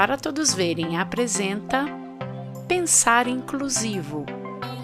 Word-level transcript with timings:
Para 0.00 0.16
Todos 0.16 0.54
Verem 0.54 0.96
apresenta 0.96 1.84
Pensar 2.66 3.28
Inclusivo, 3.28 4.24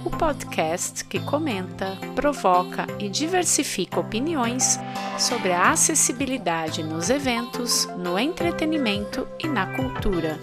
o 0.05 0.11
podcast 0.11 1.03
que 1.07 1.19
comenta, 1.19 1.97
provoca 2.15 2.87
e 3.01 3.09
diversifica 3.09 3.99
opiniões 3.99 4.79
sobre 5.19 5.53
a 5.53 5.71
acessibilidade 5.71 6.83
nos 6.83 7.09
eventos, 7.09 7.87
no 7.97 8.19
entretenimento 8.19 9.27
e 9.43 9.49
na 9.49 9.75
cultura. 9.75 10.39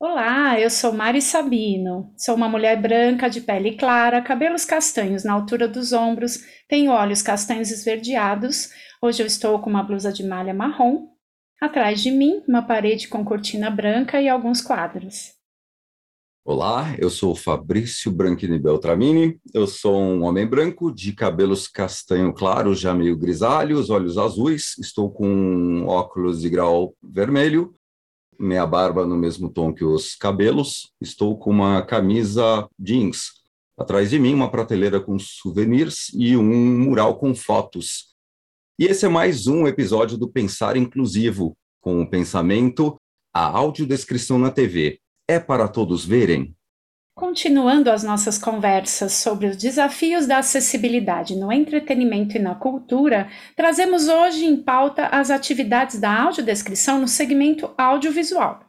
Olá, 0.00 0.58
eu 0.58 0.70
sou 0.70 0.92
Mari 0.92 1.22
Sabino. 1.22 2.12
Sou 2.16 2.34
uma 2.34 2.48
mulher 2.48 2.76
branca 2.82 3.30
de 3.30 3.40
pele 3.40 3.76
clara, 3.76 4.20
cabelos 4.20 4.64
castanhos 4.64 5.22
na 5.22 5.32
altura 5.32 5.68
dos 5.68 5.92
ombros, 5.92 6.40
tenho 6.68 6.90
olhos 6.90 7.22
castanhos 7.22 7.70
esverdeados. 7.70 8.70
Hoje 9.00 9.22
eu 9.22 9.26
estou 9.28 9.60
com 9.60 9.70
uma 9.70 9.84
blusa 9.84 10.12
de 10.12 10.26
malha 10.26 10.52
marrom. 10.52 11.13
Atrás 11.64 12.02
de 12.02 12.10
mim, 12.10 12.42
uma 12.46 12.60
parede 12.60 13.08
com 13.08 13.24
cortina 13.24 13.70
branca 13.70 14.20
e 14.20 14.28
alguns 14.28 14.60
quadros. 14.60 15.32
Olá, 16.44 16.94
eu 16.98 17.08
sou 17.08 17.34
Fabrício 17.34 18.12
Branchini 18.12 18.58
Beltramini. 18.58 19.40
Eu 19.54 19.66
sou 19.66 19.98
um 19.98 20.24
homem 20.24 20.46
branco 20.46 20.92
de 20.92 21.14
cabelos 21.14 21.66
castanho 21.66 22.34
claro, 22.34 22.74
já 22.74 22.92
meio 22.92 23.16
grisalhos, 23.16 23.88
olhos 23.88 24.18
azuis. 24.18 24.76
Estou 24.78 25.10
com 25.10 25.86
óculos 25.86 26.42
de 26.42 26.50
grau 26.50 26.94
vermelho 27.02 27.74
minha 28.38 28.66
barba 28.66 29.06
no 29.06 29.16
mesmo 29.16 29.48
tom 29.48 29.72
que 29.72 29.84
os 29.84 30.14
cabelos, 30.14 30.92
estou 31.00 31.38
com 31.38 31.48
uma 31.48 31.80
camisa 31.80 32.68
jeans. 32.78 33.42
Atrás 33.78 34.10
de 34.10 34.18
mim, 34.18 34.34
uma 34.34 34.50
prateleira 34.50 35.00
com 35.00 35.18
souvenirs 35.18 36.12
e 36.12 36.36
um 36.36 36.44
mural 36.78 37.16
com 37.16 37.34
fotos. 37.34 38.14
E 38.76 38.86
esse 38.86 39.06
é 39.06 39.08
mais 39.08 39.46
um 39.46 39.68
episódio 39.68 40.18
do 40.18 40.28
Pensar 40.28 40.76
Inclusivo, 40.76 41.56
com 41.84 42.00
o 42.00 42.08
pensamento 42.08 42.96
A 43.32 43.44
audiodescrição 43.44 44.38
na 44.38 44.50
TV. 44.50 44.98
É 45.28 45.38
para 45.38 45.68
todos 45.68 46.04
verem? 46.04 46.56
Continuando 47.14 47.90
as 47.90 48.02
nossas 48.02 48.38
conversas 48.38 49.12
sobre 49.12 49.46
os 49.46 49.56
desafios 49.56 50.26
da 50.26 50.38
acessibilidade 50.38 51.36
no 51.36 51.52
entretenimento 51.52 52.36
e 52.36 52.40
na 52.40 52.54
cultura, 52.54 53.28
trazemos 53.54 54.08
hoje 54.08 54.46
em 54.46 54.56
pauta 54.56 55.06
as 55.08 55.30
atividades 55.30 56.00
da 56.00 56.22
audiodescrição 56.22 56.98
no 56.98 57.06
segmento 57.06 57.72
audiovisual. 57.76 58.60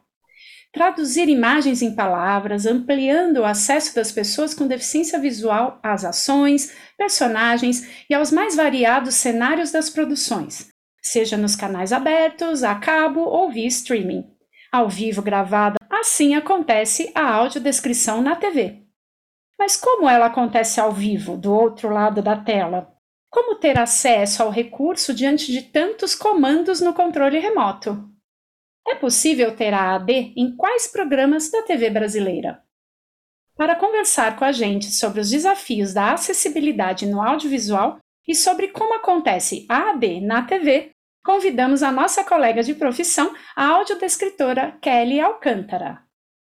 Traduzir 0.72 1.28
imagens 1.28 1.80
em 1.80 1.94
palavras, 1.94 2.66
ampliando 2.66 3.38
o 3.38 3.44
acesso 3.44 3.94
das 3.94 4.12
pessoas 4.12 4.52
com 4.52 4.66
deficiência 4.66 5.18
visual 5.18 5.80
às 5.82 6.04
ações, 6.04 6.72
personagens 6.98 7.88
e 8.10 8.14
aos 8.14 8.30
mais 8.30 8.54
variados 8.54 9.14
cenários 9.14 9.72
das 9.72 9.88
produções, 9.88 10.70
seja 11.06 11.36
nos 11.36 11.56
canais 11.56 11.92
abertos, 11.92 12.62
a 12.62 12.74
cabo 12.74 13.20
ou 13.20 13.50
via 13.50 13.66
streaming, 13.66 14.24
ao 14.70 14.88
vivo 14.88 15.22
gravada 15.22 15.76
Assim 15.98 16.34
acontece 16.34 17.10
a 17.14 17.34
audiodescrição 17.34 18.20
na 18.20 18.36
TV. 18.36 18.82
Mas 19.58 19.76
como 19.76 20.08
ela 20.08 20.26
acontece 20.26 20.78
ao 20.78 20.92
vivo, 20.92 21.38
do 21.38 21.52
outro 21.52 21.88
lado 21.88 22.20
da 22.20 22.36
tela? 22.36 22.94
Como 23.30 23.56
ter 23.56 23.78
acesso 23.78 24.42
ao 24.42 24.50
recurso 24.50 25.14
diante 25.14 25.50
de 25.50 25.62
tantos 25.62 26.14
comandos 26.14 26.82
no 26.82 26.92
controle 26.92 27.38
remoto? 27.38 28.08
É 28.86 28.94
possível 28.94 29.56
ter 29.56 29.72
a 29.72 29.94
AD 29.94 30.34
em 30.36 30.54
quais 30.54 30.86
programas 30.86 31.50
da 31.50 31.62
TV 31.62 31.88
brasileira? 31.88 32.62
Para 33.56 33.74
conversar 33.74 34.36
com 34.36 34.44
a 34.44 34.52
gente 34.52 34.86
sobre 34.86 35.20
os 35.20 35.30
desafios 35.30 35.94
da 35.94 36.12
acessibilidade 36.12 37.06
no 37.06 37.22
audiovisual 37.22 37.98
e 38.28 38.34
sobre 38.34 38.68
como 38.68 38.94
acontece 38.94 39.64
a 39.68 39.90
AD 39.90 40.20
na 40.20 40.42
TV, 40.42 40.90
convidamos 41.26 41.82
a 41.82 41.90
nossa 41.90 42.22
colega 42.22 42.62
de 42.62 42.72
profissão, 42.72 43.34
a 43.56 43.66
audiodescritora 43.66 44.78
Kelly 44.80 45.18
Alcântara. 45.18 45.98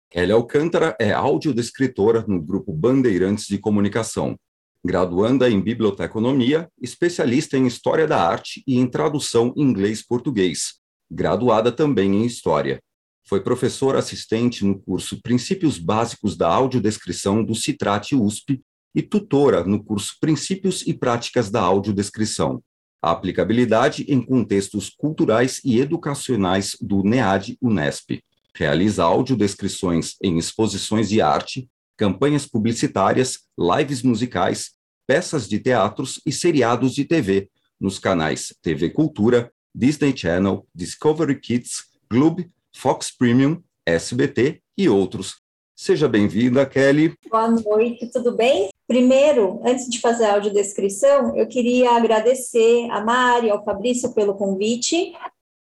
Kelly 0.09 0.31
Alcântara 0.31 0.95
é 0.97 1.11
audiodescritora 1.11 2.23
no 2.25 2.41
grupo 2.41 2.71
Bandeirantes 2.71 3.47
de 3.47 3.57
Comunicação, 3.57 4.37
graduanda 4.83 5.49
em 5.49 5.61
biblioteconomia, 5.61 6.69
especialista 6.81 7.57
em 7.57 7.67
história 7.67 8.07
da 8.07 8.25
arte 8.25 8.63
e 8.65 8.77
em 8.77 8.87
tradução 8.87 9.53
inglês-português, 9.57 10.75
graduada 11.11 11.69
também 11.69 12.15
em 12.15 12.25
história. 12.25 12.81
Foi 13.27 13.41
professora 13.43 13.99
assistente 13.99 14.63
no 14.63 14.79
curso 14.79 15.21
Princípios 15.21 15.77
Básicos 15.77 16.37
da 16.37 16.47
Audiodescrição 16.47 17.43
do 17.43 17.53
Citrate 17.55 18.15
USP 18.15 18.61
e 18.95 19.01
tutora 19.01 19.65
no 19.65 19.83
curso 19.83 20.15
Princípios 20.21 20.81
e 20.87 20.93
Práticas 20.93 21.51
da 21.51 21.59
Audiodescrição 21.59 22.63
a 23.01 23.11
aplicabilidade 23.11 24.05
em 24.07 24.21
contextos 24.21 24.89
culturais 24.89 25.59
e 25.63 25.79
educacionais 25.79 26.77
do 26.79 27.03
NEAD 27.03 27.57
Unesp. 27.61 28.21
Realiza 28.55 29.03
audiodescrições 29.03 30.15
em 30.21 30.37
exposições 30.37 31.09
de 31.09 31.21
arte, 31.21 31.69
campanhas 31.97 32.45
publicitárias, 32.45 33.39
lives 33.57 34.03
musicais, 34.03 34.71
peças 35.07 35.47
de 35.47 35.59
teatros 35.59 36.21
e 36.25 36.31
seriados 36.31 36.93
de 36.93 37.05
TV 37.05 37.49
nos 37.79 37.97
canais 37.97 38.53
TV 38.61 38.91
Cultura, 38.91 39.51
Disney 39.73 40.15
Channel, 40.15 40.67
Discovery 40.75 41.39
Kids, 41.39 41.85
Globe, 42.09 42.51
Fox 42.75 43.09
Premium, 43.17 43.61
SBT 43.85 44.61
e 44.77 44.87
outros. 44.87 45.41
Seja 45.81 46.07
bem-vinda, 46.07 46.63
Kelly. 46.63 47.15
Boa 47.27 47.47
noite, 47.47 48.05
tudo 48.11 48.33
bem? 48.33 48.69
Primeiro, 48.87 49.59
antes 49.65 49.89
de 49.89 49.99
fazer 49.99 50.25
a 50.25 50.33
audiodescrição, 50.33 51.35
eu 51.35 51.47
queria 51.47 51.89
agradecer 51.93 52.87
a 52.91 53.03
Mari, 53.03 53.49
ao 53.49 53.65
Fabrício 53.65 54.13
pelo 54.13 54.35
convite, 54.35 55.11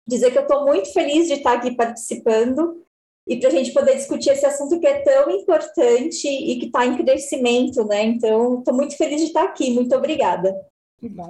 dizer 0.06 0.32
que 0.32 0.38
eu 0.38 0.42
estou 0.42 0.66
muito 0.66 0.92
feliz 0.92 1.28
de 1.28 1.36
estar 1.36 1.54
aqui 1.54 1.72
participando 1.72 2.84
e 3.26 3.38
para 3.38 3.48
a 3.48 3.52
gente 3.54 3.72
poder 3.72 3.96
discutir 3.96 4.32
esse 4.32 4.46
assunto 4.46 4.78
que 4.78 4.86
é 4.86 5.00
tão 5.04 5.32
importante 5.32 6.28
e 6.28 6.60
que 6.60 6.66
está 6.66 6.86
em 6.86 6.98
crescimento, 6.98 7.86
né? 7.86 8.04
Então, 8.04 8.60
estou 8.60 8.74
muito 8.74 8.98
feliz 8.98 9.22
de 9.22 9.28
estar 9.28 9.44
aqui. 9.44 9.72
Muito 9.72 9.96
obrigada. 9.96 10.54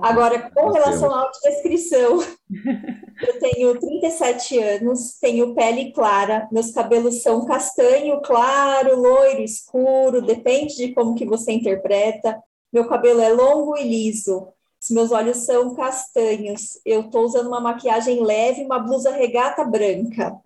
Agora, 0.01 0.51
com 0.51 0.71
relação 0.71 1.13
à 1.13 1.21
autodescrição, 1.21 2.19
eu 3.27 3.39
tenho 3.39 3.79
37 3.79 4.59
anos, 4.59 5.17
tenho 5.19 5.55
pele 5.55 5.91
clara, 5.91 6.47
meus 6.51 6.71
cabelos 6.71 7.21
são 7.21 7.45
castanho 7.45 8.21
claro, 8.21 8.99
loiro, 8.99 9.41
escuro, 9.41 10.21
depende 10.21 10.75
de 10.75 10.93
como 10.93 11.15
que 11.15 11.25
você 11.25 11.51
interpreta. 11.51 12.41
Meu 12.71 12.87
cabelo 12.87 13.21
é 13.21 13.29
longo 13.29 13.77
e 13.77 13.83
liso, 13.83 14.47
os 14.83 14.89
meus 14.89 15.11
olhos 15.11 15.37
são 15.37 15.73
castanhos. 15.73 16.79
Eu 16.85 17.01
estou 17.01 17.23
usando 17.23 17.47
uma 17.47 17.61
maquiagem 17.61 18.21
leve, 18.21 18.65
uma 18.65 18.79
blusa 18.79 19.11
regata 19.11 19.63
branca. 19.63 20.37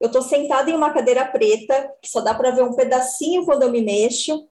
Eu 0.00 0.06
estou 0.06 0.22
sentada 0.22 0.70
em 0.70 0.74
uma 0.74 0.92
cadeira 0.92 1.24
preta, 1.26 1.92
que 2.00 2.08
só 2.08 2.20
dá 2.22 2.34
para 2.34 2.50
ver 2.50 2.62
um 2.62 2.72
pedacinho 2.72 3.44
quando 3.44 3.62
eu 3.62 3.70
me 3.70 3.82
mexo. 3.82 4.48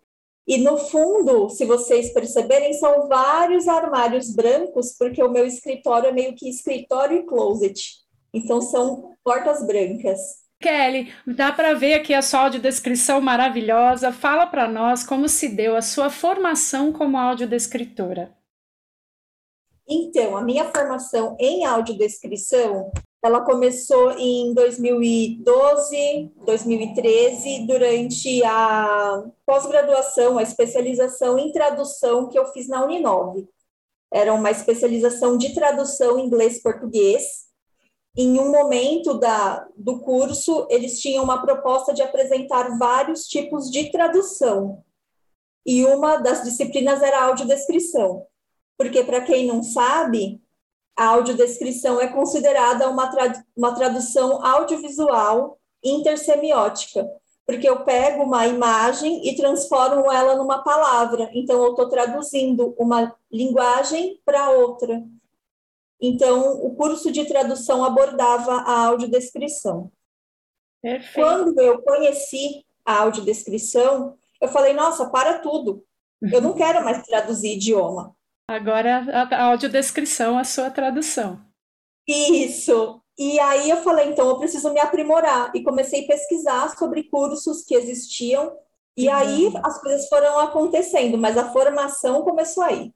E 0.52 0.58
no 0.58 0.78
fundo, 0.78 1.50
se 1.50 1.64
vocês 1.64 2.12
perceberem, 2.12 2.74
são 2.74 3.08
vários 3.08 3.70
armários 3.70 4.36
brancos, 4.36 4.94
porque 5.00 5.24
o 5.24 5.32
meu 5.32 5.46
escritório 5.46 6.10
é 6.10 6.12
meio 6.12 6.36
que 6.36 6.50
escritório 6.50 7.20
e 7.20 7.26
closet. 7.26 7.82
Então 8.34 8.62
são 8.62 9.16
portas 9.24 9.66
brancas. 9.66 10.20
Kelly, 10.60 11.10
dá 11.26 11.54
para 11.54 11.74
ver 11.74 11.94
aqui 11.94 12.14
a 12.14 12.22
sua 12.22 12.42
audiodescrição 12.42 13.22
maravilhosa. 13.22 14.12
Fala 14.12 14.46
para 14.46 14.68
nós 14.68 15.06
como 15.06 15.30
se 15.30 15.48
deu 15.48 15.74
a 15.74 15.82
sua 15.82 16.10
formação 16.10 16.92
como 16.92 17.18
audiodescritora. 17.18 18.36
Então, 19.88 20.36
a 20.36 20.44
minha 20.44 20.66
formação 20.66 21.38
em 21.40 21.64
audiodescrição 21.64 22.92
ela 23.24 23.42
começou 23.42 24.12
em 24.18 24.52
2012, 24.54 26.32
2013, 26.44 27.68
durante 27.68 28.44
a 28.44 29.24
pós-graduação, 29.46 30.40
a 30.40 30.44
especialização 30.44 31.38
em 31.38 31.52
tradução 31.52 32.28
que 32.30 32.40
eu 32.40 32.48
fiz 32.48 32.68
na 32.68 32.84
Uninove. 32.84 33.48
Era 34.12 34.34
uma 34.34 34.50
especialização 34.50 35.38
de 35.38 35.54
tradução 35.54 36.18
inglês-português. 36.18 37.52
Em 38.18 38.40
um 38.40 38.52
momento 38.52 39.14
da, 39.14 39.68
do 39.78 40.00
curso, 40.00 40.68
eles 40.70 41.00
tinham 41.00 41.24
uma 41.24 41.42
proposta 41.42 41.94
de 41.94 42.02
apresentar 42.02 42.78
vários 42.78 43.28
tipos 43.28 43.70
de 43.70 43.92
tradução. 43.92 44.84
E 45.64 45.86
uma 45.86 46.18
das 46.18 46.44
disciplinas 46.44 47.04
era 47.04 47.24
audiodescrição. 47.24 48.26
Porque, 48.76 49.04
para 49.04 49.22
quem 49.22 49.46
não 49.46 49.62
sabe, 49.62 50.42
a 50.96 51.06
audiodescrição 51.08 52.00
é 52.00 52.08
considerada 52.08 52.90
uma, 52.90 53.08
trad 53.10 53.42
uma 53.56 53.74
tradução 53.74 54.46
audiovisual 54.46 55.58
intersemiótica, 55.84 57.08
porque 57.46 57.68
eu 57.68 57.84
pego 57.84 58.24
uma 58.24 58.48
imagem 58.48 59.28
e 59.28 59.36
transformo 59.36 60.12
ela 60.12 60.36
numa 60.36 60.64
palavra. 60.64 61.30
Então, 61.34 61.64
eu 61.64 61.72
estou 61.72 61.90
traduzindo 61.90 62.76
uma 62.78 63.16
linguagem 63.32 64.22
para 64.24 64.52
outra. 64.52 65.04
Então, 66.00 66.64
o 66.64 66.76
curso 66.76 67.12
de 67.12 67.26
tradução 67.26 67.84
abordava 67.84 68.54
a 68.62 68.86
audiodescrição. 68.88 69.92
Perfeito. 70.82 71.14
Quando 71.14 71.60
eu 71.60 71.82
conheci 71.82 72.66
a 72.84 73.02
audiodescrição, 73.02 74.18
eu 74.42 74.48
falei, 74.48 74.74
nossa, 74.74 75.10
para 75.10 75.40
tudo. 75.40 75.86
Eu 76.22 76.42
não 76.42 76.54
quero 76.54 76.84
mais 76.84 77.04
traduzir 77.06 77.54
idioma. 77.54 78.16
Agora 78.52 79.28
a 79.32 79.44
audiodescrição, 79.46 80.38
a 80.38 80.44
sua 80.44 80.70
tradução. 80.70 81.40
Isso. 82.08 83.02
E 83.18 83.40
aí 83.40 83.70
eu 83.70 83.78
falei, 83.78 84.10
então 84.10 84.28
eu 84.28 84.38
preciso 84.38 84.74
me 84.74 84.80
aprimorar. 84.80 85.52
E 85.56 85.64
comecei 85.64 86.04
a 86.04 86.08
pesquisar 86.08 86.76
sobre 86.78 87.04
cursos 87.04 87.64
que 87.64 87.76
existiam. 87.76 88.52
E 88.98 89.08
uhum. 89.08 89.14
aí 89.14 89.54
as 89.64 89.80
coisas 89.82 90.08
foram 90.10 90.40
acontecendo, 90.40 91.18
mas 91.18 91.38
a 91.38 91.52
formação 91.52 92.24
começou 92.24 92.64
aí. 92.64 92.92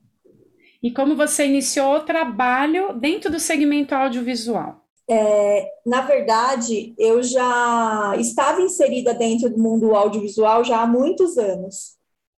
E 0.83 0.91
como 0.91 1.15
você 1.15 1.45
iniciou 1.45 1.95
o 1.95 2.05
trabalho 2.05 2.93
dentro 2.93 3.31
do 3.31 3.39
segmento 3.39 3.95
audiovisual? 3.95 4.85
É, 5.07 5.67
na 5.85 6.01
verdade, 6.01 6.93
eu 6.97 7.21
já 7.21 8.13
estava 8.17 8.61
inserida 8.61 9.13
dentro 9.13 9.49
do 9.49 9.57
mundo 9.57 9.95
audiovisual 9.95 10.63
já 10.63 10.81
há 10.81 10.87
muitos 10.87 11.37
anos, 11.37 11.94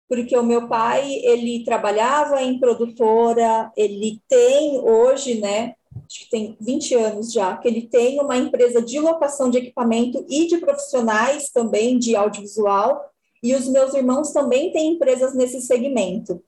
porque 0.08 0.36
o 0.36 0.42
meu 0.42 0.68
pai 0.68 1.10
ele 1.24 1.64
trabalhava 1.64 2.42
em 2.42 2.58
produtora, 2.58 3.70
ele 3.76 4.20
tem 4.28 4.78
hoje, 4.80 5.40
né, 5.40 5.74
acho 6.06 6.20
que 6.20 6.30
tem 6.30 6.56
20 6.60 6.94
anos 6.94 7.32
já, 7.32 7.56
que 7.56 7.66
ele 7.66 7.82
tem 7.82 8.20
uma 8.20 8.36
empresa 8.36 8.80
de 8.82 9.00
locação 9.00 9.50
de 9.50 9.58
equipamento 9.58 10.24
e 10.28 10.46
de 10.46 10.58
profissionais 10.58 11.50
também 11.50 11.98
de 11.98 12.14
audiovisual, 12.14 13.10
e 13.42 13.54
os 13.54 13.68
meus 13.68 13.94
irmãos 13.94 14.32
também 14.32 14.72
têm 14.72 14.92
empresas 14.92 15.34
nesse 15.34 15.60
segmento. 15.60 16.42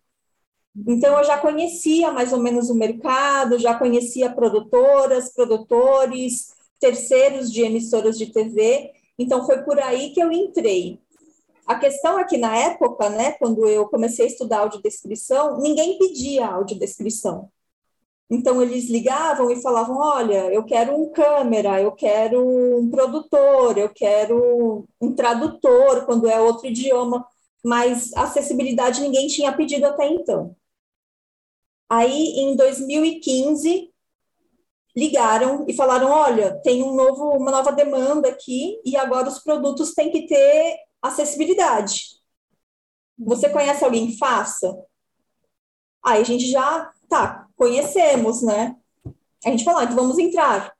Então, 0.87 1.19
eu 1.19 1.25
já 1.25 1.39
conhecia 1.39 2.13
mais 2.13 2.33
ou 2.33 2.39
menos 2.39 2.71
o 2.71 2.75
mercado, 2.75 3.59
já 3.59 3.75
conhecia 3.75 4.31
produtoras, 4.31 5.33
produtores, 5.33 6.55
terceiros 6.79 7.51
de 7.51 7.63
emissoras 7.63 8.17
de 8.17 8.27
TV. 8.27 8.93
Então, 9.19 9.45
foi 9.45 9.63
por 9.63 9.79
aí 9.81 10.11
que 10.11 10.21
eu 10.21 10.31
entrei. 10.31 11.01
A 11.69 11.79
questão 11.79 12.19
é 12.19 12.25
que, 12.25 12.39
na 12.39 12.57
época, 12.57 13.11
né, 13.11 13.33
quando 13.33 13.69
eu 13.69 13.87
comecei 13.89 14.25
a 14.25 14.29
estudar 14.29 14.61
audiodescrição, 14.61 15.59
ninguém 15.59 15.99
pedia 15.99 16.47
audiodescrição. 16.47 17.51
Então, 18.31 18.63
eles 18.63 18.89
ligavam 18.89 19.51
e 19.51 19.61
falavam: 19.61 19.99
Olha, 19.99 20.51
eu 20.53 20.65
quero 20.65 20.95
um 20.99 21.11
câmera, 21.13 21.81
eu 21.81 21.93
quero 21.93 22.41
um 22.79 22.91
produtor, 22.91 23.77
eu 23.77 23.91
quero 23.91 24.87
um 24.99 25.15
tradutor, 25.15 26.07
quando 26.07 26.27
é 26.27 26.41
outro 26.41 26.67
idioma. 26.67 27.27
Mas 27.63 28.15
acessibilidade 28.15 29.03
ninguém 29.03 29.27
tinha 29.29 29.53
pedido 29.53 29.85
até 29.87 30.09
então. 30.09 30.57
Aí, 31.91 32.39
em 32.39 32.57
2015, 32.57 33.93
ligaram 34.97 35.67
e 35.69 35.75
falaram: 35.75 36.11
olha, 36.11 36.59
tem 36.63 36.83
um 36.83 36.95
novo, 36.95 37.31
uma 37.37 37.51
nova 37.51 37.73
demanda 37.73 38.29
aqui 38.29 38.81
e 38.87 38.97
agora 38.97 39.29
os 39.29 39.39
produtos 39.41 39.93
têm 39.93 40.11
que 40.11 40.27
ter 40.27 40.88
acessibilidade. 41.03 42.19
Você 43.19 43.49
conhece 43.49 43.85
alguém 43.85 44.09
que 44.09 44.19
faça? 44.19 44.77
Aí 46.03 46.21
a 46.21 46.25
gente 46.25 46.51
já, 46.51 46.93
tá, 47.09 47.47
conhecemos, 47.57 48.43
né? 48.43 48.77
A 49.45 49.51
gente 49.51 49.65
falou, 49.65 49.81
ah, 49.81 49.85
então 49.85 49.97
vamos 49.97 50.19
entrar. 50.19 50.73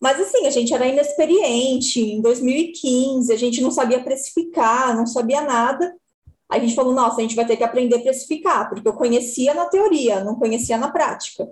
Mas 0.00 0.18
assim, 0.18 0.46
a 0.46 0.50
gente 0.50 0.72
era 0.72 0.86
inexperiente, 0.86 2.00
em 2.00 2.22
2015, 2.22 3.32
a 3.32 3.36
gente 3.36 3.60
não 3.60 3.70
sabia 3.70 4.02
precificar, 4.02 4.96
não 4.96 5.06
sabia 5.06 5.42
nada. 5.42 5.94
Aí 6.48 6.60
a 6.60 6.64
gente 6.64 6.74
falou, 6.74 6.94
nossa, 6.94 7.18
a 7.18 7.22
gente 7.22 7.36
vai 7.36 7.46
ter 7.46 7.56
que 7.56 7.64
aprender 7.64 7.96
a 7.96 8.02
precificar, 8.02 8.68
porque 8.68 8.88
eu 8.88 8.94
conhecia 8.94 9.54
na 9.54 9.66
teoria, 9.66 10.24
não 10.24 10.36
conhecia 10.36 10.78
na 10.78 10.90
prática. 10.90 11.48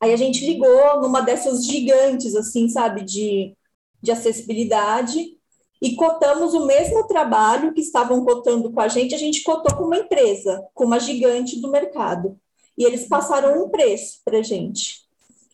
Aí 0.00 0.12
a 0.12 0.16
gente 0.16 0.44
ligou 0.44 1.00
numa 1.00 1.20
dessas 1.22 1.64
gigantes, 1.64 2.34
assim, 2.34 2.68
sabe, 2.68 3.04
de, 3.04 3.56
de 4.02 4.10
acessibilidade, 4.10 5.38
e 5.82 5.96
cotamos 5.96 6.54
o 6.54 6.64
mesmo 6.64 7.08
trabalho 7.08 7.74
que 7.74 7.80
estavam 7.80 8.24
cotando 8.24 8.70
com 8.70 8.80
a 8.80 8.86
gente, 8.86 9.16
a 9.16 9.18
gente 9.18 9.42
cotou 9.42 9.76
com 9.76 9.82
uma 9.82 9.98
empresa, 9.98 10.64
com 10.72 10.84
uma 10.84 11.00
gigante 11.00 11.60
do 11.60 11.68
mercado. 11.68 12.38
E 12.78 12.84
eles 12.84 13.08
passaram 13.08 13.64
um 13.64 13.68
preço 13.68 14.20
para 14.24 14.38
a 14.38 14.42
gente. 14.42 15.02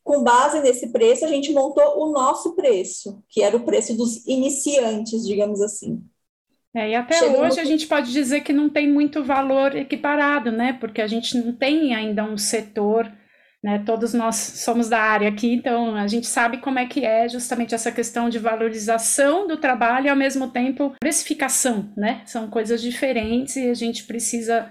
Com 0.05 0.23
base 0.23 0.61
nesse 0.61 0.93
preço, 0.93 1.25
a 1.25 1.29
gente 1.29 1.51
montou 1.51 1.99
o 1.99 2.13
nosso 2.13 2.55
preço, 2.55 3.23
que 3.27 3.43
era 3.43 3.57
o 3.57 3.65
preço 3.65 3.97
dos 3.97 4.27
iniciantes, 4.27 5.27
digamos 5.27 5.63
assim. 5.63 6.03
É, 6.75 6.91
e 6.91 6.95
até 6.95 7.19
Chegou 7.19 7.41
hoje 7.41 7.59
a 7.59 7.65
gente 7.65 7.87
pode 7.87 8.13
dizer 8.13 8.43
que 8.43 8.53
não 8.53 8.69
tem 8.69 8.87
muito 8.87 9.25
valor 9.25 9.75
equiparado, 9.75 10.53
né? 10.53 10.75
Porque 10.75 11.01
a 11.01 11.07
gente 11.07 11.39
não 11.39 11.55
tem 11.55 11.95
ainda 11.95 12.23
um 12.23 12.37
setor, 12.37 13.11
né? 13.63 13.83
Todos 13.85 14.15
nós 14.15 14.37
somos 14.37 14.89
da 14.89 15.01
área 15.01 15.29
aqui, 15.29 15.53
então 15.53 15.97
a 15.97 16.07
gente 16.07 16.27
sabe 16.27 16.59
como 16.59 16.79
é 16.79 16.87
que 16.87 17.05
é 17.05 17.29
justamente 17.29 17.75
essa 17.75 17.91
questão 17.91 18.29
de 18.29 18.39
valorização 18.39 19.47
do 19.47 19.57
trabalho 19.57 20.07
e 20.07 20.11
ao 20.11 20.17
mesmo 20.17 20.49
tempo 20.51 20.95
precificação, 21.01 21.93
né? 21.97 22.23
São 22.25 22.49
coisas 22.49 22.81
diferentes 22.81 23.57
e 23.57 23.69
a 23.69 23.75
gente 23.75 24.05
precisa 24.05 24.71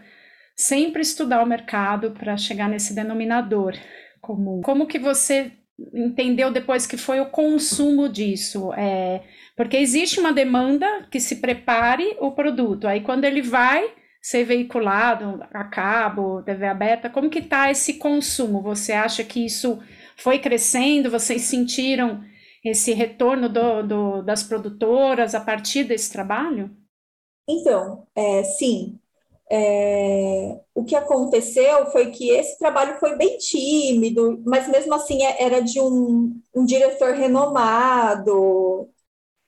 sempre 0.55 1.01
estudar 1.01 1.43
o 1.43 1.45
mercado 1.45 2.11
para 2.11 2.37
chegar 2.37 2.69
nesse 2.69 2.95
denominador 2.95 3.73
comum. 4.21 4.61
Como 4.61 4.87
que 4.87 4.97
você 4.97 5.51
entendeu 5.93 6.49
depois 6.49 6.87
que 6.87 6.97
foi 6.97 7.19
o 7.19 7.29
consumo 7.29 8.09
disso? 8.09 8.73
É, 8.73 9.21
porque 9.55 9.77
existe 9.77 10.19
uma 10.19 10.31
demanda 10.31 11.05
que 11.11 11.19
se 11.19 11.35
prepare 11.35 12.15
o 12.19 12.31
produto. 12.31 12.87
Aí 12.87 13.01
quando 13.01 13.25
ele 13.25 13.41
vai 13.41 13.83
ser 14.27 14.43
veiculado 14.43 15.41
a 15.53 15.63
cabo, 15.63 16.43
TV 16.43 16.67
aberta, 16.67 17.09
como 17.09 17.29
que 17.29 17.39
está 17.39 17.71
esse 17.71 17.93
consumo? 17.93 18.61
Você 18.61 18.91
acha 18.91 19.23
que 19.23 19.45
isso 19.45 19.79
foi 20.17 20.37
crescendo? 20.37 21.09
Vocês 21.09 21.43
sentiram 21.43 22.21
esse 22.61 22.91
retorno 22.91 23.47
do, 23.47 23.83
do, 23.83 24.21
das 24.21 24.43
produtoras 24.43 25.33
a 25.33 25.39
partir 25.39 25.85
desse 25.85 26.11
trabalho? 26.11 26.75
Então, 27.47 28.05
é, 28.13 28.43
sim. 28.43 28.99
É, 29.49 30.59
o 30.75 30.83
que 30.83 30.93
aconteceu 30.93 31.85
foi 31.85 32.11
que 32.11 32.29
esse 32.29 32.59
trabalho 32.59 32.99
foi 32.99 33.15
bem 33.15 33.37
tímido, 33.37 34.43
mas 34.45 34.67
mesmo 34.67 34.93
assim 34.93 35.23
é, 35.23 35.41
era 35.41 35.61
de 35.61 35.79
um, 35.79 36.37
um 36.53 36.65
diretor 36.65 37.13
renomado, 37.13 38.89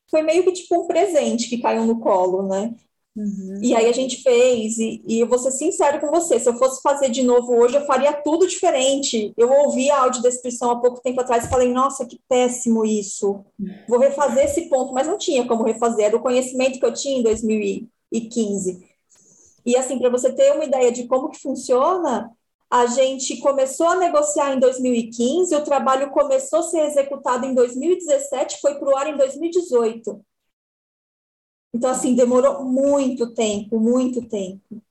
foi 0.10 0.22
meio 0.22 0.46
que 0.46 0.54
tipo 0.54 0.84
um 0.84 0.88
presente 0.88 1.50
que 1.50 1.62
caiu 1.62 1.84
no 1.84 2.00
colo, 2.00 2.48
né? 2.48 2.74
Uhum. 3.15 3.59
E 3.61 3.75
aí 3.75 3.88
a 3.88 3.91
gente 3.91 4.21
fez, 4.21 4.77
e, 4.77 5.03
e, 5.06 5.19
eu 5.19 5.27
vou 5.27 5.38
ser 5.38 5.51
sincero 5.51 6.00
com 6.00 6.07
você, 6.07 6.39
se 6.39 6.47
eu 6.47 6.57
fosse 6.57 6.81
fazer 6.81 7.09
de 7.09 7.23
novo 7.23 7.53
hoje, 7.53 7.75
eu 7.75 7.85
faria 7.85 8.13
tudo 8.13 8.47
diferente. 8.47 9.33
Eu 9.35 9.51
ouvi 9.51 9.89
a 9.89 10.03
audiodescrição 10.03 10.71
há 10.71 10.79
pouco 10.79 11.01
tempo 11.01 11.19
atrás 11.19 11.45
e 11.45 11.50
falei, 11.50 11.71
nossa, 11.73 12.06
que 12.06 12.19
péssimo 12.29 12.85
isso. 12.85 13.44
Vou 13.88 14.00
refazer 14.00 14.45
esse 14.45 14.69
ponto, 14.69 14.94
mas 14.94 15.07
não 15.07 15.17
tinha 15.17 15.45
como 15.45 15.63
refazer, 15.63 16.06
era 16.06 16.17
o 16.17 16.21
conhecimento 16.21 16.79
que 16.79 16.85
eu 16.85 16.94
tinha 16.94 17.19
em 17.19 17.23
2015. 17.23 18.88
E 19.65 19.75
assim, 19.75 20.00
para 20.00 20.09
você 20.09 20.31
ter 20.31 20.53
uma 20.53 20.65
ideia 20.65 20.91
de 20.91 21.06
como 21.06 21.29
que 21.29 21.39
funciona, 21.39 22.31
a 22.71 22.85
gente 22.85 23.37
começou 23.37 23.87
a 23.87 23.95
negociar 23.95 24.54
em 24.54 24.59
2015, 24.59 25.56
o 25.56 25.63
trabalho 25.63 26.11
começou 26.11 26.59
a 26.59 26.63
ser 26.63 26.81
executado 26.81 27.45
em 27.45 27.54
2017, 27.54 28.61
foi 28.61 28.75
para 28.75 28.89
o 28.89 28.95
ar 28.95 29.07
em 29.07 29.18
2018. 29.18 30.23
Então, 31.73 31.90
assim, 31.90 32.16
demorou 32.16 32.64
muito 32.64 33.33
tempo, 33.33 33.80
muito 33.80 34.28
tempo. 34.28 34.81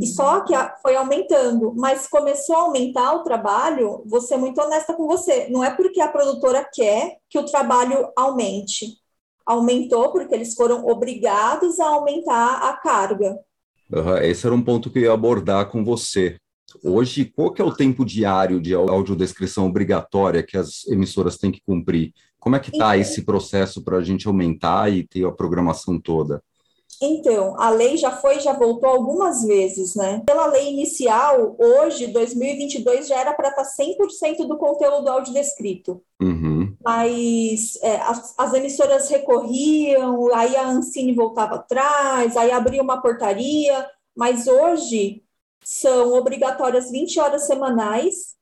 E 0.00 0.06
só 0.06 0.40
que 0.40 0.52
foi 0.82 0.96
aumentando, 0.96 1.72
mas 1.74 2.06
começou 2.06 2.56
a 2.56 2.60
aumentar 2.62 3.14
o 3.14 3.22
trabalho, 3.22 4.02
vou 4.04 4.20
ser 4.20 4.36
muito 4.36 4.60
honesta 4.60 4.92
com 4.92 5.06
você, 5.06 5.48
não 5.48 5.64
é 5.64 5.70
porque 5.70 5.98
a 6.00 6.08
produtora 6.08 6.68
quer 6.70 7.16
que 7.30 7.38
o 7.38 7.46
trabalho 7.46 8.10
aumente. 8.14 8.98
Aumentou 9.46 10.12
porque 10.12 10.34
eles 10.34 10.54
foram 10.54 10.86
obrigados 10.86 11.80
a 11.80 11.86
aumentar 11.86 12.68
a 12.68 12.74
carga. 12.74 13.38
Uhum, 13.90 14.18
esse 14.18 14.44
era 14.44 14.54
um 14.54 14.62
ponto 14.62 14.90
que 14.90 14.98
eu 14.98 15.04
ia 15.04 15.12
abordar 15.12 15.70
com 15.70 15.82
você. 15.82 16.36
Hoje, 16.84 17.24
qual 17.24 17.50
que 17.50 17.62
é 17.62 17.64
o 17.64 17.74
tempo 17.74 18.04
diário 18.04 18.60
de 18.60 18.74
audiodescrição 18.74 19.66
obrigatória 19.66 20.42
que 20.42 20.58
as 20.58 20.86
emissoras 20.86 21.38
têm 21.38 21.50
que 21.50 21.62
cumprir? 21.62 22.12
Como 22.40 22.56
é 22.56 22.60
que 22.60 22.70
está 22.70 22.96
então, 22.96 23.00
esse 23.00 23.22
processo 23.22 23.82
para 23.82 23.98
a 23.98 24.02
gente 24.02 24.26
aumentar 24.26 24.92
e 24.92 25.06
ter 25.06 25.24
a 25.24 25.32
programação 25.32 26.00
toda? 26.00 26.42
Então, 27.00 27.54
a 27.60 27.70
lei 27.70 27.96
já 27.96 28.10
foi, 28.10 28.40
já 28.40 28.52
voltou 28.52 28.88
algumas 28.88 29.44
vezes, 29.44 29.94
né? 29.94 30.22
Pela 30.26 30.46
lei 30.46 30.72
inicial, 30.72 31.56
hoje, 31.58 32.08
2022, 32.08 33.06
já 33.06 33.20
era 33.20 33.32
para 33.34 33.50
estar 33.50 33.64
100% 33.64 34.46
do 34.46 34.58
conteúdo 34.58 35.08
audiodescrito. 35.08 36.02
Uhum. 36.20 36.76
Mas 36.84 37.78
é, 37.82 37.96
as, 38.00 38.34
as, 38.36 38.52
emissoras 38.52 39.08
recorriam, 39.08 40.34
aí 40.34 40.56
a 40.56 40.68
Ancine 40.68 41.14
voltava 41.14 41.56
atrás, 41.56 42.36
aí 42.36 42.50
abria 42.50 42.82
uma 42.82 43.00
portaria, 43.00 43.86
mas 44.16 44.48
hoje 44.48 45.22
são 45.62 46.14
obrigatórias 46.14 46.90
20 46.90 47.20
horas 47.20 47.46
semanais, 47.46 48.37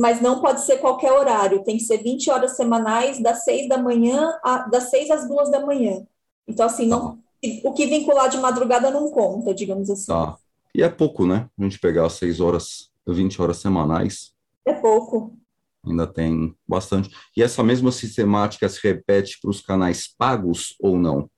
mas 0.00 0.22
não 0.22 0.40
pode 0.40 0.62
ser 0.62 0.78
qualquer 0.78 1.12
horário, 1.12 1.62
tem 1.62 1.76
que 1.76 1.82
ser 1.82 1.98
20 1.98 2.30
horas 2.30 2.56
semanais, 2.56 3.20
das 3.20 3.44
6 3.44 3.68
da 3.68 3.76
manhã, 3.76 4.34
a, 4.42 4.66
das 4.66 4.84
6 4.84 5.10
às 5.10 5.28
2 5.28 5.50
da 5.50 5.60
manhã. 5.60 6.02
Então, 6.48 6.64
assim, 6.64 6.86
não, 6.86 7.16
tá. 7.16 7.18
o 7.64 7.74
que 7.74 7.84
vincular 7.84 8.30
de 8.30 8.38
madrugada 8.38 8.90
não 8.90 9.10
conta, 9.10 9.52
digamos 9.52 9.90
assim. 9.90 10.06
Tá. 10.06 10.38
E 10.74 10.82
é 10.82 10.88
pouco, 10.88 11.26
né? 11.26 11.50
A 11.58 11.62
gente 11.62 11.78
pegar 11.78 12.08
6 12.08 12.40
horas, 12.40 12.90
20 13.06 13.42
horas 13.42 13.58
semanais. 13.58 14.32
É 14.64 14.72
pouco. 14.72 15.36
Ainda 15.84 16.06
tem 16.06 16.56
bastante. 16.66 17.10
E 17.36 17.42
essa 17.42 17.62
mesma 17.62 17.92
sistemática 17.92 18.70
se 18.70 18.80
repete 18.82 19.38
para 19.38 19.50
os 19.50 19.60
canais 19.60 20.08
pagos 20.08 20.76
ou 20.80 20.96
não? 20.96 21.28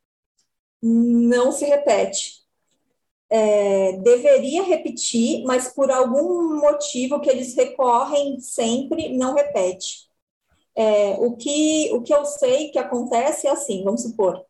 Não 0.80 1.50
se 1.50 1.64
repete 1.64 2.41
é, 3.34 3.92
deveria 3.92 4.62
repetir, 4.62 5.42
mas 5.44 5.68
por 5.68 5.90
algum 5.90 6.60
motivo 6.60 7.18
que 7.18 7.30
eles 7.30 7.56
recorrem 7.56 8.38
sempre, 8.38 9.16
não 9.16 9.34
repete. 9.34 10.06
É, 10.76 11.12
o, 11.18 11.34
que, 11.34 11.90
o 11.94 12.02
que 12.02 12.12
eu 12.12 12.26
sei 12.26 12.68
que 12.68 12.78
acontece 12.78 13.46
é 13.46 13.50
assim, 13.50 13.82
vamos 13.84 14.02
supor, 14.02 14.44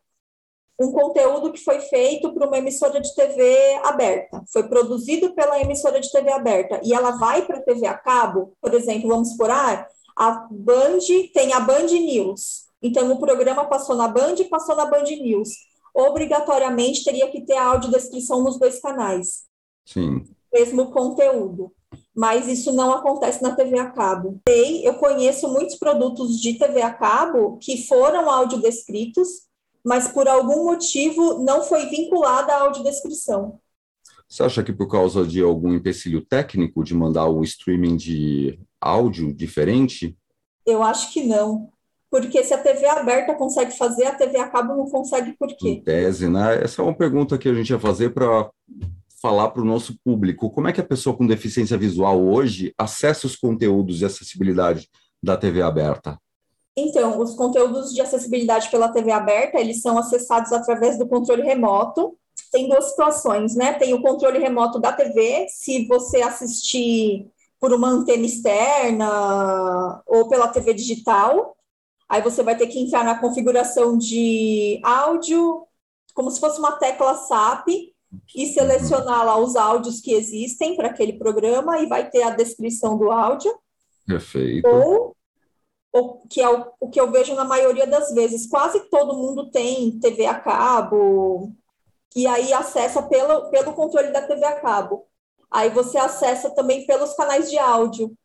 um 0.77 0.91
conteúdo 0.91 1.53
que 1.53 1.63
foi 1.63 1.79
feito 1.79 2.33
para 2.33 2.45
uma 2.45 2.57
emissora 2.57 2.99
de 2.99 3.15
TV 3.15 3.79
aberta, 3.83 4.43
foi 4.51 4.63
produzido 4.67 5.33
pela 5.33 5.61
emissora 5.61 6.01
de 6.01 6.11
TV 6.11 6.31
aberta, 6.33 6.81
e 6.83 6.93
ela 6.93 7.11
vai 7.11 7.45
para 7.45 7.59
a 7.59 7.61
TV 7.61 7.87
a 7.87 7.97
cabo, 7.97 8.53
por 8.59 8.73
exemplo, 8.73 9.07
vamos 9.07 9.31
supor, 9.31 9.49
ah, 9.49 9.87
a 10.17 10.47
Band 10.51 10.99
tem 11.33 11.53
a 11.53 11.59
Band 11.61 11.87
News, 11.87 12.65
então 12.81 13.09
o 13.13 13.19
programa 13.19 13.63
passou 13.65 13.95
na 13.95 14.09
Band 14.09 14.35
e 14.39 14.45
passou 14.45 14.75
na 14.75 14.85
Band 14.85 15.03
News. 15.03 15.71
Obrigatoriamente 15.93 17.03
teria 17.03 17.29
que 17.29 17.41
ter 17.41 17.55
a 17.55 17.67
audiodescrição 17.67 18.43
nos 18.43 18.59
dois 18.59 18.79
canais. 18.79 19.43
Sim. 19.85 20.23
Mesmo 20.51 20.91
conteúdo 20.91 21.71
mas 22.15 22.47
isso 22.47 22.71
não 22.71 22.91
acontece 22.91 23.41
na 23.41 23.55
TV 23.55 23.77
a 23.79 23.89
cabo. 23.89 24.39
Eu 24.47 24.93
conheço 24.95 25.47
muitos 25.51 25.75
produtos 25.75 26.39
de 26.39 26.53
TV 26.53 26.81
a 26.81 26.93
cabo 26.93 27.57
que 27.57 27.85
foram 27.87 28.29
audiodescritos, 28.29 29.27
mas 29.83 30.07
por 30.07 30.27
algum 30.27 30.65
motivo 30.65 31.43
não 31.43 31.63
foi 31.63 31.87
vinculada 31.87 32.53
à 32.53 32.61
audiodescrição. 32.61 33.59
Você 34.27 34.43
acha 34.43 34.63
que 34.63 34.73
por 34.73 34.87
causa 34.87 35.25
de 35.25 35.41
algum 35.41 35.73
empecilho 35.73 36.25
técnico 36.25 36.83
de 36.83 36.93
mandar 36.95 37.29
um 37.29 37.43
streaming 37.43 37.95
de 37.97 38.59
áudio 38.79 39.33
diferente? 39.33 40.17
Eu 40.65 40.81
acho 40.81 41.11
que 41.11 41.23
não. 41.23 41.69
Porque 42.13 42.43
se 42.43 42.53
a 42.53 42.59
TV 42.59 42.85
aberta 42.85 43.33
consegue 43.33 43.75
fazer, 43.75 44.05
a 44.05 44.13
TV 44.13 44.37
a 44.37 44.47
cabo 44.47 44.75
não 44.75 44.87
consegue 44.87 45.33
por 45.33 45.47
quê? 45.47 45.69
Em 45.69 45.83
tese, 45.83 46.29
né? 46.29 46.63
Essa 46.63 46.79
é 46.79 46.85
uma 46.85 46.93
pergunta 46.93 47.39
que 47.39 47.49
a 47.49 47.53
gente 47.55 47.71
ia 47.71 47.79
fazer 47.79 48.11
para 48.11 48.51
falar 49.19 49.49
para 49.49 49.63
o 49.63 49.65
nosso 49.65 49.97
público. 50.05 50.51
Como 50.51 50.67
é 50.67 50.71
que 50.71 50.79
a 50.79 50.85
pessoa 50.85 51.17
com 51.17 51.25
deficiência 51.25 51.75
visual 51.75 52.23
hoje 52.23 52.71
acessa 52.77 53.25
os 53.25 53.35
conteúdos 53.35 53.97
de 53.97 54.05
acessibilidade 54.05 54.87
da 55.23 55.35
TV 55.35 55.63
aberta? 55.63 56.19
Então, 56.77 57.19
os 57.19 57.33
conteúdos 57.33 57.91
de 57.91 58.01
acessibilidade 58.01 58.69
pela 58.69 58.89
TV 58.89 59.11
aberta, 59.11 59.59
eles 59.59 59.81
são 59.81 59.97
acessados 59.97 60.53
através 60.53 60.99
do 60.99 61.07
controle 61.07 61.41
remoto. 61.41 62.15
Tem 62.51 62.69
duas 62.69 62.91
situações, 62.91 63.55
né? 63.55 63.73
Tem 63.73 63.91
o 63.95 64.03
controle 64.03 64.37
remoto 64.37 64.79
da 64.79 64.93
TV, 64.93 65.47
se 65.49 65.87
você 65.87 66.21
assistir 66.21 67.27
por 67.59 67.73
uma 67.73 67.89
antena 67.89 68.23
externa 68.23 70.03
ou 70.05 70.29
pela 70.29 70.47
TV 70.49 70.75
digital, 70.75 71.55
aí 72.13 72.21
você 72.21 72.43
vai 72.43 72.55
ter 72.55 72.67
que 72.67 72.79
entrar 72.79 73.03
na 73.03 73.17
configuração 73.17 73.97
de 73.97 74.79
áudio, 74.83 75.65
como 76.13 76.29
se 76.29 76.39
fosse 76.39 76.59
uma 76.59 76.73
tecla 76.73 77.15
SAP, 77.15 77.67
e 78.35 78.45
selecionar 78.53 79.25
lá 79.25 79.35
os 79.35 79.55
áudios 79.55 79.99
que 79.99 80.13
existem 80.13 80.75
para 80.75 80.89
aquele 80.89 81.13
programa 81.13 81.79
e 81.79 81.87
vai 81.87 82.07
ter 82.07 82.21
a 82.21 82.29
descrição 82.29 82.99
do 82.99 83.11
áudio. 83.11 83.51
Perfeito. 84.05 84.67
Ou, 84.67 85.15
ou 85.91 86.21
que 86.29 86.39
é 86.39 86.47
o, 86.47 86.71
o 86.79 86.87
que 86.87 87.01
eu 87.01 87.09
vejo 87.09 87.33
na 87.33 87.45
maioria 87.45 87.87
das 87.87 88.13
vezes, 88.13 88.45
quase 88.45 88.79
todo 88.91 89.17
mundo 89.17 89.49
tem 89.49 89.97
TV 89.97 90.27
a 90.27 90.39
cabo 90.39 91.51
e 92.15 92.27
aí 92.27 92.53
acessa 92.53 93.01
pelo, 93.01 93.49
pelo 93.49 93.73
controle 93.73 94.11
da 94.11 94.21
TV 94.21 94.45
a 94.45 94.61
cabo. 94.61 95.07
Aí 95.49 95.71
você 95.71 95.97
acessa 95.97 96.51
também 96.51 96.85
pelos 96.85 97.15
canais 97.15 97.49
de 97.49 97.57
áudio. 97.57 98.15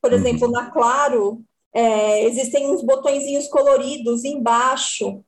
Por 0.00 0.12
uhum. 0.12 0.16
exemplo, 0.16 0.50
na 0.50 0.70
Claro, 0.70 1.44
é, 1.74 2.24
existem 2.24 2.70
uns 2.70 2.82
botõezinhos 2.82 3.48
coloridos 3.48 4.24
embaixo 4.24 5.24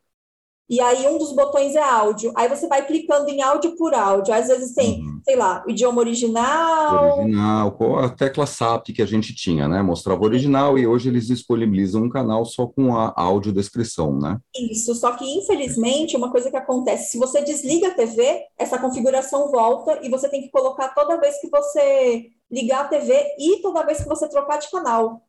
e 0.68 0.80
aí 0.80 1.06
um 1.06 1.18
dos 1.18 1.32
botões 1.32 1.76
é 1.76 1.82
áudio. 1.82 2.32
Aí 2.34 2.48
você 2.48 2.66
vai 2.66 2.86
clicando 2.86 3.28
em 3.28 3.42
áudio 3.42 3.76
por 3.76 3.94
áudio. 3.94 4.32
Às 4.32 4.48
vezes 4.48 4.72
tem, 4.72 5.00
uhum. 5.00 5.20
sei 5.22 5.36
lá, 5.36 5.62
o 5.66 5.70
idioma 5.70 6.00
original. 6.00 7.18
Original, 7.18 7.76
a 7.98 8.08
tecla 8.08 8.46
SAP 8.46 8.86
que 8.86 9.02
a 9.02 9.06
gente 9.06 9.34
tinha, 9.34 9.68
né? 9.68 9.82
Mostrava 9.82 10.22
o 10.22 10.24
original 10.24 10.78
e 10.78 10.86
hoje 10.86 11.10
eles 11.10 11.26
disponibilizam 11.26 12.04
um 12.04 12.08
canal 12.08 12.46
só 12.46 12.66
com 12.66 12.96
a 12.96 13.12
audiodescrição, 13.14 14.18
né? 14.18 14.38
Isso, 14.56 14.94
só 14.94 15.12
que 15.12 15.24
infelizmente 15.24 16.16
uma 16.16 16.30
coisa 16.30 16.50
que 16.50 16.56
acontece, 16.56 17.10
se 17.10 17.18
você 17.18 17.42
desliga 17.42 17.88
a 17.88 17.94
TV, 17.94 18.40
essa 18.58 18.78
configuração 18.78 19.50
volta 19.50 20.00
e 20.02 20.08
você 20.08 20.30
tem 20.30 20.40
que 20.40 20.50
colocar 20.50 20.88
toda 20.88 21.20
vez 21.20 21.38
que 21.42 21.50
você 21.50 22.30
ligar 22.50 22.86
a 22.86 22.88
TV 22.88 23.14
e 23.38 23.60
toda 23.60 23.84
vez 23.84 24.02
que 24.02 24.08
você 24.08 24.26
trocar 24.28 24.58
de 24.58 24.70
canal. 24.70 25.22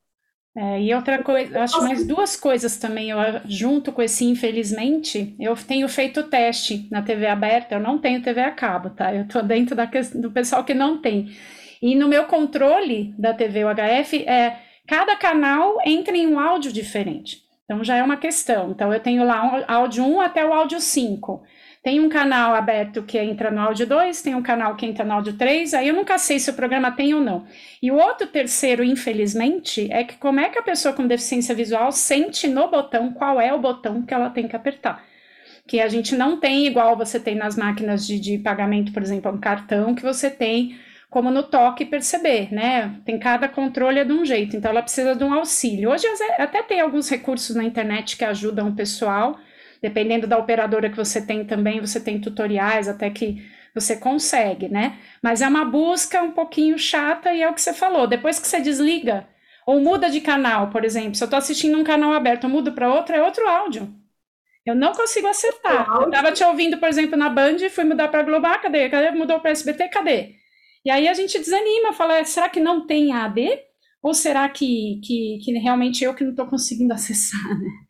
É, 0.58 0.82
e 0.82 0.94
outra 0.94 1.22
coisa, 1.22 1.64
acho 1.64 1.82
mais 1.82 2.08
duas 2.08 2.38
coisas 2.38 2.78
também, 2.78 3.10
eu, 3.10 3.18
junto 3.46 3.92
com 3.92 4.02
esse 4.02 4.24
infelizmente, 4.24 5.36
eu 5.38 5.54
tenho 5.56 5.88
feito 5.90 6.24
teste 6.24 6.88
na 6.90 7.02
TV 7.02 7.28
aberta, 7.28 7.76
eu 7.76 7.80
não 7.80 7.98
tenho 7.98 8.22
TV 8.22 8.40
a 8.40 8.52
cabo, 8.52 8.90
tá? 8.90 9.14
Eu 9.14 9.28
tô 9.28 9.42
dentro 9.42 9.76
da, 9.76 9.90
do 10.14 10.32
pessoal 10.32 10.64
que 10.64 10.74
não 10.74 11.02
tem. 11.02 11.36
E 11.82 11.94
no 11.94 12.08
meu 12.08 12.24
controle 12.24 13.14
da 13.18 13.34
TV 13.34 13.66
UHF, 13.66 14.24
é, 14.26 14.58
cada 14.88 15.18
canal 15.18 15.78
entra 15.86 16.16
em 16.16 16.26
um 16.26 16.40
áudio 16.40 16.72
diferente. 16.72 17.44
Então 17.66 17.84
já 17.84 17.98
é 17.98 18.04
uma 18.04 18.16
questão. 18.16 18.72
Então 18.72 18.94
eu 18.94 19.00
tenho 19.00 19.26
lá 19.26 19.66
áudio 19.68 20.06
1 20.06 20.22
até 20.22 20.46
o 20.46 20.54
áudio 20.54 20.80
5. 20.80 21.44
Tem 21.86 22.00
um 22.00 22.10
canal 22.10 22.56
aberto 22.56 23.04
que 23.04 23.16
entra 23.16 23.52
no 23.52 23.62
áudio 23.62 23.86
2, 23.86 24.24
tem 24.24 24.34
um 24.34 24.42
canal 24.42 24.76
que 24.76 24.88
entra 24.88 25.06
no 25.06 25.14
áudio 25.14 25.34
3, 25.34 25.72
aí 25.76 25.88
eu 25.88 25.94
nunca 25.94 26.18
sei 26.18 26.40
se 26.40 26.50
o 26.50 26.54
programa 26.56 26.92
tem 26.92 27.14
ou 27.14 27.22
não. 27.22 27.46
E 27.80 27.92
o 27.92 27.96
outro 27.96 28.26
terceiro, 28.26 28.84
infelizmente, 28.84 29.88
é 29.92 30.04
que 30.04 30.16
como 30.16 30.40
é 30.40 30.50
que 30.50 30.58
a 30.58 30.64
pessoa 30.64 30.96
com 30.96 31.06
deficiência 31.06 31.54
visual 31.54 31.92
sente 31.92 32.48
no 32.48 32.72
botão 32.72 33.14
qual 33.14 33.40
é 33.40 33.54
o 33.54 33.60
botão 33.60 34.02
que 34.02 34.16
ela 34.16 34.32
tem 34.32 34.48
que 34.48 34.56
apertar. 34.56 35.06
Que 35.68 35.80
a 35.80 35.88
gente 35.88 36.16
não 36.16 36.40
tem 36.40 36.66
igual 36.66 36.98
você 36.98 37.20
tem 37.20 37.36
nas 37.36 37.56
máquinas 37.56 38.08
de, 38.08 38.20
de 38.20 38.40
pagamento, 38.40 38.92
por 38.92 39.04
exemplo, 39.04 39.32
um 39.32 39.38
cartão 39.38 39.94
que 39.94 40.02
você 40.02 40.32
tem 40.32 40.80
como 41.08 41.30
no 41.30 41.44
toque 41.44 41.86
perceber, 41.86 42.52
né? 42.52 42.96
Tem 43.06 43.20
cada 43.20 43.48
controle 43.48 44.00
é 44.00 44.04
de 44.04 44.12
um 44.12 44.26
jeito, 44.26 44.58
então 44.58 44.72
ela 44.72 44.82
precisa 44.82 45.16
de 45.16 45.24
um 45.24 45.32
auxílio. 45.32 45.92
Hoje 45.92 46.08
até 46.40 46.64
tem 46.64 46.82
alguns 46.82 47.08
recursos 47.10 47.56
na 47.56 47.64
internet 47.64 48.18
que 48.18 48.26
ajudam 48.26 48.70
o 48.70 48.76
pessoal, 48.76 49.38
Dependendo 49.86 50.26
da 50.26 50.40
operadora 50.40 50.90
que 50.90 50.98
você 50.98 51.22
tem 51.22 51.46
também, 51.46 51.80
você 51.80 52.00
tem 52.00 52.20
tutoriais 52.20 52.88
até 52.88 53.08
que 53.08 53.46
você 53.72 53.96
consegue, 53.96 54.68
né? 54.68 54.98
Mas 55.22 55.44
é 55.44 55.48
uma 55.48 55.64
busca 55.64 56.24
um 56.24 56.32
pouquinho 56.32 56.76
chata 56.76 57.32
e 57.32 57.44
é 57.44 57.48
o 57.48 57.54
que 57.54 57.62
você 57.62 57.72
falou. 57.72 58.08
Depois 58.08 58.40
que 58.40 58.48
você 58.48 58.60
desliga 58.60 59.28
ou 59.64 59.80
muda 59.80 60.10
de 60.10 60.22
canal, 60.22 60.72
por 60.72 60.84
exemplo, 60.84 61.14
se 61.14 61.24
eu 61.24 61.28
estou 61.28 61.38
assistindo 61.38 61.78
um 61.78 61.84
canal 61.84 62.14
aberto, 62.14 62.46
eu 62.46 62.50
mudo 62.50 62.72
para 62.72 62.92
outro, 62.92 63.16
é 63.16 63.22
outro 63.22 63.48
áudio. 63.48 63.94
Eu 64.66 64.74
não 64.74 64.92
consigo 64.92 65.28
acertar. 65.28 65.88
Eu 66.02 66.08
estava 66.08 66.32
te 66.32 66.44
ouvindo, 66.44 66.80
por 66.80 66.90
exemplo, 66.90 67.16
na 67.16 67.30
Band, 67.30 67.58
fui 67.70 67.84
mudar 67.84 68.08
para 68.08 68.24
Global, 68.24 68.54
ah, 68.54 68.58
cadê? 68.58 68.90
Cadê? 68.90 69.12
Mudou 69.12 69.40
para 69.40 69.52
SBT, 69.52 69.88
cadê? 69.90 70.34
E 70.84 70.90
aí 70.90 71.08
a 71.08 71.14
gente 71.14 71.38
desanima, 71.38 71.94
fala, 71.94 72.18
é, 72.18 72.24
será 72.24 72.50
que 72.50 72.60
não 72.60 72.88
tem 72.88 73.14
AD? 73.14 73.60
Ou 74.02 74.16
será 74.16 74.50
que, 74.50 75.00
que, 75.04 75.38
que 75.44 75.52
realmente 75.60 76.04
eu 76.04 76.16
que 76.16 76.24
não 76.24 76.32
estou 76.32 76.48
conseguindo 76.48 76.92
acessar, 76.96 77.60
né? 77.60 77.85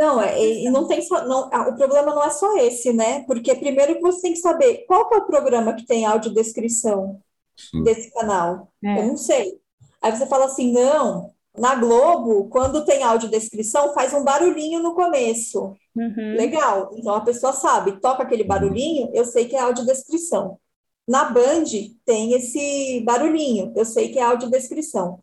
Não, 0.00 0.18
é, 0.18 0.42
e 0.42 0.70
não 0.70 0.88
tem 0.88 1.02
só, 1.02 1.26
não, 1.28 1.50
o 1.50 1.76
problema 1.76 2.14
não 2.14 2.24
é 2.24 2.30
só 2.30 2.56
esse, 2.56 2.90
né? 2.90 3.22
Porque 3.26 3.54
primeiro 3.54 4.00
você 4.00 4.22
tem 4.22 4.32
que 4.32 4.38
saber 4.38 4.86
qual 4.86 5.06
que 5.06 5.14
é 5.14 5.18
o 5.18 5.26
programa 5.26 5.74
que 5.74 5.84
tem 5.84 6.06
audiodescrição 6.06 7.20
Sim. 7.54 7.82
desse 7.82 8.10
canal. 8.14 8.72
É. 8.82 8.98
Eu 8.98 9.08
não 9.08 9.16
sei. 9.18 9.60
Aí 10.00 10.10
você 10.10 10.24
fala 10.24 10.46
assim, 10.46 10.72
não, 10.72 11.30
na 11.54 11.74
Globo, 11.74 12.48
quando 12.48 12.82
tem 12.86 13.02
audiodescrição, 13.02 13.92
faz 13.92 14.14
um 14.14 14.24
barulhinho 14.24 14.82
no 14.82 14.94
começo. 14.94 15.76
Uhum. 15.94 16.34
Legal. 16.34 16.92
Então 16.96 17.14
a 17.14 17.20
pessoa 17.20 17.52
sabe, 17.52 18.00
toca 18.00 18.22
aquele 18.22 18.44
barulhinho, 18.44 19.10
eu 19.12 19.26
sei 19.26 19.44
que 19.44 19.54
é 19.54 19.60
audiodescrição. 19.60 20.58
Na 21.06 21.24
Band 21.24 21.64
tem 22.06 22.32
esse 22.32 23.02
barulhinho, 23.04 23.70
eu 23.76 23.84
sei 23.84 24.08
que 24.08 24.18
é 24.18 24.22
audiodescrição. 24.22 25.20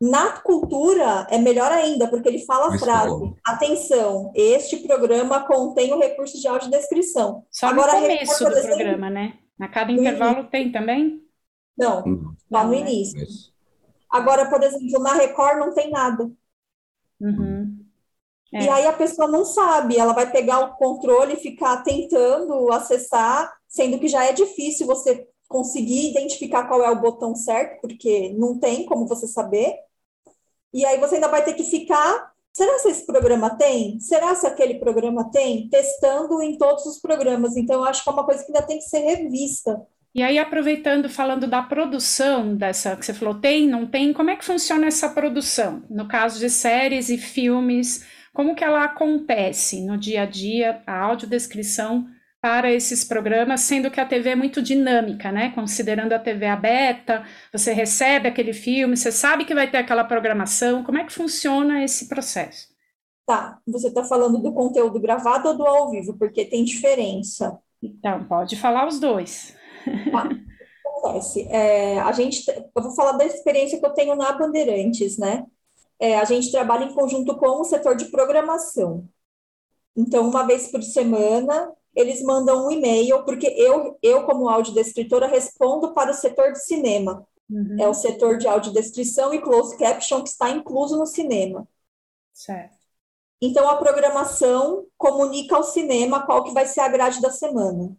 Na 0.00 0.40
cultura 0.40 1.26
é 1.30 1.36
melhor 1.36 1.70
ainda, 1.70 2.08
porque 2.08 2.28
ele 2.28 2.44
fala 2.46 2.74
a 2.74 2.78
frase: 2.78 3.34
atenção, 3.46 4.32
este 4.34 4.78
programa 4.78 5.46
contém 5.46 5.92
o 5.92 5.98
recurso 5.98 6.40
de 6.40 6.48
audiodescrição. 6.48 7.44
Só 7.50 7.68
Agora, 7.68 7.94
no 7.94 8.00
começo 8.00 8.44
do 8.44 8.62
programa, 8.62 9.10
né? 9.10 9.34
A 9.60 9.68
cada 9.68 9.92
intervalo 9.92 10.44
tem 10.44 10.72
também? 10.72 11.20
Não, 11.76 12.02
uhum. 12.02 12.34
lá 12.50 12.64
no 12.64 12.74
início. 12.74 13.20
Agora, 14.10 14.48
por 14.48 14.62
exemplo, 14.62 15.00
na 15.00 15.14
Record 15.14 15.58
não 15.58 15.74
tem 15.74 15.90
nada. 15.90 16.30
Uhum. 17.20 17.78
É. 18.52 18.64
E 18.64 18.68
aí 18.68 18.86
a 18.86 18.92
pessoa 18.92 19.28
não 19.28 19.44
sabe, 19.44 19.96
ela 19.96 20.12
vai 20.12 20.30
pegar 20.30 20.60
o 20.60 20.76
controle 20.76 21.34
e 21.34 21.40
ficar 21.40 21.82
tentando 21.82 22.72
acessar, 22.72 23.52
sendo 23.68 23.98
que 23.98 24.08
já 24.08 24.24
é 24.24 24.32
difícil 24.32 24.86
você 24.86 25.28
conseguir 25.46 26.10
identificar 26.10 26.66
qual 26.66 26.82
é 26.82 26.90
o 26.90 27.00
botão 27.00 27.34
certo, 27.34 27.80
porque 27.80 28.34
não 28.36 28.58
tem 28.58 28.86
como 28.86 29.06
você 29.06 29.26
saber. 29.26 29.74
E 30.72 30.84
aí 30.84 30.98
você 30.98 31.16
ainda 31.16 31.28
vai 31.28 31.44
ter 31.44 31.54
que 31.54 31.64
ficar. 31.64 32.30
Será 32.52 32.78
se 32.78 32.88
esse 32.90 33.06
programa 33.06 33.56
tem? 33.56 34.00
Será 34.00 34.34
se 34.34 34.46
aquele 34.46 34.74
programa 34.74 35.30
tem? 35.30 35.68
Testando 35.68 36.42
em 36.42 36.58
todos 36.58 36.84
os 36.86 37.00
programas. 37.00 37.56
Então, 37.56 37.76
eu 37.76 37.84
acho 37.84 38.02
que 38.02 38.10
é 38.10 38.12
uma 38.12 38.24
coisa 38.24 38.44
que 38.44 38.52
ainda 38.52 38.66
tem 38.66 38.78
que 38.78 38.84
ser 38.84 38.98
revista. 38.98 39.80
E 40.12 40.22
aí, 40.22 40.38
aproveitando, 40.38 41.08
falando 41.08 41.46
da 41.46 41.62
produção 41.62 42.56
dessa 42.56 42.96
que 42.96 43.06
você 43.06 43.14
falou, 43.14 43.34
tem, 43.34 43.68
não 43.68 43.86
tem, 43.86 44.12
como 44.12 44.30
é 44.30 44.36
que 44.36 44.44
funciona 44.44 44.86
essa 44.86 45.08
produção? 45.08 45.84
No 45.88 46.08
caso 46.08 46.40
de 46.40 46.50
séries 46.50 47.08
e 47.08 47.16
filmes, 47.16 48.04
como 48.32 48.56
que 48.56 48.64
ela 48.64 48.84
acontece 48.84 49.80
no 49.86 49.96
dia 49.96 50.22
a 50.22 50.26
dia, 50.26 50.82
a 50.84 50.98
audiodescrição 50.98 52.08
para 52.40 52.72
esses 52.72 53.04
programas, 53.04 53.60
sendo 53.60 53.90
que 53.90 54.00
a 54.00 54.06
TV 54.06 54.30
é 54.30 54.34
muito 54.34 54.62
dinâmica, 54.62 55.30
né? 55.30 55.50
Considerando 55.54 56.12
a 56.14 56.18
TV 56.18 56.46
aberta, 56.46 57.22
você 57.52 57.72
recebe 57.72 58.28
aquele 58.28 58.54
filme, 58.54 58.96
você 58.96 59.12
sabe 59.12 59.44
que 59.44 59.54
vai 59.54 59.70
ter 59.70 59.76
aquela 59.76 60.04
programação. 60.04 60.82
Como 60.82 60.98
é 60.98 61.04
que 61.04 61.12
funciona 61.12 61.84
esse 61.84 62.08
processo? 62.08 62.68
Tá, 63.26 63.60
você 63.66 63.88
está 63.88 64.04
falando 64.04 64.38
do 64.38 64.52
conteúdo 64.52 64.98
gravado 64.98 65.48
ou 65.48 65.56
do 65.56 65.66
ao 65.66 65.90
vivo? 65.90 66.16
Porque 66.16 66.44
tem 66.44 66.64
diferença. 66.64 67.58
Então, 67.82 68.24
pode 68.24 68.56
falar 68.56 68.88
os 68.88 68.98
dois. 68.98 69.54
Tá. 70.10 70.28
Acontece. 70.86 71.46
É, 71.50 72.00
a 72.00 72.12
gente, 72.12 72.44
eu 72.48 72.82
vou 72.82 72.94
falar 72.94 73.12
da 73.12 73.24
experiência 73.24 73.78
que 73.78 73.86
eu 73.86 73.94
tenho 73.94 74.16
na 74.16 74.32
Bandeirantes, 74.32 75.18
né? 75.18 75.46
É, 75.98 76.18
a 76.18 76.24
gente 76.24 76.50
trabalha 76.50 76.84
em 76.84 76.94
conjunto 76.94 77.36
com 77.36 77.60
o 77.60 77.64
setor 77.64 77.94
de 77.94 78.06
programação. 78.06 79.08
Então, 79.96 80.28
uma 80.28 80.46
vez 80.46 80.70
por 80.70 80.82
semana, 80.82 81.72
eles 81.94 82.22
mandam 82.22 82.66
um 82.66 82.70
e-mail, 82.70 83.24
porque 83.24 83.46
eu, 83.46 83.98
eu 84.02 84.24
como 84.24 84.48
audiodescritora, 84.48 85.26
respondo 85.26 85.92
para 85.92 86.10
o 86.10 86.14
setor 86.14 86.52
de 86.52 86.64
cinema. 86.64 87.26
Uhum. 87.48 87.76
É 87.80 87.88
o 87.88 87.94
setor 87.94 88.38
de 88.38 88.46
audiodescrição 88.46 89.34
e 89.34 89.40
closed 89.40 89.76
caption 89.76 90.22
que 90.22 90.28
está 90.28 90.50
incluso 90.50 90.96
no 90.96 91.06
cinema. 91.06 91.66
Certo. 92.32 92.78
Então, 93.42 93.68
a 93.68 93.76
programação 93.76 94.86
comunica 94.96 95.56
ao 95.56 95.64
cinema 95.64 96.24
qual 96.24 96.44
que 96.44 96.52
vai 96.52 96.66
ser 96.66 96.80
a 96.80 96.88
grade 96.88 97.20
da 97.20 97.30
semana. 97.30 97.96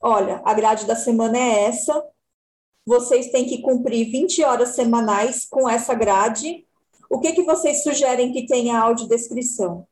Olha, 0.00 0.42
a 0.44 0.52
grade 0.52 0.84
da 0.84 0.94
semana 0.94 1.38
é 1.38 1.64
essa, 1.64 2.04
vocês 2.86 3.30
têm 3.30 3.46
que 3.46 3.62
cumprir 3.62 4.10
20 4.10 4.44
horas 4.44 4.70
semanais 4.70 5.46
com 5.46 5.68
essa 5.68 5.94
grade. 5.94 6.66
O 7.08 7.18
que, 7.18 7.32
que 7.32 7.42
vocês 7.42 7.82
sugerem 7.82 8.30
que 8.30 8.46
tenha 8.46 8.78
audiodescrição? 8.78 9.86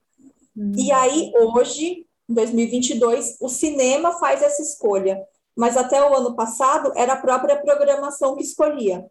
Uhum. 0.55 0.73
E 0.77 0.93
aí, 0.93 1.33
hoje, 1.35 2.07
em 2.29 2.35
2022, 2.35 3.39
o 3.41 3.49
cinema 3.49 4.13
faz 4.19 4.43
essa 4.43 4.63
escolha. 4.63 5.21
Mas 5.57 5.77
até 5.77 6.03
o 6.03 6.15
ano 6.15 6.35
passado, 6.35 6.93
era 6.97 7.13
a 7.15 7.21
própria 7.21 7.57
programação 7.61 8.35
que 8.37 8.43
escolhia. 8.43 9.05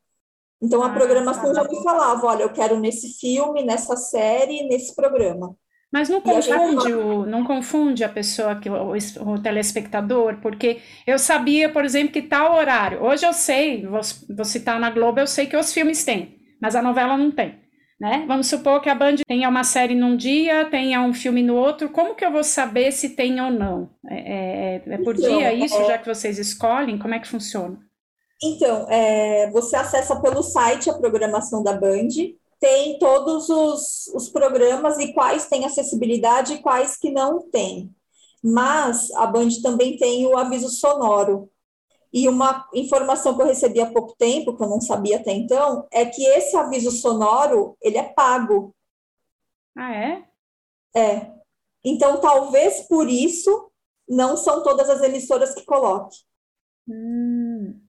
Então, 0.62 0.84
a 0.84 0.88
ah, 0.88 0.94
programação 0.94 1.54
tá. 1.54 1.62
já 1.62 1.64
me 1.68 1.84
falava: 1.84 2.26
olha, 2.28 2.44
eu 2.44 2.54
quero 2.54 2.80
nesse 2.80 3.20
filme, 3.20 3.64
nessa 3.64 3.96
série, 3.96 4.68
nesse 4.68 4.96
programa. 4.96 5.56
Mas 5.92 6.08
não 6.08 6.22
confunde, 6.22 6.94
o, 6.94 7.26
não 7.26 7.44
confunde 7.44 8.04
a 8.04 8.10
pessoa, 8.10 8.56
que, 8.56 8.70
o, 8.70 8.94
o, 8.94 9.42
telespectador, 9.42 10.38
porque 10.42 10.80
eu 11.06 11.20
sabia, 11.20 11.70
por 11.70 11.84
exemplo, 11.84 12.14
que 12.14 12.22
tal 12.22 12.56
horário. 12.56 13.04
Hoje 13.04 13.26
eu 13.26 13.34
sei, 13.34 13.86
vou, 13.86 14.00
vou 14.34 14.46
citar 14.46 14.80
na 14.80 14.90
Globo, 14.90 15.20
eu 15.20 15.28
sei 15.28 15.48
que 15.48 15.58
os 15.58 15.74
filmes 15.74 16.06
têm, 16.06 16.40
mas 16.62 16.78
a 16.78 16.82
novela 16.82 17.18
não 17.18 17.30
tem. 17.30 17.60
Né? 18.02 18.26
Vamos 18.28 18.48
supor 18.48 18.82
que 18.82 18.90
a 18.90 18.96
Band 18.96 19.18
tenha 19.28 19.48
uma 19.48 19.64
série 19.64 19.94
num 19.94 20.18
dia, 20.18 20.66
tenha 20.72 21.04
um 21.04 21.14
filme 21.14 21.44
no 21.44 21.56
outro, 21.56 21.88
como 21.88 22.16
que 22.16 22.26
eu 22.26 22.32
vou 22.32 22.44
saber 22.44 22.92
se 22.92 23.10
tem 23.10 23.40
ou 23.40 23.52
não? 23.52 23.92
É, 24.10 24.78
é, 24.78 24.94
é 24.96 24.98
por 24.98 25.16
então, 25.16 25.38
dia 25.38 25.54
isso, 25.54 25.76
é... 25.76 25.86
já 25.86 26.00
que 26.00 26.08
vocês 26.08 26.40
escolhem? 26.40 26.98
Como 26.98 27.14
é 27.14 27.20
que 27.20 27.28
funciona? 27.28 27.78
Então, 28.42 28.88
é, 28.90 29.52
você 29.52 29.76
acessa 29.76 30.20
pelo 30.20 30.42
site 30.42 30.90
a 30.90 30.96
programação 30.96 31.62
da 31.62 31.74
Band, 31.74 32.08
tem 32.60 32.98
todos 32.98 33.48
os, 33.50 34.08
os 34.16 34.30
programas 34.30 34.98
e 34.98 35.14
quais 35.14 35.48
têm 35.48 35.64
acessibilidade 35.64 36.54
e 36.54 36.60
quais 36.60 36.98
que 36.98 37.12
não 37.12 37.52
têm. 37.52 37.94
Mas 38.44 39.12
a 39.12 39.28
Band 39.28 39.50
também 39.62 39.96
tem 39.98 40.26
o 40.26 40.36
aviso 40.36 40.70
sonoro. 40.70 41.52
E 42.14 42.28
uma 42.28 42.68
informação 42.74 43.36
que 43.36 43.42
eu 43.42 43.48
recebi 43.48 43.80
há 43.80 43.92
pouco 43.92 44.16
tempo, 44.18 44.56
que 44.56 44.64
eu 44.64 44.70
não 44.70 44.82
sabia 44.82 45.18
até 45.18 45.32
então, 45.32 45.88
é 45.92 46.06
que 46.06 46.24
esse 46.24 46.56
aviso 46.58 46.92
sonoro, 46.92 47.78
ele 47.82 47.98
é 47.98 48.04
pago. 48.04 48.76
Ah, 49.76 49.94
é? 49.96 50.26
É. 50.96 51.32
Então, 51.84 52.20
talvez 52.20 52.82
por 52.88 53.10
isso, 53.10 53.72
não 54.08 54.36
são 54.36 54.62
todas 54.62 54.90
as 54.90 55.02
emissoras 55.02 55.56
que 55.56 55.66
coloquem. 55.66 56.20
Hum. 56.88 57.80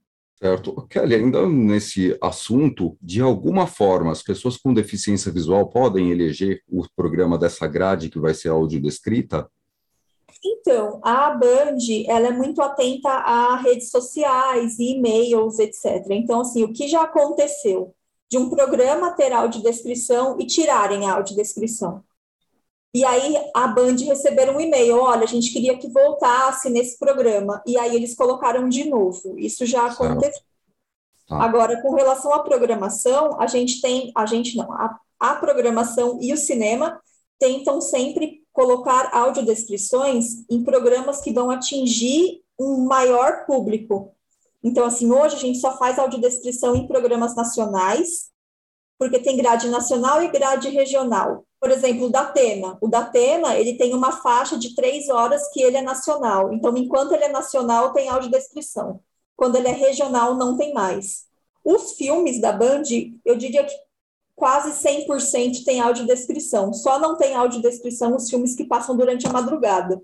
Certo. 0.43 0.87
Kelly, 0.89 1.15
ainda 1.15 1.49
nesse 1.49 2.19
assunto, 2.21 2.97
de 3.01 3.21
alguma 3.21 3.67
forma, 3.67 4.11
as 4.11 4.23
pessoas 4.23 4.57
com 4.57 4.75
deficiência 4.75 5.31
visual 5.31 5.69
podem 5.69 6.11
eleger 6.11 6.63
o 6.69 6.85
programa 6.97 7.39
dessa 7.39 7.67
grade 7.69 8.11
que 8.11 8.19
vai 8.19 8.35
ser 8.35 8.49
audiodescrita? 8.49 9.49
Então, 10.45 11.01
a 11.03 11.31
Band, 11.31 11.79
ela 12.07 12.29
é 12.29 12.33
muito 12.33 12.61
atenta 12.61 13.09
a 13.09 13.57
redes 13.57 13.91
sociais, 13.91 14.79
e-mails, 14.79 15.59
etc. 15.59 16.05
Então, 16.11 16.41
assim, 16.41 16.65
o 16.65 16.73
que 16.73 16.89
já 16.89 17.03
aconteceu 17.03 17.95
de 18.29 18.39
um 18.39 18.51
programa 18.51 19.13
ter 19.13 19.33
audiodescrição 19.33 20.37
e 20.41 20.47
tirarem 20.47 21.09
a 21.09 21.15
audiodescrição? 21.15 22.03
E 22.95 23.05
aí 23.05 23.37
a 23.55 23.67
Band 23.69 23.97
receberam 24.05 24.57
um 24.57 24.61
e-mail, 24.61 24.99
olha, 24.99 25.23
a 25.23 25.27
gente 25.27 25.51
queria 25.51 25.79
que 25.79 25.89
voltasse 25.89 26.69
nesse 26.69 26.99
programa. 26.99 27.63
E 27.67 27.79
aí 27.79 27.95
eles 27.95 28.15
colocaram 28.15 28.69
de 28.69 28.85
novo. 28.85 29.39
Isso 29.39 29.65
já 29.65 29.87
aconteceu. 29.87 30.43
Tá. 31.27 31.43
Agora, 31.43 31.81
com 31.81 31.95
relação 31.95 32.35
à 32.35 32.41
programação, 32.41 33.41
a 33.41 33.47
gente 33.47 33.81
tem, 33.81 34.13
a 34.15 34.27
gente 34.27 34.57
não, 34.57 34.71
a, 34.73 34.99
a 35.19 35.37
programação 35.37 36.19
e 36.21 36.33
o 36.33 36.37
cinema 36.37 37.01
tentam 37.43 37.81
sempre 37.81 38.45
colocar 38.53 39.11
audiodescrições 39.13 40.49
em 40.49 40.63
programas 40.63 41.21
que 41.21 41.33
vão 41.33 41.51
atingir 41.51 42.41
um 42.57 42.85
maior 42.85 43.45
público. 43.47 44.15
Então, 44.63 44.85
assim, 44.85 45.11
hoje 45.11 45.35
a 45.35 45.39
gente 45.41 45.59
só 45.59 45.77
faz 45.77 45.99
audiodescrição 45.99 46.77
em 46.77 46.87
programas 46.87 47.35
nacionais, 47.35 48.31
porque 48.97 49.19
tem 49.19 49.37
grade 49.37 49.69
nacional 49.69 50.23
e 50.23 50.29
grade 50.29 50.69
regional 50.69 51.45
por 51.63 51.71
exemplo, 51.71 52.07
o 52.07 52.11
Datena. 52.11 52.77
O 52.81 52.89
Datena, 52.89 53.57
ele 53.57 53.77
tem 53.77 53.95
uma 53.95 54.11
faixa 54.11 54.59
de 54.59 54.75
três 54.75 55.09
horas 55.09 55.49
que 55.53 55.63
ele 55.63 55.77
é 55.77 55.81
nacional. 55.81 56.53
Então, 56.53 56.77
enquanto 56.77 57.13
ele 57.13 57.23
é 57.23 57.29
nacional, 57.29 57.93
tem 57.93 58.09
audiodescrição. 58.09 58.99
Quando 59.37 59.55
ele 59.55 59.69
é 59.69 59.73
regional, 59.73 60.35
não 60.35 60.57
tem 60.57 60.75
mais. 60.75 61.27
Os 61.65 61.93
filmes 61.93 62.41
da 62.41 62.51
Band, 62.51 62.83
eu 63.25 63.37
diria 63.37 63.65
que 63.65 63.73
quase 64.43 64.73
100% 64.73 65.63
tem 65.65 65.81
audiodescrição. 65.81 66.73
Só 66.73 66.99
não 66.99 67.17
tem 67.17 67.33
audiodescrição 67.33 68.17
os 68.17 68.29
filmes 68.29 68.57
que 68.57 68.65
passam 68.65 68.97
durante 68.97 69.25
a 69.25 69.33
madrugada. 69.33 70.03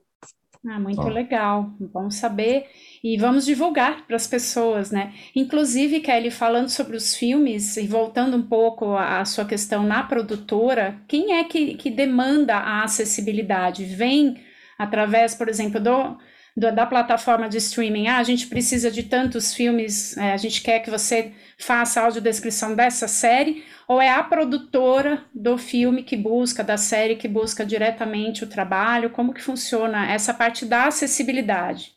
Ah, 0.65 0.79
muito 0.79 1.01
ah. 1.01 1.09
legal. 1.09 1.73
Bom 1.81 2.09
saber 2.09 2.67
e 3.03 3.17
vamos 3.17 3.45
divulgar 3.45 4.07
para 4.07 4.15
as 4.15 4.29
pessoas, 4.29 4.93
né? 4.93 5.13
Inclusive, 5.35 5.99
Kelly, 5.99 6.31
falando 6.31 6.69
sobre 6.69 6.97
os 6.97 7.17
filmes 7.17 7.77
e 7.77 7.89
voltando 7.89 8.37
um 8.37 8.43
pouco 8.45 8.95
à 8.95 9.25
sua 9.25 9.45
questão 9.45 9.83
na 9.83 10.05
produtora, 10.05 11.03
quem 11.09 11.33
é 11.33 11.43
que, 11.43 11.75
que 11.75 11.91
demanda 11.91 12.55
a 12.59 12.85
acessibilidade? 12.85 13.87
Vem 13.87 14.37
através, 14.79 15.35
por 15.35 15.49
exemplo, 15.49 15.81
do, 15.81 16.17
da 16.59 16.85
plataforma 16.85 17.49
de 17.49 17.59
streaming, 17.59 18.09
ah, 18.09 18.19
a 18.19 18.25
gente 18.25 18.49
precisa 18.49 18.91
de 18.91 19.05
tantos 19.05 19.55
filmes, 19.55 20.17
é, 20.17 20.33
a 20.33 20.37
gente 20.37 20.61
quer 20.61 20.81
que 20.81 20.91
você 20.91 21.33
faça 21.57 22.01
a 22.01 22.05
audiodescrição 22.05 22.75
dessa 22.75 23.07
série, 23.07 23.63
ou 23.87 24.01
é 24.01 24.09
a 24.09 24.25
produtora 24.25 25.25
do 25.33 25.57
filme 25.57 26.03
que 26.03 26.17
busca, 26.17 26.65
da 26.65 26.77
série 26.77 27.15
que 27.15 27.29
busca 27.29 27.65
diretamente 27.65 28.43
o 28.43 28.49
trabalho? 28.49 29.11
Como 29.11 29.33
que 29.33 29.43
funciona 29.43 30.11
essa 30.11 30.35
parte 30.35 30.67
da 30.67 30.89
acessibilidade? 30.89 31.95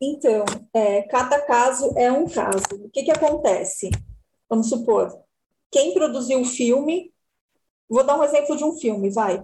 Então, 0.00 0.44
é, 0.74 1.02
cada 1.02 1.40
caso 1.42 1.92
é 1.96 2.10
um 2.10 2.26
caso. 2.26 2.64
O 2.72 2.88
que, 2.88 3.02
que 3.02 3.10
acontece? 3.10 3.90
Vamos 4.48 4.68
supor, 4.70 5.22
quem 5.70 5.92
produziu 5.92 6.40
o 6.40 6.46
filme, 6.46 7.12
vou 7.88 8.04
dar 8.04 8.18
um 8.18 8.24
exemplo 8.24 8.56
de 8.56 8.64
um 8.64 8.72
filme, 8.72 9.10
vai. 9.10 9.42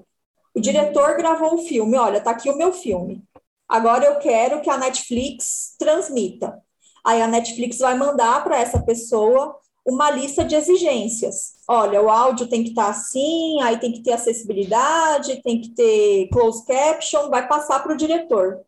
O 0.54 0.60
diretor 0.60 1.16
gravou 1.16 1.54
um 1.54 1.58
filme, 1.58 1.96
olha, 1.96 2.20
tá 2.20 2.30
aqui 2.30 2.50
o 2.50 2.56
meu 2.56 2.72
filme. 2.72 3.22
Agora 3.68 4.04
eu 4.04 4.16
quero 4.18 4.60
que 4.62 4.70
a 4.70 4.78
Netflix 4.78 5.74
transmita. 5.78 6.60
Aí 7.04 7.20
a 7.20 7.26
Netflix 7.26 7.78
vai 7.78 7.96
mandar 7.96 8.42
para 8.42 8.58
essa 8.58 8.82
pessoa 8.82 9.58
uma 9.86 10.10
lista 10.10 10.44
de 10.44 10.54
exigências. 10.54 11.54
Olha, 11.66 12.02
o 12.02 12.10
áudio 12.10 12.48
tem 12.48 12.62
que 12.62 12.70
estar 12.70 12.84
tá 12.84 12.90
assim, 12.90 13.60
aí 13.62 13.78
tem 13.78 13.92
que 13.92 14.02
ter 14.02 14.12
acessibilidade, 14.12 15.42
tem 15.42 15.60
que 15.60 15.70
ter 15.70 16.28
closed 16.28 16.66
caption, 16.66 17.30
vai 17.30 17.46
passar 17.46 17.82
para 17.82 17.92
o 17.92 17.96
diretor 17.96 18.64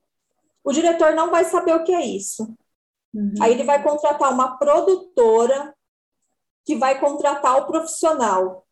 o 0.63 0.73
diretor 0.73 1.15
não 1.15 1.31
vai 1.31 1.45
saber 1.45 1.75
o 1.75 1.85
que 1.85 1.93
é 1.93 2.05
isso. 2.05 2.45
Uhum. 3.15 3.35
Aí 3.41 3.53
ele 3.53 3.65
vai 3.65 3.83
contratar 3.83 4.33
uma 4.33 4.57
produtora 4.57 5.75
que 6.65 6.77
vai 6.77 7.01
contratar 7.01 7.59
o 7.59 7.67
profissional 7.67 8.65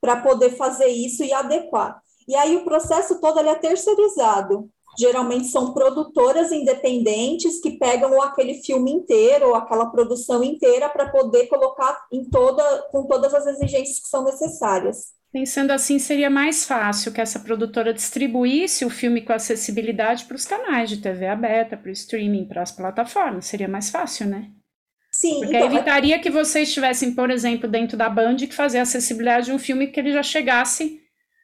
para 0.00 0.20
poder 0.20 0.56
fazer 0.56 0.88
isso 0.88 1.24
e 1.24 1.32
adequar. 1.32 2.02
E 2.26 2.36
aí 2.36 2.56
o 2.56 2.64
processo 2.64 3.20
todo 3.20 3.38
ele 3.40 3.48
é 3.48 3.54
terceirizado. 3.54 4.70
Geralmente 4.98 5.46
são 5.46 5.72
produtoras 5.72 6.50
independentes 6.50 7.60
que 7.60 7.78
pegam 7.78 8.20
aquele 8.20 8.54
filme 8.54 8.90
inteiro 8.90 9.48
ou 9.48 9.54
aquela 9.54 9.86
produção 9.86 10.42
inteira 10.42 10.88
para 10.88 11.08
poder 11.08 11.46
colocar 11.46 12.06
em 12.12 12.24
toda 12.24 12.82
com 12.90 13.06
todas 13.06 13.32
as 13.32 13.46
exigências 13.46 14.00
que 14.00 14.08
são 14.08 14.24
necessárias. 14.24 15.16
Pensando 15.30 15.72
assim, 15.72 15.98
seria 15.98 16.30
mais 16.30 16.64
fácil 16.64 17.12
que 17.12 17.20
essa 17.20 17.38
produtora 17.38 17.92
distribuísse 17.92 18.84
o 18.84 18.90
filme 18.90 19.20
com 19.20 19.32
acessibilidade 19.32 20.24
para 20.24 20.36
os 20.36 20.46
canais 20.46 20.88
de 20.88 20.96
TV 20.96 21.26
aberta, 21.26 21.76
para 21.76 21.90
o 21.90 21.92
streaming, 21.92 22.46
para 22.46 22.62
as 22.62 22.72
plataformas. 22.72 23.44
Seria 23.44 23.68
mais 23.68 23.90
fácil, 23.90 24.26
né? 24.26 24.50
Sim. 25.12 25.40
Porque 25.40 25.56
então, 25.56 25.66
evitaria 25.66 26.18
que 26.18 26.30
vocês 26.30 26.68
estivessem, 26.68 27.14
por 27.14 27.30
exemplo, 27.30 27.68
dentro 27.68 27.96
da 27.96 28.08
Band, 28.08 28.36
que 28.36 28.54
fazer 28.54 28.78
a 28.78 28.82
acessibilidade 28.82 29.46
de 29.46 29.52
um 29.52 29.58
filme 29.58 29.88
que 29.88 30.00
ele 30.00 30.12
já 30.12 30.22
chegasse 30.22 30.97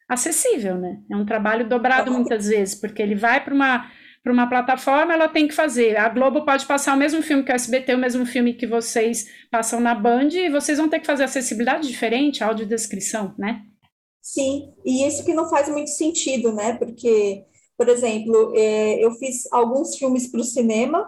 acessível, 0.07 0.77
né? 0.77 0.99
É 1.09 1.15
um 1.15 1.25
trabalho 1.25 1.67
dobrado 1.67 2.11
muitas 2.11 2.47
vezes, 2.47 2.75
porque 2.75 3.01
ele 3.01 3.15
vai 3.15 3.43
para 3.43 3.53
uma 3.53 3.91
para 4.25 4.33
uma 4.33 4.49
plataforma, 4.49 5.13
ela 5.13 5.29
tem 5.29 5.47
que 5.47 5.53
fazer. 5.53 5.95
A 5.97 6.09
Globo 6.09 6.43
pode 6.43 6.65
passar 6.65 6.95
o 6.95 6.97
mesmo 6.97 7.21
filme 7.21 7.43
que 7.43 7.51
o 7.51 7.55
SBT, 7.55 7.93
o 7.93 7.99
mesmo 7.99 8.25
filme 8.25 8.55
que 8.55 8.65
vocês 8.65 9.27
passam 9.51 9.79
na 9.79 9.93
Band, 9.93 10.29
e 10.29 10.49
vocês 10.49 10.79
vão 10.79 10.89
ter 10.89 10.99
que 10.99 11.05
fazer 11.05 11.25
acessibilidade 11.25 11.87
diferente, 11.87 12.43
audiodescrição, 12.43 13.35
né? 13.37 13.61
Sim, 14.23 14.73
e 14.83 15.05
isso 15.07 15.23
que 15.23 15.35
não 15.35 15.47
faz 15.47 15.69
muito 15.69 15.91
sentido, 15.91 16.51
né? 16.51 16.73
Porque, 16.73 17.45
por 17.77 17.87
exemplo, 17.87 18.51
é, 18.55 19.05
eu 19.05 19.11
fiz 19.11 19.43
alguns 19.53 19.95
filmes 19.95 20.25
para 20.31 20.41
o 20.41 20.43
cinema, 20.43 21.07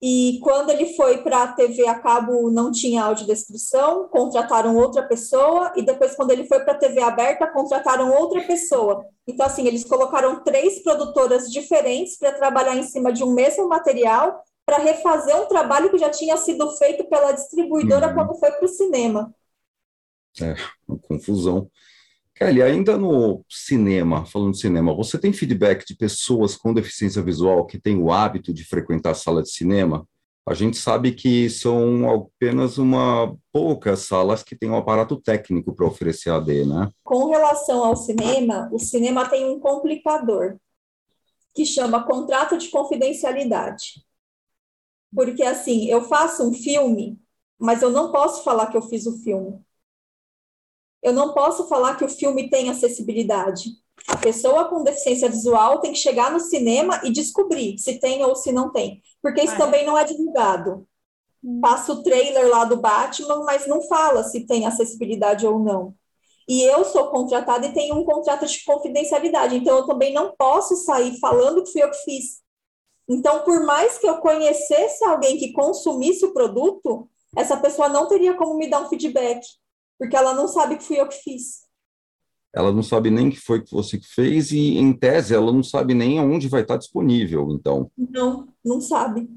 e 0.00 0.38
quando 0.42 0.70
ele 0.70 0.94
foi 0.94 1.22
para 1.22 1.42
a 1.42 1.52
TV 1.52 1.86
a 1.86 1.98
cabo, 1.98 2.50
não 2.50 2.70
tinha 2.70 3.02
audiodescrição, 3.02 4.08
contrataram 4.08 4.76
outra 4.76 5.02
pessoa, 5.02 5.72
e 5.74 5.82
depois, 5.82 6.14
quando 6.14 6.32
ele 6.32 6.46
foi 6.46 6.60
para 6.60 6.74
a 6.74 6.78
TV 6.78 7.00
aberta, 7.00 7.46
contrataram 7.46 8.12
outra 8.12 8.42
pessoa. 8.42 9.06
Então, 9.26 9.46
assim, 9.46 9.66
eles 9.66 9.84
colocaram 9.84 10.42
três 10.44 10.82
produtoras 10.82 11.50
diferentes 11.50 12.18
para 12.18 12.32
trabalhar 12.32 12.76
em 12.76 12.82
cima 12.82 13.10
de 13.10 13.24
um 13.24 13.32
mesmo 13.32 13.68
material, 13.68 14.44
para 14.66 14.78
refazer 14.78 15.34
um 15.40 15.46
trabalho 15.46 15.90
que 15.90 15.98
já 15.98 16.10
tinha 16.10 16.36
sido 16.36 16.70
feito 16.76 17.08
pela 17.08 17.32
distribuidora 17.32 18.08
uhum. 18.08 18.14
quando 18.14 18.38
foi 18.38 18.50
para 18.50 18.64
o 18.64 18.68
cinema. 18.68 19.34
É, 20.42 20.54
uma 20.86 20.98
confusão. 20.98 21.70
Kelly, 22.36 22.60
ainda 22.60 22.98
no 22.98 23.42
cinema, 23.48 24.26
falando 24.26 24.52
de 24.52 24.60
cinema, 24.60 24.94
você 24.94 25.18
tem 25.18 25.32
feedback 25.32 25.86
de 25.86 25.96
pessoas 25.96 26.54
com 26.54 26.74
deficiência 26.74 27.22
visual 27.22 27.64
que 27.64 27.78
têm 27.78 27.96
o 27.96 28.12
hábito 28.12 28.52
de 28.52 28.62
frequentar 28.62 29.12
a 29.12 29.14
sala 29.14 29.42
de 29.42 29.50
cinema? 29.50 30.06
A 30.46 30.52
gente 30.52 30.76
sabe 30.76 31.12
que 31.12 31.48
são 31.48 32.08
apenas 32.10 32.76
uma 32.76 33.34
poucas 33.50 34.00
salas 34.00 34.42
que 34.42 34.54
têm 34.54 34.68
um 34.68 34.76
aparato 34.76 35.16
técnico 35.16 35.74
para 35.74 35.86
oferecer 35.86 36.28
AD, 36.28 36.66
né? 36.66 36.90
Com 37.02 37.30
relação 37.30 37.82
ao 37.82 37.96
cinema, 37.96 38.68
o 38.70 38.78
cinema 38.78 39.26
tem 39.26 39.46
um 39.46 39.58
complicador 39.58 40.58
que 41.54 41.64
chama 41.64 42.04
contrato 42.04 42.58
de 42.58 42.68
confidencialidade. 42.68 44.04
Porque 45.12 45.42
assim, 45.42 45.86
eu 45.86 46.02
faço 46.02 46.46
um 46.46 46.52
filme, 46.52 47.18
mas 47.58 47.80
eu 47.80 47.88
não 47.88 48.12
posso 48.12 48.44
falar 48.44 48.66
que 48.66 48.76
eu 48.76 48.82
fiz 48.82 49.06
o 49.06 49.18
filme 49.22 49.65
eu 51.06 51.12
não 51.12 51.32
posso 51.32 51.68
falar 51.68 51.94
que 51.94 52.04
o 52.04 52.08
filme 52.08 52.50
tem 52.50 52.68
acessibilidade. 52.68 53.70
A 54.08 54.16
pessoa 54.16 54.64
com 54.64 54.82
deficiência 54.82 55.28
visual 55.28 55.78
tem 55.78 55.92
que 55.92 56.00
chegar 56.00 56.32
no 56.32 56.40
cinema 56.40 57.00
e 57.04 57.12
descobrir 57.12 57.78
se 57.78 58.00
tem 58.00 58.24
ou 58.24 58.34
se 58.34 58.50
não 58.50 58.72
tem, 58.72 59.00
porque 59.22 59.40
isso 59.40 59.54
ah, 59.54 59.58
também 59.58 59.86
não 59.86 59.96
é 59.96 60.02
divulgado. 60.02 60.84
Hum. 61.44 61.60
Passa 61.60 61.92
o 61.92 62.02
trailer 62.02 62.48
lá 62.48 62.64
do 62.64 62.78
Batman, 62.78 63.44
mas 63.44 63.68
não 63.68 63.82
fala 63.82 64.24
se 64.24 64.48
tem 64.48 64.66
acessibilidade 64.66 65.46
ou 65.46 65.60
não. 65.60 65.94
E 66.48 66.60
eu 66.64 66.84
sou 66.84 67.06
contratada 67.06 67.68
e 67.68 67.72
tenho 67.72 67.94
um 67.94 68.04
contrato 68.04 68.44
de 68.44 68.64
confidencialidade, 68.64 69.54
então 69.54 69.76
eu 69.76 69.86
também 69.86 70.12
não 70.12 70.34
posso 70.36 70.74
sair 70.74 71.16
falando 71.20 71.62
que 71.62 71.70
fui 71.70 71.84
eu 71.84 71.90
que 71.90 71.98
fiz. 71.98 72.40
Então, 73.08 73.44
por 73.44 73.64
mais 73.64 73.96
que 73.96 74.08
eu 74.08 74.18
conhecesse 74.18 75.04
alguém 75.04 75.38
que 75.38 75.52
consumisse 75.52 76.24
o 76.24 76.32
produto, 76.32 77.08
essa 77.36 77.56
pessoa 77.56 77.88
não 77.88 78.08
teria 78.08 78.34
como 78.34 78.56
me 78.56 78.68
dar 78.68 78.80
um 78.80 78.88
feedback 78.88 79.40
porque 79.98 80.16
ela 80.16 80.34
não 80.34 80.48
sabe 80.48 80.76
que 80.76 80.84
fui 80.84 81.00
eu 81.00 81.08
que 81.08 81.16
fiz. 81.22 81.66
Ela 82.54 82.72
não 82.72 82.82
sabe 82.82 83.10
nem 83.10 83.28
que 83.28 83.38
foi 83.38 83.62
que 83.62 83.70
você 83.70 83.98
que 83.98 84.06
fez 84.06 84.50
e, 84.50 84.78
em 84.78 84.92
tese, 84.92 85.34
ela 85.34 85.52
não 85.52 85.62
sabe 85.62 85.92
nem 85.92 86.18
aonde 86.18 86.48
vai 86.48 86.62
estar 86.62 86.78
disponível, 86.78 87.50
então. 87.50 87.90
Não, 87.96 88.48
não 88.64 88.80
sabe. 88.80 89.28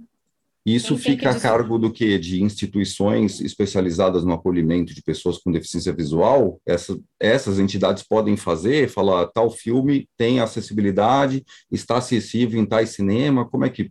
Isso 0.65 0.97
fica 0.97 1.31
a 1.31 1.39
cargo 1.39 1.79
do 1.79 1.91
que? 1.91 2.17
De 2.19 2.43
instituições 2.43 3.41
especializadas 3.41 4.23
no 4.23 4.33
acolhimento 4.33 4.93
de 4.93 5.01
pessoas 5.01 5.37
com 5.37 5.51
deficiência 5.51 5.91
visual? 5.91 6.61
Essa, 6.65 6.97
essas 7.19 7.59
entidades 7.59 8.03
podem 8.03 8.37
fazer, 8.37 8.89
falar, 8.89 9.27
tal 9.27 9.49
filme 9.49 10.07
tem 10.15 10.39
acessibilidade, 10.39 11.43
está 11.71 11.97
acessível 11.97 12.61
em 12.61 12.65
tais 12.65 12.89
cinema, 12.89 13.49
como 13.49 13.65
é 13.65 13.69
que 13.69 13.89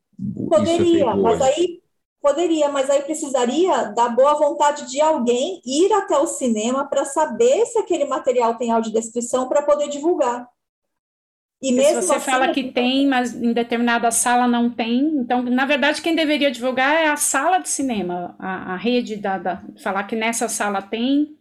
Poderia, 0.48 0.72
isso 0.72 0.83
é 0.83 0.85
feito 0.85 1.16
mas 1.22 1.40
aí 1.40 1.81
Poderia, 2.20 2.68
mas 2.68 2.90
aí 2.90 3.02
precisaria 3.02 3.92
da 3.92 4.09
boa 4.09 4.35
vontade 4.35 4.90
de 4.90 5.00
alguém 5.00 5.61
ir 5.64 5.92
até 5.92 6.18
o 6.18 6.26
cinema 6.26 6.85
para 6.85 7.04
saber 7.04 7.64
se 7.66 7.78
aquele 7.78 8.04
material 8.04 8.57
tem 8.57 8.72
audiodescrição 8.72 9.48
para 9.48 9.62
poder 9.62 9.88
divulgar. 9.88 10.48
E 11.62 11.72
mesmo 11.72 12.02
se 12.02 12.09
você 12.09 12.14
assim, 12.14 12.31
fala 12.31 12.52
que 12.52 12.72
tem, 12.72 13.07
mas 13.07 13.35
em 13.35 13.52
determinada 13.52 14.11
sala 14.11 14.46
não 14.46 14.70
tem, 14.70 15.00
então, 15.16 15.42
na 15.42 15.64
verdade, 15.64 16.00
quem 16.02 16.14
deveria 16.14 16.50
divulgar 16.50 16.94
é 16.94 17.09
a 17.09 17.16
sala 17.16 17.59
de 17.59 17.68
cinema, 17.68 18.37
a, 18.38 18.74
a 18.74 18.76
rede 18.76 19.16
da, 19.16 19.38
da, 19.38 19.62
falar 19.83 20.04
que 20.04 20.14
nessa 20.14 20.48
sala 20.48 20.81
tem. 20.81 21.37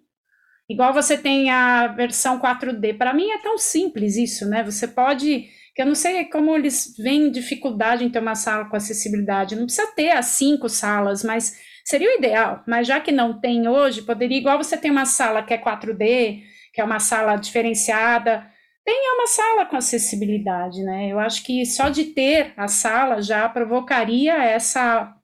Igual 0.69 0.93
você 0.93 1.17
tem 1.17 1.49
a 1.49 1.87
versão 1.87 2.39
4D. 2.39 2.97
Para 2.97 3.13
mim 3.13 3.29
é 3.29 3.37
tão 3.37 3.57
simples 3.57 4.17
isso, 4.17 4.45
né? 4.47 4.63
Você 4.63 4.87
pode 4.87 5.47
que 5.77 5.83
eu 5.83 5.85
não 5.85 5.93
sei 5.93 6.25
como 6.25 6.55
eles 6.55 6.95
veem 6.97 7.29
dificuldade 7.29 8.03
em 8.03 8.09
ter 8.09 8.17
uma 8.17 8.33
sala 8.33 8.65
com 8.65 8.75
acessibilidade. 8.75 9.55
Não 9.55 9.65
precisa 9.65 9.85
ter 9.95 10.09
as 10.09 10.25
cinco 10.25 10.67
salas, 10.67 11.23
mas 11.23 11.55
seria 11.85 12.09
o 12.09 12.17
ideal. 12.17 12.63
Mas 12.67 12.87
já 12.87 12.99
que 12.99 13.11
não 13.11 13.39
tem 13.39 13.67
hoje, 13.67 14.01
poderia, 14.01 14.39
igual 14.39 14.57
você 14.57 14.75
tem 14.75 14.89
uma 14.89 15.05
sala 15.05 15.43
que 15.43 15.53
é 15.53 15.57
4D, 15.59 16.41
que 16.73 16.81
é 16.81 16.83
uma 16.83 16.99
sala 16.99 17.35
diferenciada, 17.35 18.43
tenha 18.83 19.19
uma 19.19 19.27
sala 19.27 19.67
com 19.67 19.77
acessibilidade, 19.77 20.81
né? 20.81 21.11
Eu 21.11 21.19
acho 21.19 21.43
que 21.43 21.63
só 21.63 21.89
de 21.89 22.05
ter 22.05 22.53
a 22.57 22.67
sala 22.67 23.21
já 23.21 23.47
provocaria 23.47 24.33
essa 24.33 25.15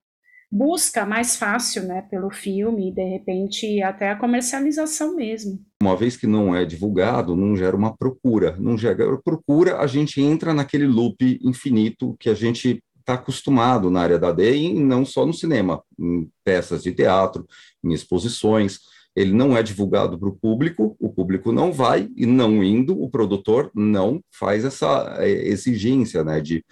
busca 0.53 1.03
mais 1.03 1.35
fácil, 1.35 1.81
né, 1.83 2.03
pelo 2.11 2.29
filme 2.29 2.89
e 2.89 2.93
de 2.93 3.03
repente 3.03 3.81
até 3.81 4.11
a 4.11 4.15
comercialização 4.15 5.15
mesmo. 5.15 5.59
Uma 5.81 5.97
vez 5.97 6.15
que 6.15 6.27
não 6.27 6.55
é 6.55 6.63
divulgado, 6.63 7.35
não 7.35 7.55
gera 7.57 7.75
uma 7.75 7.97
procura, 7.97 8.55
não 8.59 8.77
gera 8.77 9.17
procura, 9.17 9.79
a 9.79 9.87
gente 9.87 10.21
entra 10.21 10.53
naquele 10.53 10.85
loop 10.85 11.39
infinito 11.41 12.15
que 12.19 12.29
a 12.29 12.35
gente 12.35 12.83
está 12.99 13.15
acostumado 13.15 13.89
na 13.89 14.01
área 14.01 14.19
da 14.19 14.31
D 14.31 14.55
e 14.55 14.79
não 14.79 15.03
só 15.03 15.25
no 15.25 15.33
cinema, 15.33 15.81
em 15.99 16.29
peças 16.43 16.83
de 16.83 16.91
teatro, 16.91 17.47
em 17.83 17.91
exposições. 17.91 18.77
Ele 19.15 19.33
não 19.33 19.57
é 19.57 19.63
divulgado 19.63 20.19
para 20.19 20.29
o 20.29 20.35
público, 20.35 20.95
o 20.99 21.09
público 21.09 21.51
não 21.51 21.71
vai 21.71 22.07
e 22.15 22.27
não 22.27 22.63
indo, 22.63 23.01
o 23.01 23.09
produtor 23.09 23.71
não 23.73 24.21
faz 24.31 24.63
essa 24.63 25.15
é, 25.17 25.29
exigência, 25.47 26.23
né, 26.23 26.39
de 26.39 26.63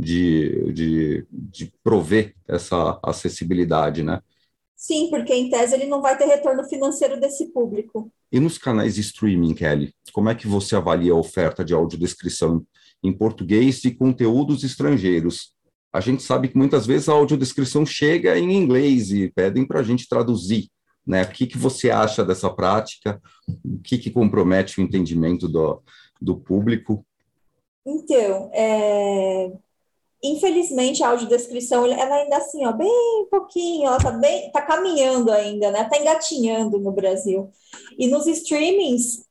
de, 0.00 0.72
de, 0.72 1.26
de 1.30 1.72
prover 1.82 2.34
essa 2.48 2.98
acessibilidade, 3.02 4.02
né? 4.02 4.20
Sim, 4.74 5.08
porque 5.10 5.34
em 5.34 5.50
tese 5.50 5.74
ele 5.74 5.86
não 5.86 6.00
vai 6.00 6.16
ter 6.16 6.24
retorno 6.24 6.64
financeiro 6.64 7.20
desse 7.20 7.52
público. 7.52 8.10
E 8.32 8.40
nos 8.40 8.56
canais 8.56 8.94
de 8.94 9.02
streaming, 9.02 9.52
Kelly, 9.52 9.94
como 10.12 10.30
é 10.30 10.34
que 10.34 10.48
você 10.48 10.74
avalia 10.74 11.12
a 11.12 11.16
oferta 11.16 11.62
de 11.62 11.74
audiodescrição 11.74 12.64
em 13.02 13.12
português 13.12 13.80
de 13.82 13.90
conteúdos 13.90 14.64
estrangeiros? 14.64 15.52
A 15.92 16.00
gente 16.00 16.22
sabe 16.22 16.48
que 16.48 16.56
muitas 16.56 16.86
vezes 16.86 17.08
a 17.08 17.12
audiodescrição 17.12 17.84
chega 17.84 18.38
em 18.38 18.52
inglês 18.52 19.10
e 19.12 19.30
pedem 19.30 19.66
para 19.66 19.80
a 19.80 19.82
gente 19.82 20.08
traduzir. 20.08 20.70
Né? 21.06 21.24
O 21.24 21.28
que, 21.28 21.46
que 21.46 21.58
você 21.58 21.90
acha 21.90 22.24
dessa 22.24 22.48
prática? 22.48 23.20
O 23.62 23.80
que, 23.80 23.98
que 23.98 24.10
compromete 24.10 24.80
o 24.80 24.82
entendimento 24.82 25.46
do, 25.46 25.82
do 26.22 26.36
público? 26.36 27.04
Então, 27.84 28.50
é, 28.54 29.52
Infelizmente, 30.22 31.02
a 31.02 31.08
audiodescrição, 31.08 31.86
ela 31.86 32.16
ainda 32.16 32.36
assim, 32.36 32.66
ó, 32.66 32.72
bem 32.72 33.26
pouquinho, 33.30 33.86
ela 33.86 33.98
tá 33.98 34.10
bem, 34.10 34.50
tá 34.52 34.60
caminhando 34.60 35.32
ainda, 35.32 35.70
né? 35.70 35.84
Tá 35.84 35.96
engatinhando 35.96 36.78
no 36.78 36.92
Brasil. 36.92 37.50
E 37.98 38.06
nos 38.06 38.26
streamings, 38.26 39.24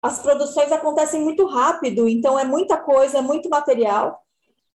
as 0.00 0.20
produções 0.20 0.70
acontecem 0.70 1.20
muito 1.20 1.44
rápido, 1.46 2.08
então 2.08 2.38
é 2.38 2.44
muita 2.44 2.76
coisa, 2.76 3.18
é 3.18 3.20
muito 3.20 3.50
material. 3.50 4.22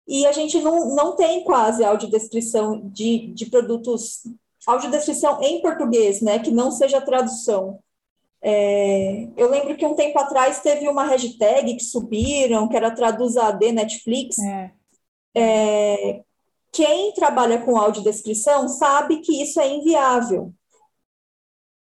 E 0.05 0.25
a 0.25 0.33
gente 0.33 0.59
não, 0.59 0.93
não 0.93 1.15
tem 1.15 1.45
quase 1.45 1.85
audiodescrição 1.85 2.81
de, 2.89 3.27
de 3.27 3.45
produtos, 3.45 4.23
audiodescrição 4.67 5.41
em 5.41 5.61
português, 5.61 6.21
né? 6.21 6.39
Que 6.39 6.51
não 6.51 6.69
seja 6.69 6.99
tradução. 6.99 7.79
É, 8.41 9.29
eu 9.37 9.49
lembro 9.49 9.77
que 9.77 9.85
um 9.85 9.95
tempo 9.95 10.19
atrás 10.19 10.59
teve 10.59 10.89
uma 10.89 11.05
hashtag 11.05 11.75
que 11.75 11.83
subiram, 11.83 12.67
que 12.67 12.75
era 12.75 12.91
Traduz 12.91 13.37
AD 13.37 13.71
Netflix. 13.71 14.37
É 14.39 14.80
é, 15.35 16.23
quem 16.71 17.13
trabalha 17.13 17.61
com 17.61 17.77
audiodescrição 17.77 18.67
sabe 18.67 19.19
que 19.19 19.41
isso 19.41 19.59
é 19.59 19.67
inviável. 19.67 20.53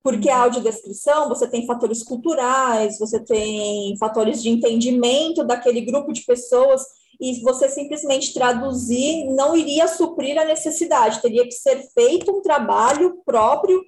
Porque 0.03 0.29
a 0.29 0.43
audiodescrição, 0.43 1.27
você 1.27 1.47
tem 1.49 1.65
fatores 1.65 2.03
culturais, 2.03 2.97
você 2.97 3.19
tem 3.19 3.97
fatores 3.97 4.41
de 4.41 4.49
entendimento 4.49 5.43
daquele 5.43 5.81
grupo 5.81 6.13
de 6.13 6.23
pessoas, 6.23 6.81
e 7.19 7.41
você 7.41 7.67
simplesmente 7.67 8.33
traduzir 8.33 9.25
não 9.25 9.55
iria 9.55 9.87
suprir 9.87 10.37
a 10.39 10.45
necessidade, 10.45 11.21
teria 11.21 11.43
que 11.43 11.51
ser 11.51 11.81
feito 11.93 12.31
um 12.31 12.41
trabalho 12.41 13.21
próprio 13.25 13.83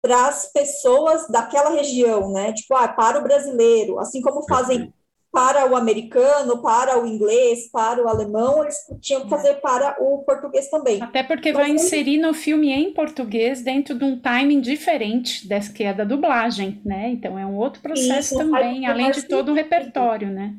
para 0.00 0.28
as 0.28 0.50
pessoas 0.50 1.28
daquela 1.28 1.70
região, 1.70 2.32
né? 2.32 2.52
Tipo, 2.52 2.74
ah, 2.74 2.88
para 2.88 3.20
o 3.20 3.22
brasileiro, 3.22 4.00
assim 4.00 4.20
como 4.20 4.42
fazem 4.48 4.92
para 5.32 5.66
o 5.66 5.74
americano, 5.74 6.60
para 6.60 7.02
o 7.02 7.06
inglês, 7.06 7.70
para 7.72 8.04
o 8.04 8.08
alemão, 8.08 8.62
eles 8.62 8.76
tinham 9.00 9.22
que 9.22 9.30
fazer 9.30 9.54
para 9.54 9.96
o 9.98 10.18
português 10.24 10.68
também. 10.68 11.02
Até 11.02 11.22
porque 11.22 11.48
então, 11.48 11.62
vai 11.62 11.70
inserir 11.70 12.18
no 12.18 12.34
filme 12.34 12.70
em 12.70 12.92
português 12.92 13.62
dentro 13.62 13.98
de 13.98 14.04
um 14.04 14.20
timing 14.20 14.60
diferente 14.60 15.48
dessa 15.48 15.72
que 15.72 15.82
é 15.82 15.94
da 15.94 16.04
dublagem, 16.04 16.82
né? 16.84 17.08
Então 17.10 17.38
é 17.38 17.46
um 17.46 17.56
outro 17.56 17.80
processo 17.80 18.36
também, 18.36 18.86
além 18.86 19.10
de 19.10 19.22
todo 19.22 19.52
o 19.52 19.54
repertório, 19.54 20.30
né? 20.30 20.54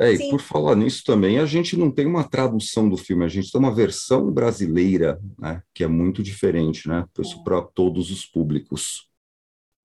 É, 0.00 0.12
e 0.12 0.30
por 0.30 0.40
falar 0.40 0.76
nisso 0.76 1.02
também, 1.04 1.40
a 1.40 1.44
gente 1.44 1.76
não 1.76 1.90
tem 1.90 2.06
uma 2.06 2.22
tradução 2.22 2.88
do 2.88 2.96
filme, 2.96 3.24
a 3.24 3.28
gente 3.28 3.50
tem 3.50 3.58
uma 3.58 3.74
versão 3.74 4.30
brasileira, 4.30 5.20
né, 5.36 5.60
que 5.74 5.82
é 5.82 5.88
muito 5.88 6.22
diferente, 6.22 6.86
né, 6.86 7.04
isso 7.18 7.42
para 7.42 7.60
todos 7.60 8.12
os 8.12 8.24
públicos. 8.24 9.07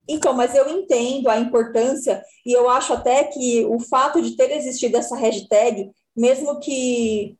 Então, 0.07 0.33
mas 0.33 0.53
eu 0.53 0.67
entendo 0.69 1.29
a 1.29 1.39
importância 1.39 2.23
e 2.45 2.51
eu 2.51 2.69
acho 2.69 2.93
até 2.93 3.23
que 3.23 3.65
o 3.65 3.79
fato 3.79 4.21
de 4.21 4.35
ter 4.35 4.51
existido 4.51 4.97
essa 4.97 5.15
hashtag, 5.15 5.91
mesmo 6.15 6.59
que 6.59 7.37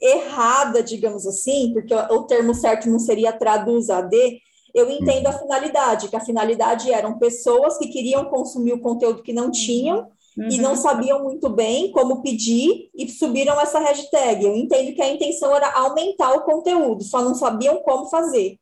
errada, 0.00 0.82
digamos 0.82 1.26
assim, 1.26 1.72
porque 1.72 1.92
o 1.94 2.22
termo 2.24 2.54
certo 2.54 2.88
não 2.88 3.00
seria 3.00 3.32
traduz 3.32 3.90
AD, 3.90 4.40
eu 4.74 4.88
entendo 4.90 5.26
a 5.26 5.32
finalidade, 5.32 6.08
que 6.08 6.16
a 6.16 6.24
finalidade 6.24 6.92
eram 6.92 7.18
pessoas 7.18 7.78
que 7.78 7.88
queriam 7.88 8.26
consumir 8.26 8.74
o 8.74 8.80
conteúdo 8.80 9.22
que 9.22 9.32
não 9.32 9.50
tinham 9.50 10.10
uhum. 10.36 10.48
e 10.48 10.58
não 10.58 10.76
sabiam 10.76 11.24
muito 11.24 11.48
bem 11.48 11.90
como 11.90 12.22
pedir 12.22 12.88
e 12.94 13.08
subiram 13.08 13.60
essa 13.60 13.80
hashtag. 13.80 14.44
Eu 14.44 14.54
entendo 14.54 14.94
que 14.94 15.02
a 15.02 15.12
intenção 15.12 15.54
era 15.54 15.72
aumentar 15.72 16.32
o 16.34 16.42
conteúdo, 16.42 17.02
só 17.02 17.22
não 17.22 17.34
sabiam 17.34 17.82
como 17.82 18.08
fazer. 18.08 18.56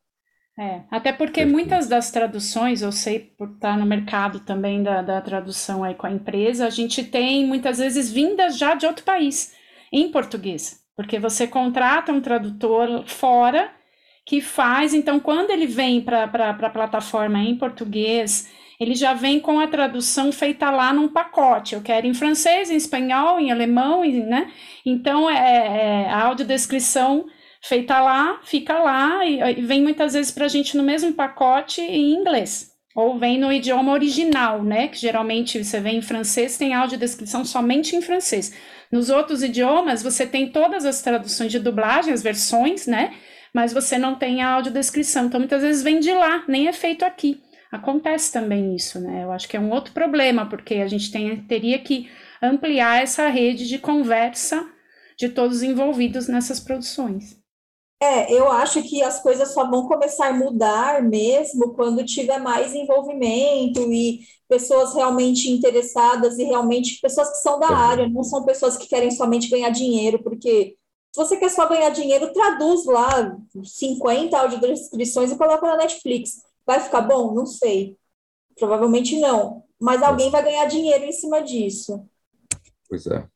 É, 0.59 0.81
até 0.89 1.13
porque 1.13 1.45
muitas 1.45 1.87
das 1.87 2.09
traduções, 2.09 2.81
eu 2.81 2.91
sei 2.91 3.19
por 3.19 3.51
estar 3.51 3.77
no 3.77 3.85
mercado 3.85 4.39
também 4.39 4.81
da, 4.81 5.03
da 5.03 5.21
tradução 5.21 5.83
aí 5.83 5.93
com 5.93 6.07
a 6.07 6.11
empresa, 6.11 6.65
a 6.65 6.71
gente 6.71 7.03
tem 7.03 7.45
muitas 7.45 7.77
vezes 7.77 8.11
vindas 8.11 8.57
já 8.57 8.73
de 8.73 8.87
outro 8.87 9.05
país, 9.05 9.53
em 9.91 10.09
português. 10.11 10.83
Porque 10.95 11.19
você 11.19 11.45
contrata 11.45 12.11
um 12.11 12.19
tradutor 12.19 13.03
fora 13.05 13.69
que 14.25 14.41
faz, 14.41 14.95
então, 14.95 15.19
quando 15.19 15.51
ele 15.51 15.67
vem 15.67 16.01
para 16.01 16.23
a 16.23 16.69
plataforma 16.69 17.39
em 17.39 17.55
português, 17.55 18.51
ele 18.79 18.95
já 18.95 19.13
vem 19.13 19.39
com 19.39 19.59
a 19.59 19.67
tradução 19.67 20.31
feita 20.31 20.71
lá 20.71 20.91
num 20.91 21.07
pacote. 21.07 21.75
Eu 21.75 21.81
quero 21.81 22.07
em 22.07 22.15
francês, 22.15 22.71
em 22.71 22.75
espanhol, 22.75 23.39
em 23.39 23.51
alemão, 23.51 24.03
né? 24.03 24.51
Então, 24.83 25.29
é, 25.29 26.05
é 26.05 26.09
a 26.09 26.25
audiodescrição 26.25 27.27
feita 27.67 27.99
lá, 27.99 28.39
fica 28.43 28.79
lá 28.79 29.25
e, 29.25 29.59
e 29.59 29.61
vem 29.61 29.81
muitas 29.81 30.13
vezes 30.13 30.31
para 30.31 30.45
a 30.45 30.49
gente 30.49 30.77
no 30.77 30.83
mesmo 30.83 31.13
pacote 31.13 31.81
em 31.81 32.13
inglês. 32.13 32.71
Ou 32.95 33.19
vem 33.19 33.39
no 33.39 33.53
idioma 33.53 33.91
original, 33.91 34.63
né? 34.63 34.87
Que 34.87 34.97
geralmente 34.97 35.63
você 35.63 35.79
vê 35.79 35.91
em 35.91 36.01
francês, 36.01 36.57
tem 36.57 36.73
audiodescrição 36.73 37.45
somente 37.45 37.95
em 37.95 38.01
francês. 38.01 38.51
Nos 38.91 39.09
outros 39.09 39.43
idiomas, 39.43 40.01
você 40.01 40.25
tem 40.25 40.49
todas 40.49 40.83
as 40.83 41.01
traduções 41.01 41.51
de 41.51 41.59
dublagem, 41.59 42.11
as 42.11 42.23
versões, 42.23 42.87
né? 42.87 43.13
Mas 43.53 43.71
você 43.71 43.99
não 43.99 44.15
tem 44.15 44.41
a 44.41 44.49
audiodescrição. 44.49 45.25
Então, 45.25 45.39
muitas 45.39 45.61
vezes 45.61 45.83
vem 45.83 45.99
de 45.99 46.11
lá, 46.11 46.43
nem 46.47 46.67
é 46.67 46.73
feito 46.73 47.05
aqui. 47.05 47.39
Acontece 47.71 48.33
também 48.33 48.75
isso, 48.75 48.99
né? 48.99 49.23
Eu 49.23 49.31
acho 49.31 49.47
que 49.47 49.55
é 49.55 49.59
um 49.59 49.71
outro 49.71 49.93
problema, 49.93 50.47
porque 50.47 50.75
a 50.75 50.87
gente 50.87 51.11
tem, 51.11 51.35
teria 51.43 51.77
que 51.77 52.09
ampliar 52.41 53.03
essa 53.03 53.27
rede 53.27 53.67
de 53.67 53.77
conversa 53.77 54.65
de 55.17 55.29
todos 55.29 55.57
os 55.57 55.63
envolvidos 55.63 56.27
nessas 56.27 56.59
produções. 56.59 57.36
É, 57.99 58.31
eu 58.31 58.51
acho 58.51 58.83
que 58.83 59.01
as 59.01 59.21
coisas 59.21 59.53
só 59.53 59.67
vão 59.67 59.87
começar 59.87 60.27
a 60.27 60.33
mudar 60.33 61.01
mesmo 61.01 61.73
quando 61.73 62.05
tiver 62.05 62.37
mais 62.37 62.75
envolvimento 62.75 63.91
e 63.91 64.19
pessoas 64.47 64.93
realmente 64.93 65.49
interessadas 65.49 66.37
e 66.37 66.43
realmente 66.43 67.01
pessoas 67.01 67.29
que 67.31 67.37
são 67.37 67.59
da 67.59 67.69
área, 67.69 68.07
não 68.07 68.23
são 68.23 68.45
pessoas 68.45 68.77
que 68.77 68.87
querem 68.87 69.09
somente 69.09 69.49
ganhar 69.49 69.71
dinheiro, 69.71 70.21
porque 70.21 70.77
se 71.11 71.19
você 71.19 71.37
quer 71.37 71.49
só 71.49 71.67
ganhar 71.67 71.89
dinheiro, 71.89 72.31
traduz 72.31 72.85
lá 72.85 73.35
50 73.63 74.37
audiodescrições 74.37 75.31
e 75.31 75.37
coloca 75.37 75.65
na 75.65 75.77
Netflix. 75.77 76.43
Vai 76.65 76.79
ficar 76.79 77.01
bom? 77.01 77.33
Não 77.33 77.47
sei. 77.47 77.97
Provavelmente 78.55 79.19
não. 79.19 79.63
Mas 79.79 80.03
alguém 80.03 80.29
vai 80.29 80.43
ganhar 80.43 80.65
dinheiro 80.65 81.05
em 81.05 81.11
cima 81.11 81.41
disso. 81.41 82.07
Pois 82.87 83.07
é. 83.07 83.27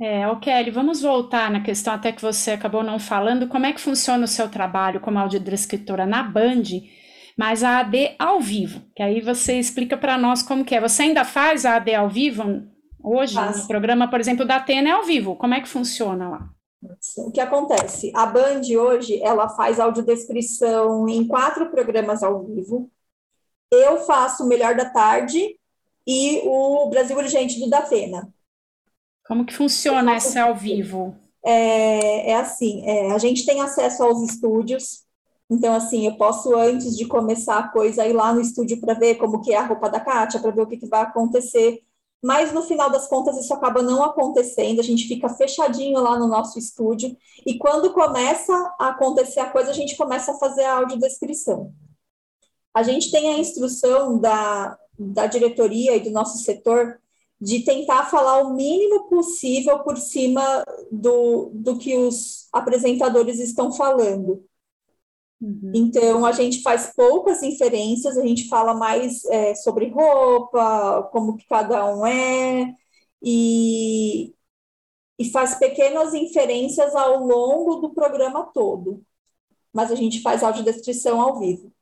É, 0.00 0.26
o 0.28 0.40
Kelly, 0.40 0.70
vamos 0.70 1.02
voltar 1.02 1.50
na 1.50 1.62
questão 1.62 1.94
até 1.94 2.10
que 2.10 2.20
você 2.20 2.52
acabou 2.52 2.82
não 2.82 2.98
falando, 2.98 3.46
como 3.46 3.66
é 3.66 3.72
que 3.72 3.80
funciona 3.80 4.24
o 4.24 4.28
seu 4.28 4.48
trabalho 4.48 5.00
como 5.00 5.18
audiodescritora 5.18 6.04
na 6.04 6.22
Band, 6.22 6.64
mas 7.38 7.62
a 7.62 7.78
AD 7.78 8.16
ao 8.18 8.40
vivo, 8.40 8.82
que 8.94 9.02
aí 9.02 9.20
você 9.20 9.58
explica 9.58 9.96
para 9.96 10.18
nós 10.18 10.42
como 10.42 10.64
que 10.64 10.74
é. 10.74 10.80
Você 10.80 11.02
ainda 11.04 11.24
faz 11.24 11.64
a 11.64 11.76
AD 11.76 11.94
ao 11.94 12.08
vivo 12.08 12.42
hoje? 13.02 13.34
Faço. 13.34 13.64
O 13.64 13.68
programa, 13.68 14.10
por 14.10 14.18
exemplo, 14.18 14.44
da 14.44 14.56
Atena 14.56 14.88
é 14.88 14.92
ao 14.92 15.04
vivo, 15.04 15.36
como 15.36 15.54
é 15.54 15.60
que 15.60 15.68
funciona 15.68 16.28
lá? 16.28 16.48
O 17.18 17.30
que 17.30 17.40
acontece? 17.40 18.12
A 18.14 18.26
Band 18.26 18.62
hoje, 18.78 19.22
ela 19.22 19.48
faz 19.48 19.80
audiodescrição 19.80 21.08
em 21.08 21.26
quatro 21.26 21.70
programas 21.70 22.22
ao 22.22 22.44
vivo. 22.44 22.90
Eu 23.70 23.98
faço 23.98 24.44
o 24.44 24.46
Melhor 24.46 24.76
da 24.76 24.90
Tarde 24.90 25.56
e 26.06 26.42
o 26.44 26.88
Brasil 26.90 27.16
Urgente 27.16 27.58
do 27.58 27.70
Datena. 27.70 28.28
Como 29.26 29.44
que 29.44 29.54
funciona 29.54 30.16
esse 30.16 30.38
ao 30.38 30.54
vivo? 30.54 31.16
É, 31.42 32.30
é 32.30 32.36
assim, 32.36 32.86
é, 32.86 33.12
a 33.12 33.18
gente 33.18 33.44
tem 33.44 33.60
acesso 33.60 34.02
aos 34.02 34.22
estúdios, 34.22 35.04
então 35.50 35.74
assim, 35.74 36.06
eu 36.06 36.16
posso 36.16 36.54
antes 36.56 36.96
de 36.96 37.06
começar 37.06 37.58
a 37.58 37.68
coisa 37.68 38.06
ir 38.06 38.14
lá 38.14 38.32
no 38.32 38.40
estúdio 38.40 38.80
para 38.80 38.94
ver 38.94 39.16
como 39.16 39.42
que 39.42 39.52
é 39.52 39.58
a 39.58 39.66
roupa 39.66 39.90
da 39.90 40.00
Kátia, 40.00 40.40
para 40.40 40.50
ver 40.50 40.62
o 40.62 40.66
que, 40.66 40.78
que 40.78 40.88
vai 40.88 41.02
acontecer, 41.02 41.82
mas 42.22 42.52
no 42.52 42.62
final 42.62 42.88
das 42.88 43.06
contas 43.06 43.36
isso 43.36 43.52
acaba 43.52 43.82
não 43.82 44.02
acontecendo, 44.02 44.80
a 44.80 44.82
gente 44.82 45.06
fica 45.06 45.28
fechadinho 45.28 46.00
lá 46.00 46.18
no 46.18 46.26
nosso 46.26 46.58
estúdio, 46.58 47.14
e 47.44 47.58
quando 47.58 47.92
começa 47.92 48.54
a 48.80 48.88
acontecer 48.88 49.40
a 49.40 49.50
coisa, 49.50 49.70
a 49.70 49.74
gente 49.74 49.96
começa 49.96 50.32
a 50.32 50.38
fazer 50.38 50.64
a 50.64 50.78
audiodescrição. 50.78 51.72
A 52.72 52.82
gente 52.82 53.10
tem 53.10 53.28
a 53.34 53.38
instrução 53.38 54.18
da, 54.18 54.78
da 54.98 55.26
diretoria 55.26 55.94
e 55.94 56.00
do 56.00 56.10
nosso 56.10 56.38
setor 56.38 56.98
de 57.40 57.64
tentar 57.64 58.06
falar 58.06 58.42
o 58.42 58.54
mínimo 58.54 59.08
possível 59.08 59.80
por 59.80 59.96
cima 59.96 60.64
do, 60.90 61.50
do 61.52 61.78
que 61.78 61.96
os 61.96 62.48
apresentadores 62.52 63.38
estão 63.38 63.72
falando. 63.72 64.44
Uhum. 65.40 65.72
Então, 65.74 66.24
a 66.24 66.32
gente 66.32 66.62
faz 66.62 66.92
poucas 66.94 67.42
inferências, 67.42 68.16
a 68.16 68.22
gente 68.22 68.48
fala 68.48 68.72
mais 68.72 69.24
é, 69.26 69.54
sobre 69.54 69.90
roupa, 69.90 71.08
como 71.12 71.36
que 71.36 71.46
cada 71.46 71.94
um 71.94 72.06
é, 72.06 72.72
e, 73.22 74.34
e 75.18 75.24
faz 75.30 75.56
pequenas 75.56 76.14
inferências 76.14 76.94
ao 76.94 77.18
longo 77.24 77.76
do 77.76 77.92
programa 77.92 78.50
todo. 78.54 79.04
Mas 79.72 79.90
a 79.90 79.94
gente 79.94 80.22
faz 80.22 80.42
audiodescrição 80.42 81.20
ao 81.20 81.38
vivo. 81.38 81.72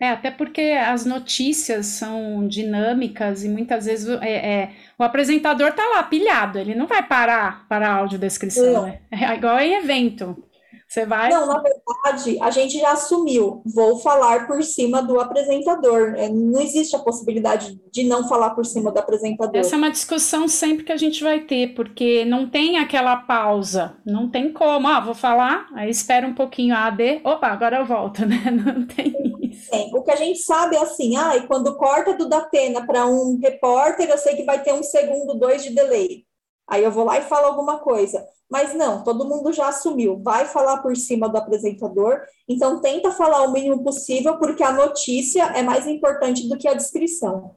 É, 0.00 0.10
até 0.10 0.30
porque 0.30 0.60
as 0.60 1.04
notícias 1.04 1.86
são 1.86 2.46
dinâmicas 2.46 3.42
e 3.42 3.48
muitas 3.48 3.86
vezes 3.86 4.08
é, 4.20 4.60
é 4.60 4.70
o 4.96 5.02
apresentador 5.02 5.72
tá 5.72 5.84
lá 5.88 6.02
pilhado, 6.04 6.58
ele 6.58 6.74
não 6.74 6.86
vai 6.86 7.02
parar 7.02 7.66
para 7.68 7.88
a 7.88 7.94
audiodescrição, 7.94 8.86
né? 8.86 9.00
É 9.10 9.34
igual 9.34 9.58
em 9.58 9.74
evento. 9.74 10.44
Você 10.88 11.04
vai. 11.04 11.28
Não, 11.30 11.46
na 11.46 11.62
verdade, 11.94 12.38
a 12.40 12.50
gente 12.50 12.78
já 12.78 12.92
assumiu. 12.92 13.62
Vou 13.64 13.98
falar 13.98 14.46
por 14.46 14.62
cima 14.62 15.02
do 15.02 15.20
apresentador. 15.20 16.14
É, 16.16 16.28
não 16.28 16.60
existe 16.60 16.94
a 16.94 16.98
possibilidade 16.98 17.80
de 17.90 18.04
não 18.04 18.28
falar 18.28 18.50
por 18.50 18.64
cima 18.64 18.90
do 18.90 18.98
apresentador. 18.98 19.56
Essa 19.56 19.76
é 19.76 19.78
uma 19.78 19.90
discussão 19.90 20.48
sempre 20.48 20.84
que 20.84 20.92
a 20.92 20.96
gente 20.96 21.22
vai 21.22 21.40
ter, 21.40 21.74
porque 21.74 22.24
não 22.24 22.48
tem 22.48 22.78
aquela 22.78 23.16
pausa. 23.16 23.96
Não 24.04 24.28
tem 24.28 24.52
como. 24.52 24.88
Ah, 24.88 25.00
vou 25.00 25.14
falar, 25.14 25.66
aí 25.74 25.90
espera 25.90 26.26
um 26.26 26.34
pouquinho 26.34 26.74
a 26.74 26.86
AD. 26.86 27.22
Opa, 27.24 27.48
agora 27.48 27.78
eu 27.78 27.86
volto, 27.86 28.24
né? 28.26 28.42
Não 28.50 28.86
tem 28.86 29.14
isso. 29.42 29.68
O 29.94 30.02
que 30.02 30.10
a 30.10 30.16
gente 30.16 30.38
sabe 30.40 30.76
é 30.76 30.80
assim, 30.80 31.16
ah, 31.16 31.36
e 31.36 31.46
quando 31.46 31.76
corta 31.76 32.14
do 32.14 32.28
Datena 32.28 32.86
para 32.86 33.06
um 33.06 33.38
repórter, 33.42 34.08
eu 34.08 34.18
sei 34.18 34.36
que 34.36 34.44
vai 34.44 34.62
ter 34.62 34.72
um 34.72 34.82
segundo, 34.82 35.38
dois 35.38 35.62
de 35.62 35.70
delay. 35.70 36.24
Aí 36.68 36.84
eu 36.84 36.90
vou 36.90 37.04
lá 37.04 37.18
e 37.18 37.22
falo 37.22 37.46
alguma 37.46 37.78
coisa. 37.78 38.24
Mas 38.50 38.74
não, 38.74 39.04
todo 39.04 39.28
mundo 39.28 39.52
já 39.52 39.68
assumiu, 39.68 40.22
vai 40.22 40.46
falar 40.46 40.78
por 40.78 40.96
cima 40.96 41.28
do 41.28 41.36
apresentador, 41.36 42.20
então 42.48 42.80
tenta 42.80 43.10
falar 43.10 43.42
o 43.42 43.52
mínimo 43.52 43.84
possível, 43.84 44.38
porque 44.38 44.62
a 44.62 44.72
notícia 44.72 45.44
é 45.54 45.62
mais 45.62 45.86
importante 45.86 46.48
do 46.48 46.56
que 46.56 46.66
a 46.66 46.74
descrição. 46.74 47.54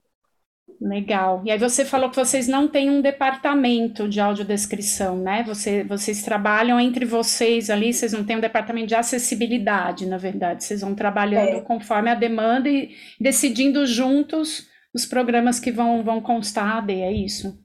Legal. 0.82 1.44
E 1.46 1.52
aí 1.52 1.60
você 1.60 1.86
falou 1.86 2.10
que 2.10 2.16
vocês 2.16 2.48
não 2.48 2.68
têm 2.68 2.90
um 2.90 3.02
departamento 3.02 4.10
de 4.10 4.20
audiodescrição, 4.20 5.16
né? 5.16 5.44
Você, 5.44 5.84
vocês 5.84 6.24
trabalham 6.24 6.80
entre 6.80 7.06
vocês 7.06 7.70
ali, 7.70 7.94
vocês 7.94 8.14
não 8.14 8.24
têm 8.24 8.38
um 8.38 8.42
departamento 8.42 8.88
de 8.88 8.96
acessibilidade, 8.96 10.08
na 10.08 10.18
verdade. 10.18 10.64
Vocês 10.64 10.82
vão 10.82 10.96
trabalhando 10.96 11.58
é. 11.58 11.62
conforme 11.62 12.10
a 12.10 12.16
demanda 12.16 12.68
e 12.68 12.96
decidindo 13.20 13.86
juntos 13.86 14.68
os 14.92 15.06
programas 15.06 15.60
que 15.60 15.72
vão, 15.72 16.04
vão 16.04 16.20
constar 16.20 16.84
é 16.90 17.12
isso? 17.12 17.58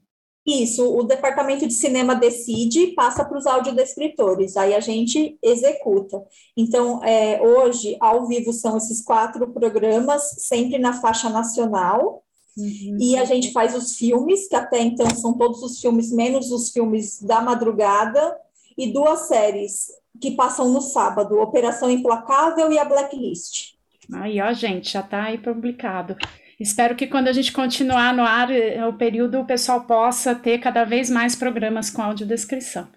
Isso, 0.47 0.97
o 0.97 1.03
departamento 1.03 1.67
de 1.67 1.73
cinema 1.73 2.15
decide, 2.15 2.93
passa 2.93 3.25
para 3.25 3.37
os 3.37 3.45
audiodescritores, 3.45 4.55
aí 4.55 4.73
a 4.73 4.79
gente 4.79 5.37
executa. 5.43 6.23
Então, 6.55 7.03
é, 7.03 7.41
hoje, 7.41 7.97
ao 7.99 8.25
vivo, 8.25 8.53
são 8.53 8.77
esses 8.77 9.03
quatro 9.03 9.45
programas, 9.49 10.23
sempre 10.37 10.79
na 10.79 10.93
faixa 10.93 11.29
nacional, 11.29 12.23
uhum. 12.57 12.97
e 12.97 13.17
a 13.17 13.25
gente 13.25 13.51
faz 13.51 13.75
os 13.75 13.97
filmes, 13.97 14.47
que 14.47 14.55
até 14.55 14.79
então 14.79 15.09
são 15.09 15.37
todos 15.37 15.61
os 15.61 15.81
filmes, 15.81 16.13
menos 16.13 16.49
os 16.49 16.71
filmes 16.71 17.21
da 17.21 17.41
madrugada, 17.41 18.37
e 18.77 18.93
duas 18.93 19.27
séries 19.27 19.87
que 20.21 20.31
passam 20.31 20.71
no 20.71 20.79
sábado, 20.79 21.41
Operação 21.41 21.91
Implacável 21.91 22.71
e 22.71 22.79
a 22.79 22.85
Blacklist. 22.85 23.73
Aí, 24.13 24.39
ó, 24.39 24.53
gente, 24.53 24.93
já 24.93 25.01
está 25.01 25.25
aí 25.25 25.37
publicado. 25.37 26.15
Espero 26.59 26.95
que 26.95 27.05
quando 27.05 27.27
a 27.27 27.33
gente 27.33 27.53
continuar 27.53 28.13
no 28.15 28.23
ar, 28.23 28.49
eh, 28.49 28.85
o 28.87 28.93
período, 28.93 29.39
o 29.39 29.45
pessoal 29.45 29.85
possa 29.85 30.33
ter 30.33 30.57
cada 30.57 30.83
vez 30.85 31.09
mais 31.09 31.35
programas 31.35 31.89
com 31.89 32.01
audiodescrição. 32.01 32.87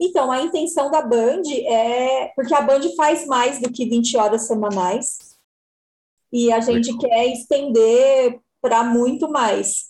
Então, 0.00 0.30
a 0.30 0.42
intenção 0.42 0.90
da 0.90 1.02
Band 1.02 1.42
é. 1.48 2.32
Porque 2.34 2.54
a 2.54 2.62
Band 2.62 2.82
faz 2.96 3.26
mais 3.26 3.60
do 3.60 3.70
que 3.70 3.86
20 3.86 4.16
horas 4.16 4.46
semanais. 4.46 5.18
E 6.32 6.52
a 6.52 6.60
gente 6.60 6.92
Legal. 6.92 7.00
quer 7.00 7.32
estender 7.32 8.40
para 8.60 8.84
muito 8.84 9.30
mais. 9.30 9.86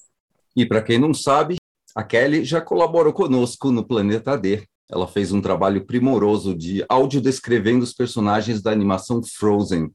E 0.55 0.64
para 0.66 0.83
quem 0.83 0.98
não 0.98 1.14
sabe, 1.14 1.57
a 1.94 2.05
Kelly 2.05 2.44
já 2.44 2.61
colaborou 2.61 3.12
conosco 3.12 3.70
no 3.70 3.87
Planeta 3.87 4.37
D. 4.37 4.64
Ela 4.88 5.09
fez 5.09 5.33
um 5.33 5.40
trabalho 5.40 5.85
primoroso 5.85 6.55
de 6.55 6.85
audiodescrevendo 6.88 7.83
os 7.83 7.92
personagens 7.92 8.62
da 8.62 8.70
animação 8.70 9.20
Frozen, 9.22 9.90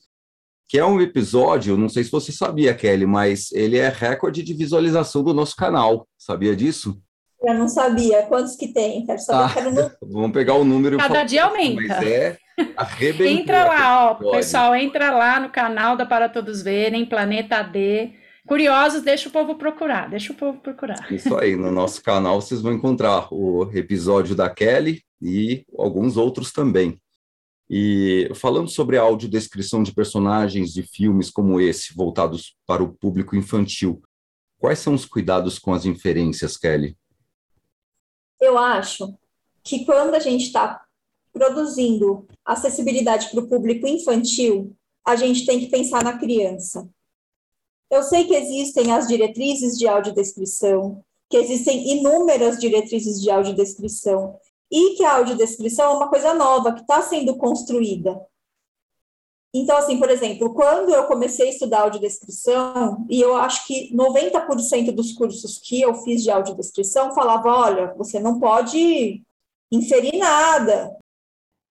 que 0.72 0.80
é 0.80 0.86
um 0.86 1.02
episódio, 1.02 1.76
não 1.76 1.90
sei 1.90 2.02
se 2.02 2.10
você 2.10 2.32
sabia, 2.32 2.74
Kelly, 2.74 3.06
mas 3.06 3.52
ele 3.52 3.78
é 3.78 3.90
recorde 3.90 4.42
de 4.42 4.54
visualização 4.54 5.22
do 5.22 5.34
nosso 5.34 5.54
canal. 5.54 6.08
Sabia 6.18 6.56
disso? 6.56 6.98
Eu 7.44 7.56
não 7.56 7.68
sabia. 7.68 8.22
Quantos 8.22 8.56
que 8.56 8.70
tem? 8.70 9.06
Quero 9.06 9.20
saber. 9.20 9.44
Ah, 9.44 9.54
quero... 9.54 9.92
Vamos 10.10 10.32
pegar 10.32 10.54
o 10.54 10.64
número. 10.64 10.98
Cada 10.98 11.26
dia 11.26 11.44
aumenta. 11.44 11.82
Mas 11.90 12.08
é 12.08 12.38
Entra 13.28 13.66
lá, 13.66 14.12
ó, 14.12 14.32
pessoal, 14.32 14.74
entra 14.74 15.12
lá 15.12 15.42
no 15.42 15.50
canal 15.50 15.98
da 15.98 16.06
Para 16.06 16.30
Todos 16.30 16.62
Verem, 16.62 17.06
Planeta 17.06 17.62
D. 17.64 18.14
Curiosos, 18.48 19.02
deixa 19.02 19.28
o 19.28 19.32
povo 19.32 19.56
procurar, 19.56 20.10
deixa 20.10 20.32
o 20.32 20.38
povo 20.38 20.60
procurar. 20.60 21.12
Isso 21.12 21.36
aí, 21.38 21.54
no 21.54 21.70
nosso 21.70 22.02
canal 22.02 22.40
vocês 22.40 22.62
vão 22.62 22.72
encontrar 22.72 23.28
o 23.30 23.70
episódio 23.74 24.36
da 24.36 24.50
Kelly 24.50 25.02
e 25.22 25.66
alguns 25.78 26.16
outros 26.16 26.54
também. 26.54 26.98
E 27.74 28.30
falando 28.36 28.70
sobre 28.70 28.98
a 28.98 29.02
audiodescrição 29.02 29.82
de 29.82 29.94
personagens 29.94 30.74
de 30.74 30.84
filmes 30.84 31.30
como 31.30 31.62
esse, 31.62 31.96
voltados 31.96 32.58
para 32.68 32.84
o 32.84 32.92
público 32.92 33.34
infantil, 33.34 34.02
quais 34.60 34.80
são 34.80 34.94
os 34.94 35.06
cuidados 35.06 35.58
com 35.58 35.74
as 35.74 35.86
inferências, 35.86 36.58
Kelly? 36.58 36.98
Eu 38.42 38.58
acho 38.58 39.18
que 39.64 39.86
quando 39.86 40.14
a 40.16 40.20
gente 40.20 40.48
está 40.48 40.84
produzindo 41.32 42.28
acessibilidade 42.44 43.30
para 43.30 43.40
o 43.40 43.48
público 43.48 43.88
infantil, 43.88 44.76
a 45.08 45.16
gente 45.16 45.46
tem 45.46 45.58
que 45.62 45.68
pensar 45.68 46.04
na 46.04 46.18
criança. 46.18 46.90
Eu 47.90 48.04
sei 48.04 48.26
que 48.26 48.36
existem 48.36 48.92
as 48.92 49.08
diretrizes 49.08 49.78
de 49.78 49.88
audiodescrição, 49.88 51.02
que 51.30 51.38
existem 51.38 51.90
inúmeras 51.90 52.60
diretrizes 52.60 53.22
de 53.22 53.32
audiodescrição, 53.32 54.38
e 54.72 54.96
que 54.96 55.04
a 55.04 55.18
audiodescrição 55.18 55.92
é 55.92 55.96
uma 55.96 56.10
coisa 56.10 56.34
nova, 56.34 56.74
que 56.74 56.82
está 56.82 57.02
sendo 57.02 57.36
construída. 57.36 58.20
Então, 59.54 59.76
assim, 59.76 60.00
por 60.00 60.10
exemplo, 60.10 60.54
quando 60.54 60.94
eu 60.94 61.06
comecei 61.08 61.48
a 61.48 61.52
estudar 61.52 61.82
audiodescrição, 61.82 63.06
e 63.10 63.20
eu 63.20 63.36
acho 63.36 63.68
que 63.68 63.94
90% 63.94 64.92
dos 64.92 65.12
cursos 65.12 65.58
que 65.58 65.82
eu 65.82 65.94
fiz 65.96 66.24
de 66.24 66.32
audiodescrição 66.32 67.14
falava, 67.14 67.50
olha, 67.50 67.94
você 67.96 68.18
não 68.18 68.40
pode 68.40 69.22
inferir 69.70 70.18
nada. 70.18 70.96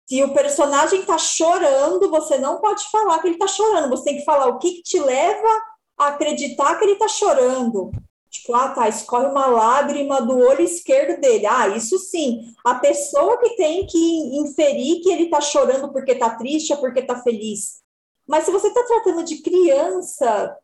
Se 0.07 0.23
o 0.23 0.35
personagem 0.35 1.01
está 1.01 1.17
chorando, 1.17 2.11
você 2.11 2.37
não 2.37 2.61
pode 2.61 2.85
falar 2.91 3.19
que 3.21 3.29
ele 3.29 3.37
está 3.37 3.47
chorando, 3.47 3.89
você 3.89 4.05
tem 4.05 4.19
que 4.19 4.25
falar 4.25 4.49
o 4.49 4.59
que, 4.59 4.73
que 4.73 4.83
te 4.83 5.01
leva 5.01 5.49
acreditar 5.97 6.77
que 6.79 6.85
ele 6.85 6.93
está 6.93 7.09
chorando. 7.09 7.93
Tipo, 8.31 8.55
ah, 8.55 8.69
tá, 8.69 8.89
escorre 8.89 9.27
uma 9.27 9.47
lágrima 9.47 10.23
do 10.23 10.39
olho 10.39 10.61
esquerdo 10.61 11.21
dele. 11.21 11.47
Ah, 11.47 11.69
isso 11.69 11.99
sim. 11.99 12.55
A 12.65 12.77
pessoa 12.77 13.39
que 13.39 13.57
tem 13.57 13.85
que 13.87 14.39
inferir 14.39 15.03
que 15.03 15.11
ele 15.11 15.25
está 15.25 15.41
chorando 15.41 15.91
porque 15.91 16.13
está 16.13 16.31
triste 16.31 16.73
ou 16.73 16.79
porque 16.79 17.01
está 17.01 17.21
feliz. 17.23 17.81
Mas 18.29 18.45
se 18.45 18.53
você 18.53 18.69
está 18.69 18.85
tratando 18.85 19.25
de 19.25 19.39
criança, 19.39 20.57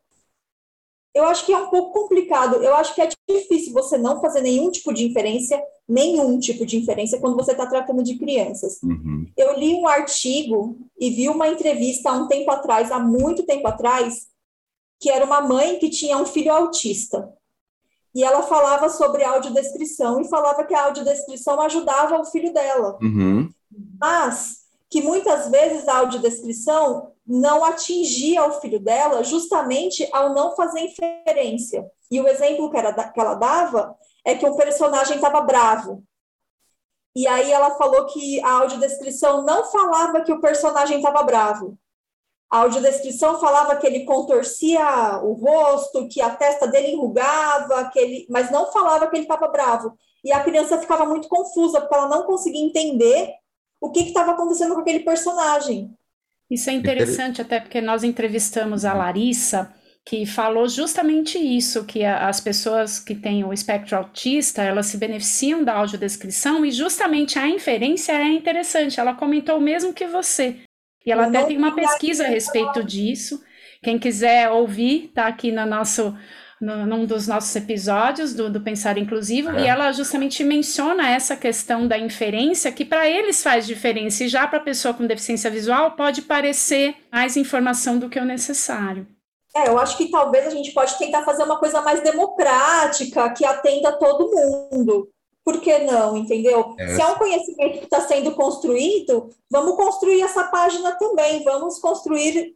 eu 1.12 1.24
acho 1.24 1.44
que 1.44 1.52
é 1.52 1.58
um 1.58 1.68
pouco 1.68 1.92
complicado. 1.92 2.62
Eu 2.62 2.72
acho 2.76 2.94
que 2.94 3.02
é 3.02 3.08
difícil 3.28 3.72
você 3.72 3.98
não 3.98 4.20
fazer 4.20 4.42
nenhum 4.42 4.70
tipo 4.70 4.94
de 4.94 5.04
inferência, 5.04 5.60
nenhum 5.88 6.38
tipo 6.38 6.64
de 6.64 6.76
inferência 6.76 7.18
quando 7.18 7.34
você 7.34 7.50
está 7.50 7.66
tratando 7.66 8.04
de 8.04 8.16
crianças. 8.16 8.80
Uhum. 8.80 9.26
Eu 9.36 9.58
li 9.58 9.74
um 9.74 9.88
artigo 9.88 10.78
e 11.00 11.10
vi 11.10 11.28
uma 11.28 11.48
entrevista 11.48 12.10
há 12.10 12.12
um 12.12 12.28
tempo 12.28 12.48
atrás, 12.52 12.92
há 12.92 13.00
muito 13.00 13.44
tempo 13.44 13.66
atrás, 13.66 14.28
que 15.00 15.10
era 15.10 15.24
uma 15.24 15.40
mãe 15.40 15.80
que 15.80 15.90
tinha 15.90 16.16
um 16.16 16.26
filho 16.26 16.52
autista. 16.52 17.35
E 18.16 18.24
ela 18.24 18.44
falava 18.44 18.88
sobre 18.88 19.22
audiodescrição 19.22 20.22
e 20.22 20.28
falava 20.30 20.64
que 20.64 20.74
a 20.74 20.84
audiodescrição 20.84 21.60
ajudava 21.60 22.18
o 22.18 22.24
filho 22.24 22.50
dela. 22.50 22.98
Uhum. 23.02 23.50
Mas 24.00 24.62
que 24.88 25.02
muitas 25.02 25.50
vezes 25.50 25.86
a 25.86 25.98
audiodescrição 25.98 27.12
não 27.26 27.62
atingia 27.62 28.42
o 28.46 28.52
filho 28.52 28.80
dela 28.80 29.22
justamente 29.22 30.08
ao 30.14 30.32
não 30.32 30.56
fazer 30.56 30.80
inferência. 30.80 31.84
E 32.10 32.18
o 32.18 32.26
exemplo 32.26 32.70
que, 32.70 32.78
era, 32.78 32.94
que 32.94 33.20
ela 33.20 33.34
dava 33.34 33.94
é 34.24 34.34
que 34.34 34.46
um 34.46 34.56
personagem 34.56 35.16
estava 35.16 35.42
bravo. 35.42 36.02
E 37.14 37.26
aí 37.26 37.52
ela 37.52 37.72
falou 37.72 38.06
que 38.06 38.40
a 38.40 38.50
audiodescrição 38.62 39.42
não 39.42 39.66
falava 39.66 40.22
que 40.22 40.32
o 40.32 40.40
personagem 40.40 40.96
estava 40.96 41.22
bravo, 41.22 41.76
a 42.50 42.58
audiodescrição 42.58 43.40
falava 43.40 43.76
que 43.76 43.86
ele 43.86 44.04
contorcia 44.04 45.20
o 45.22 45.32
rosto, 45.32 46.08
que 46.08 46.20
a 46.20 46.30
testa 46.30 46.66
dele 46.66 46.92
enrugava, 46.92 47.90
que 47.90 47.98
ele, 47.98 48.26
mas 48.30 48.50
não 48.50 48.70
falava 48.70 49.08
que 49.08 49.16
ele 49.16 49.24
estava 49.24 49.48
bravo. 49.48 49.96
E 50.24 50.32
a 50.32 50.42
criança 50.42 50.78
ficava 50.78 51.04
muito 51.04 51.28
confusa, 51.28 51.80
porque 51.80 51.94
ela 51.94 52.08
não 52.08 52.24
conseguia 52.24 52.64
entender 52.64 53.32
o 53.80 53.90
que 53.90 54.00
estava 54.00 54.32
acontecendo 54.32 54.74
com 54.74 54.80
aquele 54.80 55.00
personagem. 55.00 55.90
Isso 56.48 56.70
é 56.70 56.72
interessante, 56.72 57.42
até 57.42 57.58
porque 57.58 57.80
nós 57.80 58.04
entrevistamos 58.04 58.84
a 58.84 58.94
Larissa, 58.94 59.74
que 60.04 60.24
falou 60.24 60.68
justamente 60.68 61.36
isso, 61.36 61.84
que 61.84 62.04
as 62.04 62.40
pessoas 62.40 63.00
que 63.00 63.12
têm 63.12 63.44
o 63.44 63.52
espectro 63.52 63.96
autista, 63.96 64.62
elas 64.62 64.86
se 64.86 64.96
beneficiam 64.96 65.64
da 65.64 65.74
audiodescrição 65.74 66.64
e 66.64 66.70
justamente 66.70 67.40
a 67.40 67.48
inferência 67.48 68.12
é 68.12 68.28
interessante. 68.28 69.00
Ela 69.00 69.14
comentou 69.14 69.58
o 69.58 69.60
mesmo 69.60 69.92
que 69.92 70.06
você, 70.06 70.60
e 71.06 71.12
ela 71.12 71.26
até 71.26 71.44
tem 71.44 71.56
uma 71.56 71.74
pesquisa 71.74 72.24
a 72.24 72.28
respeito 72.28 72.82
disso. 72.82 73.40
Quem 73.80 73.98
quiser 73.98 74.50
ouvir, 74.50 75.04
está 75.04 75.28
aqui 75.28 75.52
no 75.52 75.64
nosso, 75.64 76.18
no, 76.60 76.84
num 76.84 77.06
dos 77.06 77.28
nossos 77.28 77.54
episódios 77.54 78.34
do, 78.34 78.50
do 78.50 78.60
Pensar 78.60 78.98
Inclusivo, 78.98 79.50
é. 79.50 79.62
e 79.62 79.66
ela 79.68 79.92
justamente 79.92 80.42
menciona 80.42 81.08
essa 81.08 81.36
questão 81.36 81.86
da 81.86 81.96
inferência, 81.96 82.72
que 82.72 82.84
para 82.84 83.08
eles 83.08 83.40
faz 83.40 83.64
diferença, 83.64 84.24
e 84.24 84.28
já 84.28 84.48
para 84.48 84.58
a 84.58 84.62
pessoa 84.62 84.92
com 84.92 85.06
deficiência 85.06 85.48
visual 85.48 85.92
pode 85.92 86.22
parecer 86.22 86.96
mais 87.12 87.36
informação 87.36 87.98
do 87.98 88.08
que 88.08 88.18
o 88.18 88.24
necessário. 88.24 89.06
É, 89.54 89.68
eu 89.68 89.78
acho 89.78 89.96
que 89.96 90.10
talvez 90.10 90.46
a 90.46 90.50
gente 90.50 90.72
pode 90.72 90.98
tentar 90.98 91.24
fazer 91.24 91.44
uma 91.44 91.58
coisa 91.58 91.80
mais 91.80 92.02
democrática, 92.02 93.32
que 93.32 93.44
atenda 93.44 93.92
todo 93.92 94.30
mundo 94.30 95.08
por 95.46 95.60
que 95.60 95.78
não, 95.78 96.16
entendeu? 96.16 96.74
É. 96.76 96.96
Se 96.96 97.00
é 97.00 97.06
um 97.06 97.14
conhecimento 97.14 97.78
que 97.78 97.84
está 97.84 98.00
sendo 98.00 98.32
construído, 98.32 99.30
vamos 99.48 99.76
construir 99.76 100.20
essa 100.20 100.42
página 100.42 100.90
também, 100.98 101.44
vamos 101.44 101.78
construir 101.78 102.52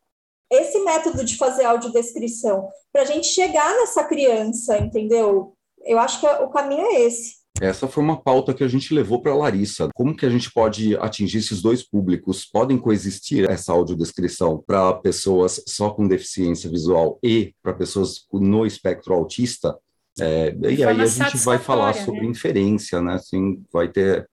esse 0.51 0.81
método 0.81 1.25
de 1.25 1.37
fazer 1.37 1.65
audiodescrição, 1.67 2.69
para 2.93 3.03
a 3.03 3.05
gente 3.05 3.29
chegar 3.29 3.73
nessa 3.77 4.03
criança, 4.03 4.77
entendeu? 4.79 5.55
Eu 5.85 6.01
acho 6.01 6.19
que 6.19 6.27
o 6.27 6.49
caminho 6.49 6.85
é 6.85 7.03
esse. 7.03 7.39
Essa 7.61 7.87
foi 7.87 8.03
uma 8.03 8.21
pauta 8.21 8.53
que 8.53 8.65
a 8.65 8.69
gente 8.69 8.93
levou 8.93 9.23
para 9.23 9.31
a 9.31 9.37
Larissa. 9.37 9.89
Como 9.95 10.17
que 10.17 10.27
a 10.27 10.31
gente 10.31 10.53
pode 10.53 10.97
atingir 10.97 11.39
esses 11.39 11.63
dois 11.63 11.85
públicos? 11.85 12.45
Podem 12.45 12.77
coexistir 12.77 13.49
essa 13.49 13.73
audiodescrição 13.73 14.65
para 14.67 14.95
pessoas 14.95 15.63
só 15.69 15.91
com 15.91 16.09
deficiência 16.09 16.69
visual 16.69 17.21
e 17.23 17.55
para 17.63 17.73
pessoas 17.73 18.27
no 18.33 18.67
espectro 18.67 19.15
autista? 19.15 19.79
É, 20.19 20.55
e 20.71 20.85
aí 20.85 21.01
a 21.01 21.07
gente 21.07 21.37
vai 21.39 21.59
falar 21.59 21.95
né? 21.95 22.05
sobre 22.05 22.27
inferência, 22.27 23.01
né? 23.01 23.15
Assim, 23.15 23.63
vai 23.73 23.89
ter 23.89 24.29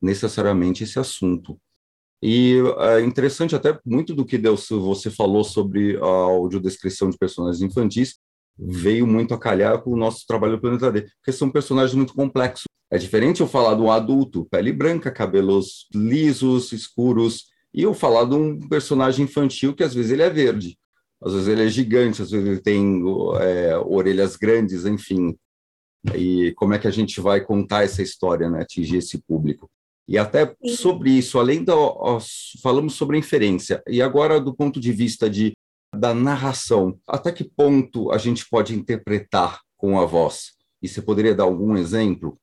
necessariamente 0.00 0.84
esse 0.84 0.98
assunto. 0.98 1.58
E 2.22 2.56
é 2.78 3.00
interessante 3.00 3.54
até 3.54 3.78
muito 3.84 4.14
do 4.14 4.24
que 4.24 4.38
Deus, 4.38 4.68
você 4.68 5.10
falou 5.10 5.42
sobre 5.42 5.96
a 5.96 6.06
audiodescrição 6.06 7.10
de 7.10 7.18
personagens 7.18 7.62
infantis 7.62 8.16
veio 8.58 9.06
muito 9.06 9.34
a 9.34 9.38
calhar 9.38 9.80
com 9.80 9.90
o 9.90 9.96
nosso 9.96 10.26
trabalho 10.26 10.52
no 10.52 10.60
Planeta 10.60 10.92
D, 10.92 11.02
porque 11.16 11.32
são 11.32 11.50
personagens 11.50 11.94
muito 11.94 12.14
complexos. 12.14 12.64
É 12.90 12.98
diferente 12.98 13.40
eu 13.40 13.46
falar 13.46 13.74
de 13.74 13.80
um 13.80 13.90
adulto, 13.90 14.46
pele 14.50 14.72
branca, 14.72 15.10
cabelos 15.10 15.88
lisos, 15.94 16.72
escuros, 16.72 17.46
e 17.72 17.82
eu 17.82 17.94
falar 17.94 18.26
de 18.26 18.34
um 18.34 18.68
personagem 18.68 19.24
infantil 19.24 19.74
que 19.74 19.82
às 19.82 19.94
vezes 19.94 20.12
ele 20.12 20.22
é 20.22 20.28
verde 20.28 20.78
às 21.24 21.32
vezes 21.32 21.48
ele 21.48 21.64
é 21.64 21.68
gigante, 21.68 22.22
às 22.22 22.30
vezes 22.30 22.46
ele 22.46 22.60
tem 22.60 23.02
é, 23.40 23.76
orelhas 23.78 24.36
grandes, 24.36 24.84
enfim. 24.84 25.36
E 26.14 26.52
como 26.56 26.74
é 26.74 26.78
que 26.78 26.88
a 26.88 26.90
gente 26.90 27.20
vai 27.20 27.40
contar 27.40 27.84
essa 27.84 28.02
história, 28.02 28.50
né? 28.50 28.62
atingir 28.62 28.96
esse 28.96 29.18
público? 29.22 29.70
E 30.08 30.18
até 30.18 30.54
sobre 30.76 31.10
isso, 31.10 31.38
além 31.38 31.62
da. 31.62 31.74
Falamos 32.60 32.94
sobre 32.94 33.16
a 33.16 33.20
inferência, 33.20 33.82
e 33.86 34.02
agora 34.02 34.40
do 34.40 34.52
ponto 34.52 34.80
de 34.80 34.90
vista 34.92 35.30
de, 35.30 35.52
da 35.94 36.12
narração, 36.12 36.98
até 37.06 37.30
que 37.30 37.44
ponto 37.44 38.10
a 38.10 38.18
gente 38.18 38.48
pode 38.48 38.74
interpretar 38.74 39.60
com 39.76 40.00
a 40.00 40.04
voz? 40.04 40.52
E 40.82 40.88
você 40.88 41.00
poderia 41.00 41.34
dar 41.34 41.44
algum 41.44 41.76
exemplo? 41.76 42.36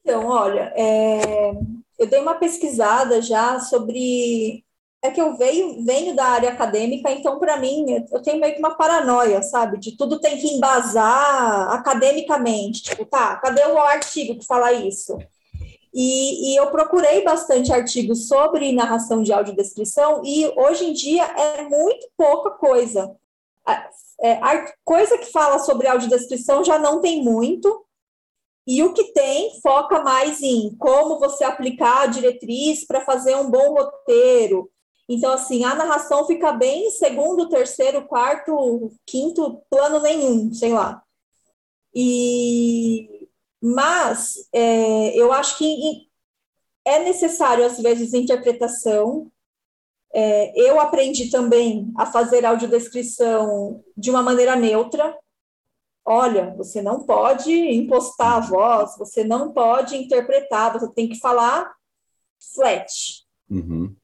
Então, 0.00 0.26
olha, 0.26 0.72
é, 0.76 1.52
eu 1.98 2.06
dei 2.08 2.20
uma 2.20 2.34
pesquisada 2.34 3.20
já 3.20 3.58
sobre 3.58 4.64
é 5.02 5.10
que 5.10 5.20
eu 5.20 5.36
venho, 5.36 5.84
venho 5.84 6.14
da 6.14 6.24
área 6.24 6.50
acadêmica, 6.50 7.10
então, 7.10 7.38
para 7.38 7.56
mim, 7.56 8.06
eu 8.10 8.22
tenho 8.22 8.40
meio 8.40 8.54
que 8.54 8.60
uma 8.60 8.76
paranoia, 8.76 9.42
sabe? 9.42 9.78
De 9.78 9.96
tudo 9.96 10.20
tem 10.20 10.38
que 10.38 10.46
embasar 10.46 11.72
academicamente. 11.72 12.82
Tipo, 12.84 13.04
tá, 13.04 13.36
cadê 13.36 13.64
o 13.66 13.78
artigo 13.78 14.38
que 14.38 14.46
fala 14.46 14.72
isso? 14.72 15.18
E, 15.92 16.52
e, 16.52 16.56
eu 16.56 16.70
procurei 16.70 17.22
bastante 17.22 17.72
artigos 17.72 18.28
sobre 18.28 18.72
narração 18.72 19.22
de 19.22 19.32
audiodescrição 19.32 20.22
e 20.24 20.46
hoje 20.56 20.86
em 20.86 20.92
dia 20.94 21.24
é 21.24 21.62
muito 21.68 22.08
pouca 22.16 22.50
coisa. 22.50 23.14
É, 24.20 24.34
a 24.34 24.72
coisa 24.84 25.18
que 25.18 25.26
fala 25.26 25.58
sobre 25.58 25.88
audiodescrição 25.88 26.64
já 26.64 26.78
não 26.78 27.00
tem 27.00 27.22
muito, 27.22 27.84
e 28.66 28.82
o 28.82 28.92
que 28.92 29.12
tem 29.12 29.60
foca 29.60 30.02
mais 30.02 30.40
em 30.40 30.74
como 30.76 31.18
você 31.18 31.44
aplicar 31.44 32.02
a 32.02 32.06
diretriz 32.06 32.86
para 32.86 33.00
fazer 33.00 33.36
um 33.36 33.50
bom 33.50 33.74
roteiro. 33.74 34.70
Então, 35.08 35.32
assim, 35.32 35.64
a 35.64 35.74
narração 35.74 36.26
fica 36.26 36.52
bem 36.52 36.86
em 36.86 36.90
segundo, 36.90 37.48
terceiro, 37.48 38.06
quarto, 38.06 38.92
quinto 39.04 39.62
plano 39.68 40.00
nenhum, 40.00 40.52
sei 40.52 40.72
lá. 40.72 41.02
E 41.94 43.22
mas 43.62 44.48
é, 44.52 45.16
eu 45.16 45.32
acho 45.32 45.56
que 45.56 46.08
é 46.84 46.98
necessário, 46.98 47.64
às 47.64 47.78
vezes, 47.78 48.12
interpretação. 48.12 49.30
É, 50.12 50.52
eu 50.60 50.80
aprendi 50.80 51.30
também 51.30 51.92
a 51.96 52.04
fazer 52.04 52.44
audiodescrição 52.44 53.82
de 53.96 54.10
uma 54.10 54.20
maneira 54.20 54.56
neutra. 54.56 55.16
Olha, 56.04 56.52
você 56.56 56.82
não 56.82 57.06
pode 57.06 57.52
impostar 57.52 58.32
a 58.32 58.40
voz, 58.40 58.98
você 58.98 59.22
não 59.22 59.52
pode 59.52 59.96
interpretar, 59.96 60.72
você 60.72 60.92
tem 60.92 61.08
que 61.08 61.20
falar 61.20 61.72
flat. 62.52 63.24
Uhum. 63.48 63.94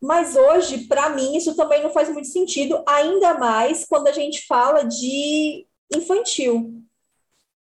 Mas 0.00 0.36
hoje, 0.36 0.86
para 0.86 1.10
mim, 1.10 1.36
isso 1.36 1.56
também 1.56 1.82
não 1.82 1.90
faz 1.90 2.08
muito 2.08 2.28
sentido, 2.28 2.82
ainda 2.86 3.34
mais 3.34 3.84
quando 3.84 4.08
a 4.08 4.12
gente 4.12 4.46
fala 4.46 4.84
de 4.84 5.66
infantil 5.94 6.84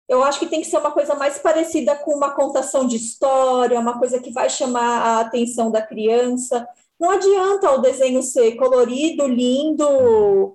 eu 0.09 0.23
acho 0.23 0.39
que 0.39 0.47
tem 0.47 0.61
que 0.61 0.67
ser 0.67 0.79
uma 0.79 0.91
coisa 0.91 1.15
mais 1.15 1.39
parecida 1.39 1.97
com 1.97 2.15
uma 2.15 2.31
contação 2.31 2.87
de 2.87 2.97
história, 2.97 3.81
uma 3.81 3.99
coisa 3.99 4.21
que 4.21 4.31
vai 4.31 4.51
chamar 4.51 5.01
a 5.01 5.21
atenção 5.21 5.71
da 5.71 5.81
criança. 5.81 6.67
Não 7.01 7.11
adianta 7.11 7.73
o 7.73 7.79
desenho 7.79 8.23
ser 8.23 8.55
colorido, 8.57 9.27
lindo, 9.27 10.55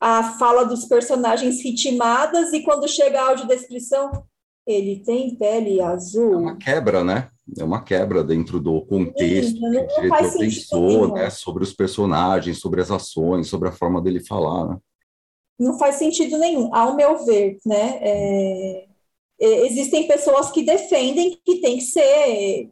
a 0.00 0.34
fala 0.38 0.64
dos 0.64 0.86
personagens 0.86 1.62
ritmadas 1.62 2.52
e 2.52 2.62
quando 2.62 2.88
chega 2.88 3.20
a 3.20 3.28
audiodescrição, 3.28 4.24
ele 4.66 5.02
tem 5.04 5.36
pele 5.36 5.80
azul. 5.80 6.32
É 6.32 6.36
uma 6.36 6.56
quebra, 6.56 7.04
né? 7.04 7.28
É 7.58 7.62
uma 7.62 7.82
quebra 7.82 8.24
dentro 8.24 8.58
do 8.58 8.82
contexto 8.82 9.52
Sim, 9.52 9.60
que 9.60 9.66
o 9.66 9.86
diretor 9.86 10.38
pensou, 10.38 11.14
né? 11.14 11.30
Sobre 11.30 11.62
os 11.62 11.72
personagens, 11.72 12.58
sobre 12.58 12.80
as 12.80 12.90
ações, 12.90 13.48
sobre 13.48 13.68
a 13.68 13.72
forma 13.72 14.02
dele 14.02 14.24
falar, 14.24 14.68
né? 14.68 14.76
não 15.58 15.78
faz 15.78 15.96
sentido 15.96 16.38
nenhum, 16.38 16.74
ao 16.74 16.94
meu 16.94 17.24
ver, 17.24 17.58
né? 17.64 17.98
É, 18.00 18.86
é, 19.40 19.66
existem 19.66 20.06
pessoas 20.06 20.50
que 20.50 20.62
defendem 20.62 21.38
que 21.44 21.60
tem 21.60 21.78
que 21.78 21.84
ser 21.84 22.70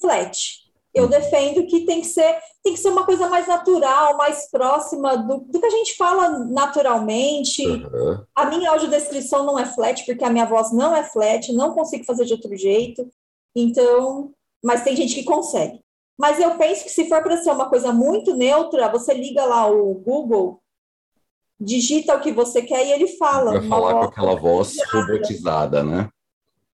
flat. 0.00 0.66
Eu 0.94 1.04
uhum. 1.04 1.10
defendo 1.10 1.66
que 1.66 1.84
tem 1.84 2.00
que 2.00 2.06
ser 2.06 2.38
tem 2.62 2.74
que 2.74 2.80
ser 2.80 2.88
uma 2.88 3.06
coisa 3.06 3.28
mais 3.28 3.46
natural, 3.46 4.16
mais 4.16 4.50
próxima 4.50 5.16
do, 5.16 5.38
do 5.38 5.60
que 5.60 5.66
a 5.66 5.70
gente 5.70 5.96
fala 5.96 6.30
naturalmente. 6.46 7.64
Uhum. 7.64 8.24
A 8.34 8.46
minha 8.46 8.70
audiodescrição 8.70 9.44
não 9.44 9.58
é 9.58 9.64
flat, 9.64 10.04
porque 10.04 10.24
a 10.24 10.30
minha 10.30 10.44
voz 10.44 10.72
não 10.72 10.94
é 10.94 11.04
flat, 11.04 11.52
não 11.52 11.72
consigo 11.72 12.04
fazer 12.04 12.24
de 12.24 12.32
outro 12.32 12.54
jeito. 12.56 13.08
Então, 13.54 14.32
mas 14.62 14.84
tem 14.84 14.96
gente 14.96 15.14
que 15.14 15.24
consegue. 15.24 15.80
Mas 16.18 16.40
eu 16.40 16.56
penso 16.56 16.84
que 16.84 16.90
se 16.90 17.08
for 17.08 17.22
para 17.22 17.36
ser 17.36 17.50
uma 17.50 17.68
coisa 17.68 17.92
muito 17.92 18.34
neutra, 18.34 18.88
você 18.90 19.14
liga 19.14 19.44
lá 19.44 19.70
o 19.70 19.94
Google 19.94 20.60
digita 21.60 22.14
o 22.14 22.20
que 22.20 22.32
você 22.32 22.62
quer 22.62 22.86
e 22.86 22.92
ele 22.92 23.08
fala. 23.16 23.52
Vai 23.52 23.68
falar 23.68 23.94
com 23.94 24.04
aquela 24.04 24.36
voz 24.36 24.76
robotizada, 24.92 25.82
né? 25.82 26.08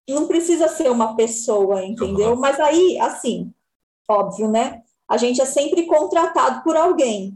Não 0.07 0.27
precisa 0.27 0.67
ser 0.67 0.91
uma 0.91 1.15
pessoa, 1.15 1.83
entendeu? 1.83 2.31
Uhum. 2.31 2.39
Mas 2.39 2.59
aí, 2.59 2.99
assim, 2.99 3.51
óbvio, 4.07 4.49
né? 4.49 4.83
A 5.07 5.17
gente 5.17 5.41
é 5.41 5.45
sempre 5.45 5.85
contratado 5.85 6.63
por 6.63 6.75
alguém. 6.75 7.35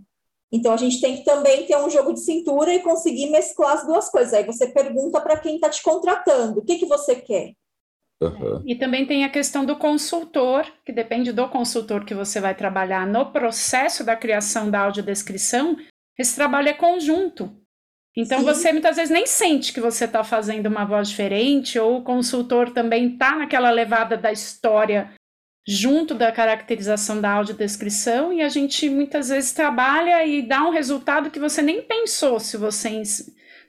Então 0.51 0.73
a 0.73 0.77
gente 0.77 0.99
tem 0.99 1.17
que 1.17 1.23
também 1.23 1.65
ter 1.65 1.77
um 1.77 1.89
jogo 1.89 2.13
de 2.13 2.21
cintura 2.21 2.73
e 2.73 2.81
conseguir 2.81 3.29
mesclar 3.29 3.73
as 3.73 3.85
duas 3.85 4.09
coisas. 4.09 4.33
Aí 4.33 4.43
você 4.43 4.67
pergunta 4.67 5.21
para 5.21 5.37
quem 5.37 5.55
está 5.55 5.69
te 5.69 5.81
contratando, 5.81 6.59
o 6.59 6.65
que, 6.65 6.77
que 6.77 6.85
você 6.85 7.15
quer? 7.15 7.53
Uhum. 8.21 8.61
E 8.65 8.75
também 8.75 9.05
tem 9.05 9.23
a 9.23 9.29
questão 9.29 9.63
do 9.63 9.77
consultor, 9.77 10.65
que 10.85 10.91
depende 10.91 11.31
do 11.31 11.47
consultor 11.47 12.03
que 12.03 12.13
você 12.13 12.41
vai 12.41 12.53
trabalhar 12.53 13.07
no 13.07 13.31
processo 13.31 14.03
da 14.03 14.15
criação 14.15 14.69
da 14.69 14.81
audiodescrição, 14.81 15.77
esse 16.17 16.35
trabalho 16.35 16.67
é 16.67 16.73
conjunto. 16.73 17.55
Então 18.17 18.39
Sim. 18.39 18.45
você 18.45 18.71
muitas 18.73 18.97
vezes 18.97 19.11
nem 19.11 19.25
sente 19.25 19.71
que 19.71 19.79
você 19.79 20.03
está 20.03 20.23
fazendo 20.23 20.67
uma 20.67 20.83
voz 20.83 21.09
diferente, 21.09 21.79
ou 21.79 21.99
o 21.99 22.03
consultor 22.03 22.71
também 22.71 23.13
está 23.13 23.37
naquela 23.37 23.69
levada 23.69 24.17
da 24.17 24.31
história 24.31 25.13
junto 25.65 26.15
da 26.15 26.31
caracterização 26.31 27.21
da 27.21 27.31
audiodescrição, 27.31 28.33
e 28.33 28.41
a 28.41 28.49
gente 28.49 28.89
muitas 28.89 29.29
vezes 29.29 29.53
trabalha 29.53 30.25
e 30.25 30.41
dá 30.41 30.63
um 30.67 30.71
resultado 30.71 31.29
que 31.29 31.39
você 31.39 31.61
nem 31.61 31.81
pensou 31.83 32.39
se 32.39 32.57
você 32.57 33.01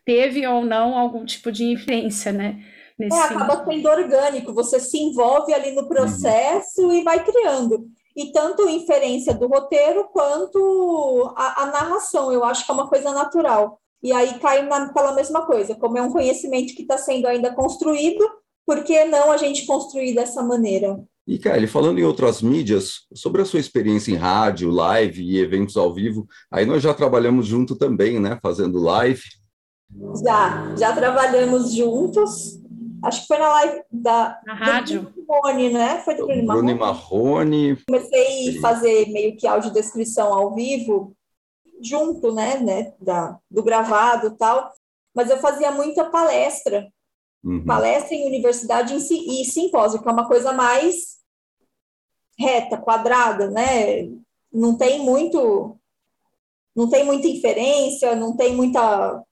teve 0.04 0.44
ou 0.46 0.64
não 0.64 0.96
algum 0.96 1.24
tipo 1.24 1.52
de 1.52 1.64
influência, 1.64 2.32
né? 2.32 2.64
Nesse 3.00 3.16
é, 3.16 3.22
acaba 3.22 3.64
sendo 3.64 3.88
orgânico, 3.88 4.52
você 4.52 4.78
se 4.78 4.98
envolve 4.98 5.54
ali 5.54 5.72
no 5.72 5.88
processo 5.88 6.82
uhum. 6.82 6.92
e 6.92 7.02
vai 7.02 7.24
criando 7.24 7.88
e 8.14 8.32
tanto 8.32 8.68
inferência 8.68 9.32
do 9.32 9.46
roteiro 9.46 10.08
quanto 10.12 11.32
a, 11.34 11.62
a, 11.62 11.66
narração, 11.66 12.30
eu 12.30 12.44
acho 12.44 12.66
que 12.66 12.70
é 12.70 12.74
uma 12.74 12.88
coisa 12.88 13.12
natural. 13.12 13.80
E 14.02 14.12
aí 14.12 14.38
cai 14.38 14.66
naquela 14.66 15.14
mesma 15.14 15.46
coisa, 15.46 15.74
como 15.74 15.96
é 15.96 16.02
um 16.02 16.12
conhecimento 16.12 16.74
que 16.74 16.82
está 16.82 16.98
sendo 16.98 17.26
ainda 17.26 17.54
construído, 17.54 18.22
por 18.66 18.84
que 18.84 19.04
não 19.06 19.32
a 19.32 19.38
gente 19.38 19.64
construir 19.64 20.14
dessa 20.14 20.42
maneira? 20.42 21.02
E, 21.26 21.38
Kelly, 21.38 21.66
falando 21.66 21.98
em 21.98 22.04
outras 22.04 22.42
mídias, 22.42 23.06
sobre 23.14 23.40
a 23.40 23.44
sua 23.44 23.60
experiência 23.60 24.10
em 24.10 24.16
rádio, 24.16 24.70
live 24.70 25.22
e 25.22 25.38
eventos 25.38 25.76
ao 25.76 25.92
vivo, 25.94 26.26
aí 26.50 26.66
nós 26.66 26.82
já 26.82 26.92
trabalhamos 26.92 27.46
junto 27.46 27.76
também, 27.76 28.18
né, 28.18 28.38
fazendo 28.42 28.78
live. 28.78 29.22
Já, 30.22 30.74
já 30.76 30.92
trabalhamos 30.94 31.72
juntos 31.72 32.59
acho 33.04 33.22
que 33.22 33.26
foi 33.26 33.38
na 33.38 33.48
live 33.48 33.82
da 33.90 34.40
na 34.44 34.54
rádio. 34.54 35.12
Marrone, 35.28 35.70
né? 35.70 36.00
Foi 36.00 36.14
do 36.14 36.26
Bruno, 36.26 36.46
Bruno 36.46 36.76
Marrone. 36.76 37.76
Comecei 37.86 38.58
a 38.58 38.60
fazer 38.60 39.08
meio 39.10 39.36
que 39.36 39.46
audiodescrição 39.46 40.32
ao 40.32 40.54
vivo, 40.54 41.16
junto, 41.80 42.32
né, 42.32 42.58
né, 42.58 42.92
da, 43.00 43.38
do 43.50 43.62
gravado 43.62 44.28
e 44.28 44.36
tal, 44.36 44.70
mas 45.14 45.30
eu 45.30 45.38
fazia 45.38 45.70
muita 45.72 46.04
palestra, 46.10 46.92
uhum. 47.42 47.64
palestra 47.64 48.14
em 48.14 48.26
universidade 48.26 48.94
e 48.94 49.44
simpósio, 49.44 50.00
que 50.00 50.08
é 50.08 50.12
uma 50.12 50.28
coisa 50.28 50.52
mais 50.52 51.18
reta, 52.38 52.78
quadrada, 52.78 53.50
né? 53.50 54.08
Não 54.52 54.76
tem 54.76 55.00
muito, 55.00 55.76
não 56.74 56.88
tem 56.88 57.04
muita 57.04 57.28
inferência, 57.28 58.14
não 58.14 58.36
tem 58.36 58.54
muita 58.54 59.22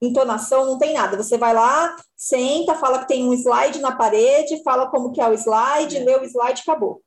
entonação, 0.00 0.66
não 0.66 0.78
tem 0.78 0.94
nada. 0.94 1.16
Você 1.16 1.36
vai 1.36 1.54
lá, 1.54 1.96
senta, 2.16 2.74
fala 2.74 3.00
que 3.00 3.08
tem 3.08 3.28
um 3.28 3.32
slide 3.34 3.80
na 3.80 3.92
parede, 3.96 4.62
fala 4.62 4.90
como 4.90 5.12
que 5.12 5.20
é 5.20 5.28
o 5.28 5.34
slide, 5.34 5.98
lê 5.98 6.16
o 6.16 6.24
slide, 6.24 6.62
acabou. 6.62 7.02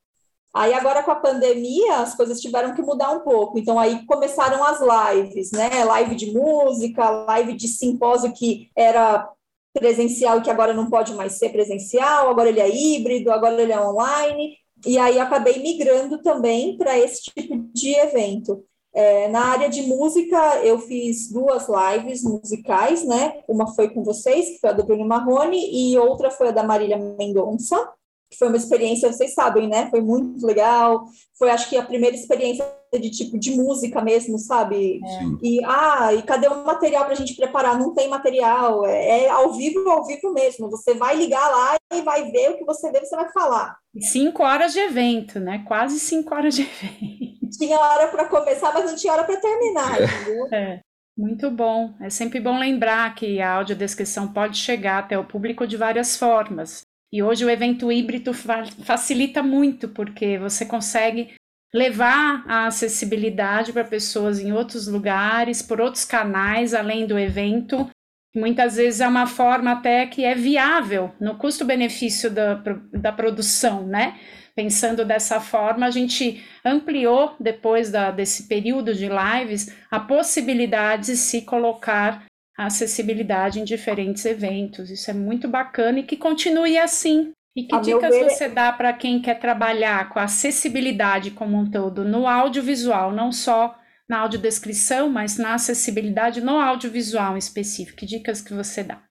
Aí 0.54 0.74
agora 0.74 1.02
com 1.02 1.10
a 1.10 1.16
pandemia 1.16 1.96
as 1.96 2.14
coisas 2.14 2.38
tiveram 2.38 2.74
que 2.74 2.82
mudar 2.82 3.10
um 3.10 3.20
pouco. 3.20 3.58
Então 3.58 3.78
aí 3.78 4.04
começaram 4.06 4.62
as 4.62 4.80
lives, 4.80 5.50
né? 5.50 5.84
Live 5.84 6.14
de 6.14 6.32
música, 6.32 7.08
live 7.08 7.54
de 7.54 7.68
simpósio 7.68 8.32
que 8.34 8.70
era 8.76 9.30
presencial 9.72 10.38
e 10.38 10.42
que 10.42 10.50
agora 10.50 10.74
não 10.74 10.90
pode 10.90 11.14
mais 11.14 11.38
ser 11.38 11.48
presencial, 11.48 12.28
agora 12.28 12.50
ele 12.50 12.60
é 12.60 12.68
híbrido, 12.68 13.32
agora 13.32 13.60
ele 13.62 13.72
é 13.72 13.80
online. 13.80 14.56
E 14.84 14.98
aí 14.98 15.18
acabei 15.18 15.62
migrando 15.62 16.20
também 16.20 16.76
para 16.76 16.98
esse 16.98 17.22
tipo 17.22 17.56
de 17.72 17.94
evento. 17.94 18.62
É, 18.94 19.26
na 19.28 19.46
área 19.46 19.70
de 19.70 19.82
música, 19.82 20.36
eu 20.62 20.78
fiz 20.78 21.30
duas 21.30 21.66
lives 21.66 22.22
musicais, 22.22 23.04
né? 23.04 23.40
Uma 23.48 23.74
foi 23.74 23.88
com 23.88 24.04
vocês, 24.04 24.50
que 24.50 24.58
foi 24.58 24.70
a 24.70 24.74
do 24.74 24.84
Bruno 24.84 25.06
Marrone, 25.06 25.58
e 25.72 25.98
outra 25.98 26.30
foi 26.30 26.48
a 26.48 26.52
da 26.52 26.62
Marília 26.62 26.98
Mendonça, 26.98 27.90
que 28.30 28.36
foi 28.38 28.48
uma 28.48 28.56
experiência, 28.56 29.10
vocês 29.10 29.32
sabem, 29.32 29.66
né? 29.66 29.88
Foi 29.90 30.02
muito 30.02 30.46
legal. 30.46 31.04
Foi, 31.38 31.50
acho 31.50 31.68
que, 31.70 31.76
a 31.76 31.82
primeira 31.82 32.14
experiência 32.14 32.66
de 32.92 33.10
tipo 33.10 33.38
de 33.38 33.52
música 33.52 34.02
mesmo, 34.02 34.38
sabe? 34.38 35.00
É. 35.02 35.24
E, 35.42 35.64
ah, 35.64 36.12
e 36.12 36.22
cadê 36.22 36.48
o 36.48 36.64
material 36.64 37.04
para 37.04 37.14
a 37.14 37.16
gente 37.16 37.34
preparar? 37.34 37.78
Não 37.78 37.94
tem 37.94 38.08
material, 38.08 38.84
é, 38.84 39.24
é, 39.24 39.30
ao 39.30 39.54
vivo, 39.54 39.88
ao 39.88 40.04
vivo 40.04 40.32
mesmo. 40.32 40.70
Você 40.70 40.92
vai 40.92 41.16
ligar 41.16 41.48
lá 41.50 41.76
e 41.94 42.02
vai 42.02 42.30
ver 42.30 42.50
o 42.50 42.58
que 42.58 42.64
você 42.64 42.90
vê, 42.90 43.00
você 43.00 43.16
vai 43.16 43.30
falar. 43.32 43.74
Cinco 44.00 44.42
horas 44.42 44.74
de 44.74 44.80
evento, 44.80 45.40
né? 45.40 45.64
Quase 45.66 45.98
cinco 45.98 46.34
horas 46.34 46.54
de 46.54 46.62
evento 46.62 47.31
tinha 47.58 47.78
hora 47.78 48.08
para 48.08 48.24
começar, 48.26 48.72
mas 48.72 48.90
não 48.90 48.96
tinha 48.96 49.12
hora 49.12 49.24
para 49.24 49.40
terminar, 49.40 49.98
é. 50.00 50.56
É. 50.56 50.80
Muito 51.16 51.50
bom. 51.50 51.94
É 52.00 52.08
sempre 52.08 52.40
bom 52.40 52.58
lembrar 52.58 53.14
que 53.14 53.40
a 53.40 53.52
audiodescrição 53.52 54.32
pode 54.32 54.56
chegar 54.56 54.98
até 54.98 55.18
o 55.18 55.24
público 55.24 55.66
de 55.66 55.76
várias 55.76 56.16
formas. 56.16 56.82
E 57.12 57.22
hoje 57.22 57.44
o 57.44 57.50
evento 57.50 57.92
híbrido 57.92 58.32
fa 58.32 58.64
facilita 58.84 59.42
muito, 59.42 59.88
porque 59.88 60.38
você 60.38 60.64
consegue 60.64 61.34
levar 61.74 62.44
a 62.46 62.66
acessibilidade 62.66 63.72
para 63.72 63.84
pessoas 63.84 64.40
em 64.40 64.52
outros 64.52 64.86
lugares, 64.86 65.62
por 65.62 65.80
outros 65.80 66.04
canais, 66.04 66.72
além 66.72 67.06
do 67.06 67.18
evento. 67.18 67.88
Muitas 68.34 68.76
vezes 68.76 69.02
é 69.02 69.08
uma 69.08 69.26
forma 69.26 69.72
até 69.72 70.06
que 70.06 70.24
é 70.24 70.34
viável 70.34 71.12
no 71.20 71.36
custo-benefício 71.36 72.30
da, 72.30 72.54
da 72.92 73.12
produção, 73.12 73.86
né? 73.86 74.18
Pensando 74.54 75.04
dessa 75.04 75.40
forma, 75.40 75.86
a 75.86 75.90
gente 75.90 76.44
ampliou, 76.64 77.34
depois 77.40 77.90
da, 77.90 78.10
desse 78.10 78.46
período 78.48 78.94
de 78.94 79.08
lives, 79.08 79.74
a 79.90 79.98
possibilidade 79.98 81.06
de 81.06 81.16
se 81.16 81.42
colocar 81.42 82.26
a 82.56 82.66
acessibilidade 82.66 83.60
em 83.60 83.64
diferentes 83.64 84.24
eventos. 84.26 84.90
Isso 84.90 85.10
é 85.10 85.14
muito 85.14 85.48
bacana 85.48 86.00
e 86.00 86.02
que 86.02 86.16
continue 86.16 86.76
assim, 86.76 87.32
e 87.56 87.64
que 87.64 87.74
a 87.74 87.80
dicas 87.80 88.14
ver... 88.14 88.28
você 88.28 88.48
dá 88.48 88.72
para 88.72 88.92
quem 88.92 89.20
quer 89.20 89.38
trabalhar 89.38 90.10
com 90.10 90.18
a 90.18 90.24
acessibilidade 90.24 91.30
como 91.30 91.56
um 91.56 91.70
todo 91.70 92.04
no 92.04 92.26
audiovisual, 92.26 93.10
não 93.10 93.32
só 93.32 93.74
na 94.08 94.20
audiodescrição, 94.20 95.08
mas 95.08 95.38
na 95.38 95.54
acessibilidade 95.54 96.42
no 96.42 96.58
audiovisual 96.58 97.34
em 97.34 97.38
específico? 97.38 97.98
Que 97.98 98.06
dicas 98.06 98.42
que 98.42 98.52
você 98.52 98.82
dá? 98.82 99.02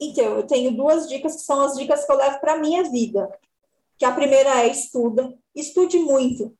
Então, 0.00 0.36
eu 0.36 0.46
tenho 0.46 0.76
duas 0.76 1.08
dicas 1.08 1.36
que 1.36 1.42
são 1.42 1.60
as 1.60 1.76
dicas 1.76 2.04
que 2.04 2.12
eu 2.12 2.16
levo 2.16 2.40
para 2.40 2.54
a 2.54 2.58
minha 2.58 2.82
vida. 2.90 3.28
Que 3.98 4.04
a 4.04 4.12
primeira 4.12 4.62
é 4.62 4.68
estuda, 4.68 5.32
estude 5.54 5.98
muito. 5.98 6.54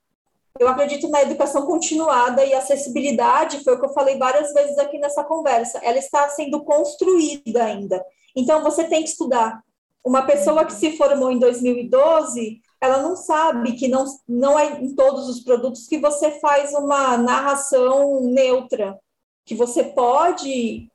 Eu 0.58 0.68
acredito 0.68 1.08
na 1.08 1.22
educação 1.22 1.66
continuada 1.66 2.44
e 2.44 2.54
acessibilidade, 2.54 3.64
foi 3.64 3.74
o 3.74 3.80
que 3.80 3.86
eu 3.86 3.92
falei 3.92 4.16
várias 4.16 4.52
vezes 4.52 4.78
aqui 4.78 4.98
nessa 4.98 5.24
conversa. 5.24 5.78
Ela 5.82 5.98
está 5.98 6.28
sendo 6.28 6.62
construída 6.62 7.64
ainda. 7.64 8.04
Então, 8.36 8.62
você 8.62 8.84
tem 8.84 9.02
que 9.02 9.08
estudar. 9.08 9.60
Uma 10.04 10.22
pessoa 10.22 10.64
que 10.64 10.72
se 10.72 10.96
formou 10.96 11.32
em 11.32 11.38
2012, 11.38 12.60
ela 12.80 13.02
não 13.02 13.16
sabe 13.16 13.72
que 13.72 13.88
não, 13.88 14.04
não 14.28 14.58
é 14.58 14.80
em 14.80 14.94
todos 14.94 15.28
os 15.28 15.40
produtos 15.40 15.88
que 15.88 15.98
você 15.98 16.38
faz 16.38 16.72
uma 16.74 17.16
narração 17.16 18.20
neutra, 18.20 18.96
que 19.44 19.54
você 19.54 19.82
pode 19.82 20.88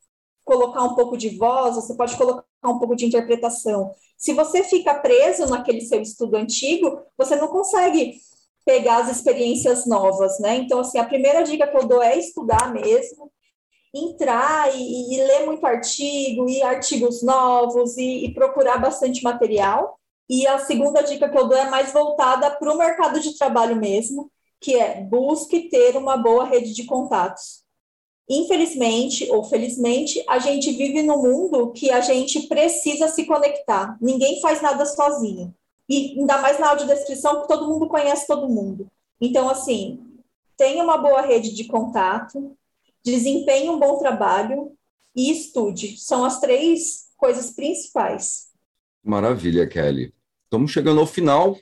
colocar 0.44 0.82
um 0.84 0.94
pouco 0.94 1.16
de 1.16 1.36
voz, 1.36 1.74
você 1.74 1.94
pode 1.94 2.16
colocar 2.16 2.44
um 2.64 2.78
pouco 2.78 2.96
de 2.96 3.06
interpretação. 3.06 3.92
Se 4.20 4.34
você 4.34 4.62
fica 4.62 4.94
preso 4.96 5.46
naquele 5.46 5.80
seu 5.80 6.02
estudo 6.02 6.36
antigo, 6.36 7.02
você 7.16 7.36
não 7.36 7.48
consegue 7.48 8.20
pegar 8.66 8.98
as 8.98 9.10
experiências 9.16 9.86
novas, 9.86 10.38
né? 10.38 10.56
Então, 10.56 10.80
assim, 10.80 10.98
a 10.98 11.06
primeira 11.06 11.42
dica 11.42 11.66
que 11.66 11.76
eu 11.76 11.88
dou 11.88 12.02
é 12.02 12.18
estudar 12.18 12.70
mesmo, 12.70 13.32
entrar 13.94 14.76
e, 14.76 15.14
e 15.14 15.24
ler 15.24 15.46
muito 15.46 15.64
artigo, 15.66 16.50
e 16.50 16.62
artigos 16.62 17.22
novos, 17.22 17.96
e, 17.96 18.26
e 18.26 18.34
procurar 18.34 18.76
bastante 18.76 19.22
material. 19.24 19.98
E 20.28 20.46
a 20.46 20.58
segunda 20.58 21.00
dica 21.00 21.26
que 21.26 21.38
eu 21.38 21.48
dou 21.48 21.56
é 21.56 21.70
mais 21.70 21.90
voltada 21.90 22.50
para 22.50 22.70
o 22.70 22.76
mercado 22.76 23.20
de 23.20 23.38
trabalho 23.38 23.76
mesmo, 23.76 24.30
que 24.60 24.76
é 24.76 25.00
busque 25.00 25.70
ter 25.70 25.96
uma 25.96 26.18
boa 26.18 26.44
rede 26.44 26.74
de 26.74 26.84
contatos. 26.84 27.59
Infelizmente 28.32 29.28
ou 29.32 29.42
felizmente, 29.42 30.22
a 30.28 30.38
gente 30.38 30.70
vive 30.70 31.02
num 31.02 31.20
mundo 31.20 31.72
que 31.72 31.90
a 31.90 32.00
gente 32.00 32.42
precisa 32.46 33.08
se 33.08 33.24
conectar. 33.24 33.98
Ninguém 34.00 34.40
faz 34.40 34.62
nada 34.62 34.86
sozinho. 34.86 35.52
E 35.88 36.16
ainda 36.16 36.38
mais 36.38 36.60
na 36.60 36.68
audiodescrição, 36.68 37.32
porque 37.34 37.52
todo 37.52 37.66
mundo 37.66 37.88
conhece 37.88 38.28
todo 38.28 38.48
mundo. 38.48 38.86
Então, 39.20 39.50
assim, 39.50 39.98
tenha 40.56 40.84
uma 40.84 40.96
boa 40.96 41.22
rede 41.22 41.52
de 41.52 41.64
contato, 41.64 42.56
desempenhe 43.04 43.68
um 43.68 43.80
bom 43.80 43.98
trabalho 43.98 44.76
e 45.16 45.32
estude. 45.32 45.98
São 45.98 46.24
as 46.24 46.38
três 46.38 47.08
coisas 47.16 47.50
principais. 47.50 48.50
Maravilha, 49.02 49.66
Kelly. 49.66 50.14
Estamos 50.44 50.70
chegando 50.70 51.00
ao 51.00 51.06
final. 51.06 51.58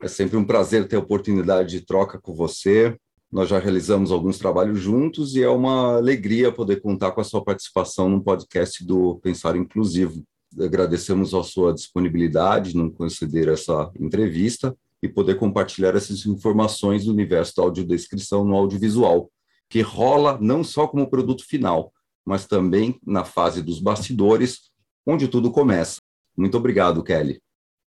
É 0.00 0.08
sempre 0.08 0.38
um 0.38 0.46
prazer 0.46 0.88
ter 0.88 0.96
a 0.96 1.00
oportunidade 1.00 1.68
de 1.68 1.82
troca 1.82 2.18
com 2.18 2.34
você. 2.34 2.96
Nós 3.36 3.50
já 3.50 3.58
realizamos 3.58 4.10
alguns 4.10 4.38
trabalhos 4.38 4.80
juntos 4.80 5.36
e 5.36 5.42
é 5.42 5.48
uma 5.50 5.98
alegria 5.98 6.50
poder 6.50 6.80
contar 6.80 7.12
com 7.12 7.20
a 7.20 7.24
sua 7.24 7.44
participação 7.44 8.08
no 8.08 8.22
podcast 8.22 8.82
do 8.82 9.16
Pensar 9.16 9.54
Inclusivo. 9.56 10.24
Agradecemos 10.58 11.34
a 11.34 11.42
sua 11.42 11.74
disponibilidade 11.74 12.74
em 12.74 12.88
conceder 12.88 13.48
essa 13.48 13.92
entrevista 14.00 14.74
e 15.02 15.08
poder 15.08 15.34
compartilhar 15.34 15.94
essas 15.94 16.24
informações 16.24 17.04
do 17.04 17.12
universo 17.12 17.56
da 17.56 17.64
audiodescrição 17.64 18.42
no 18.42 18.56
audiovisual 18.56 19.30
que 19.68 19.82
rola 19.82 20.38
não 20.40 20.64
só 20.64 20.88
como 20.88 21.10
produto 21.10 21.44
final, 21.46 21.92
mas 22.24 22.46
também 22.46 22.98
na 23.06 23.22
fase 23.22 23.60
dos 23.60 23.80
bastidores, 23.80 24.70
onde 25.06 25.28
tudo 25.28 25.50
começa. 25.50 26.00
Muito 26.34 26.56
obrigado, 26.56 27.04
Kelly. 27.04 27.38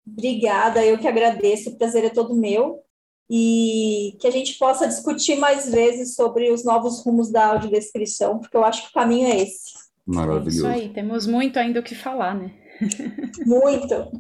Obrigada, 0.06 0.86
eu 0.86 1.00
que 1.00 1.08
agradeço, 1.08 1.72
o 1.72 1.76
prazer 1.76 2.06
é 2.06 2.10
todo 2.10 2.36
meu. 2.36 2.84
E 3.30 4.18
que 4.20 4.28
a 4.28 4.32
gente 4.32 4.58
possa 4.58 4.88
discutir 4.88 5.36
mais 5.36 5.70
vezes 5.70 6.16
sobre 6.16 6.52
os 6.52 6.66
novos 6.66 7.04
rumos 7.04 7.32
da 7.32 7.48
audiodescrição, 7.48 8.40
porque 8.40 8.58
eu 8.58 8.64
acho 8.64 8.84
que 8.84 8.90
o 8.90 8.94
caminho 8.94 9.28
é 9.28 9.42
esse. 9.42 9.74
Maravilhoso. 10.06 10.68
É 10.68 10.78
isso 10.78 10.84
aí, 10.84 10.90
temos 10.90 11.28
muito 11.28 11.58
ainda 11.58 11.80
o 11.80 11.84
que 11.84 11.94
falar, 11.94 12.36
né? 12.36 12.52
muito. 13.46 14.12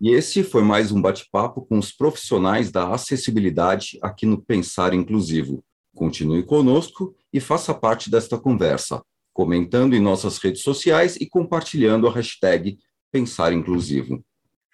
E 0.00 0.10
esse 0.10 0.42
foi 0.42 0.62
mais 0.62 0.92
um 0.92 1.00
bate-papo 1.00 1.62
com 1.62 1.78
os 1.78 1.90
profissionais 1.90 2.70
da 2.70 2.92
acessibilidade 2.92 3.98
aqui 4.02 4.26
no 4.26 4.40
Pensar 4.40 4.92
Inclusivo. 4.92 5.64
Continue 5.94 6.42
conosco 6.42 7.14
e 7.32 7.40
faça 7.40 7.72
parte 7.72 8.10
desta 8.10 8.36
conversa, 8.36 9.02
comentando 9.32 9.94
em 9.94 10.00
nossas 10.00 10.36
redes 10.38 10.62
sociais 10.62 11.16
e 11.16 11.26
compartilhando 11.26 12.06
a 12.06 12.12
hashtag 12.12 12.78
Pensar 13.10 13.52
Inclusivo. 13.52 14.22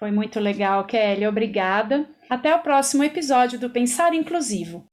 Foi 0.03 0.11
muito 0.11 0.39
legal, 0.41 0.85
Kelly. 0.85 1.25
Obrigada. 1.29 2.05
Até 2.29 2.53
o 2.57 2.59
próximo 2.59 3.05
episódio 3.05 3.57
do 3.57 3.71
Pensar 3.71 4.13
Inclusivo. 4.13 4.85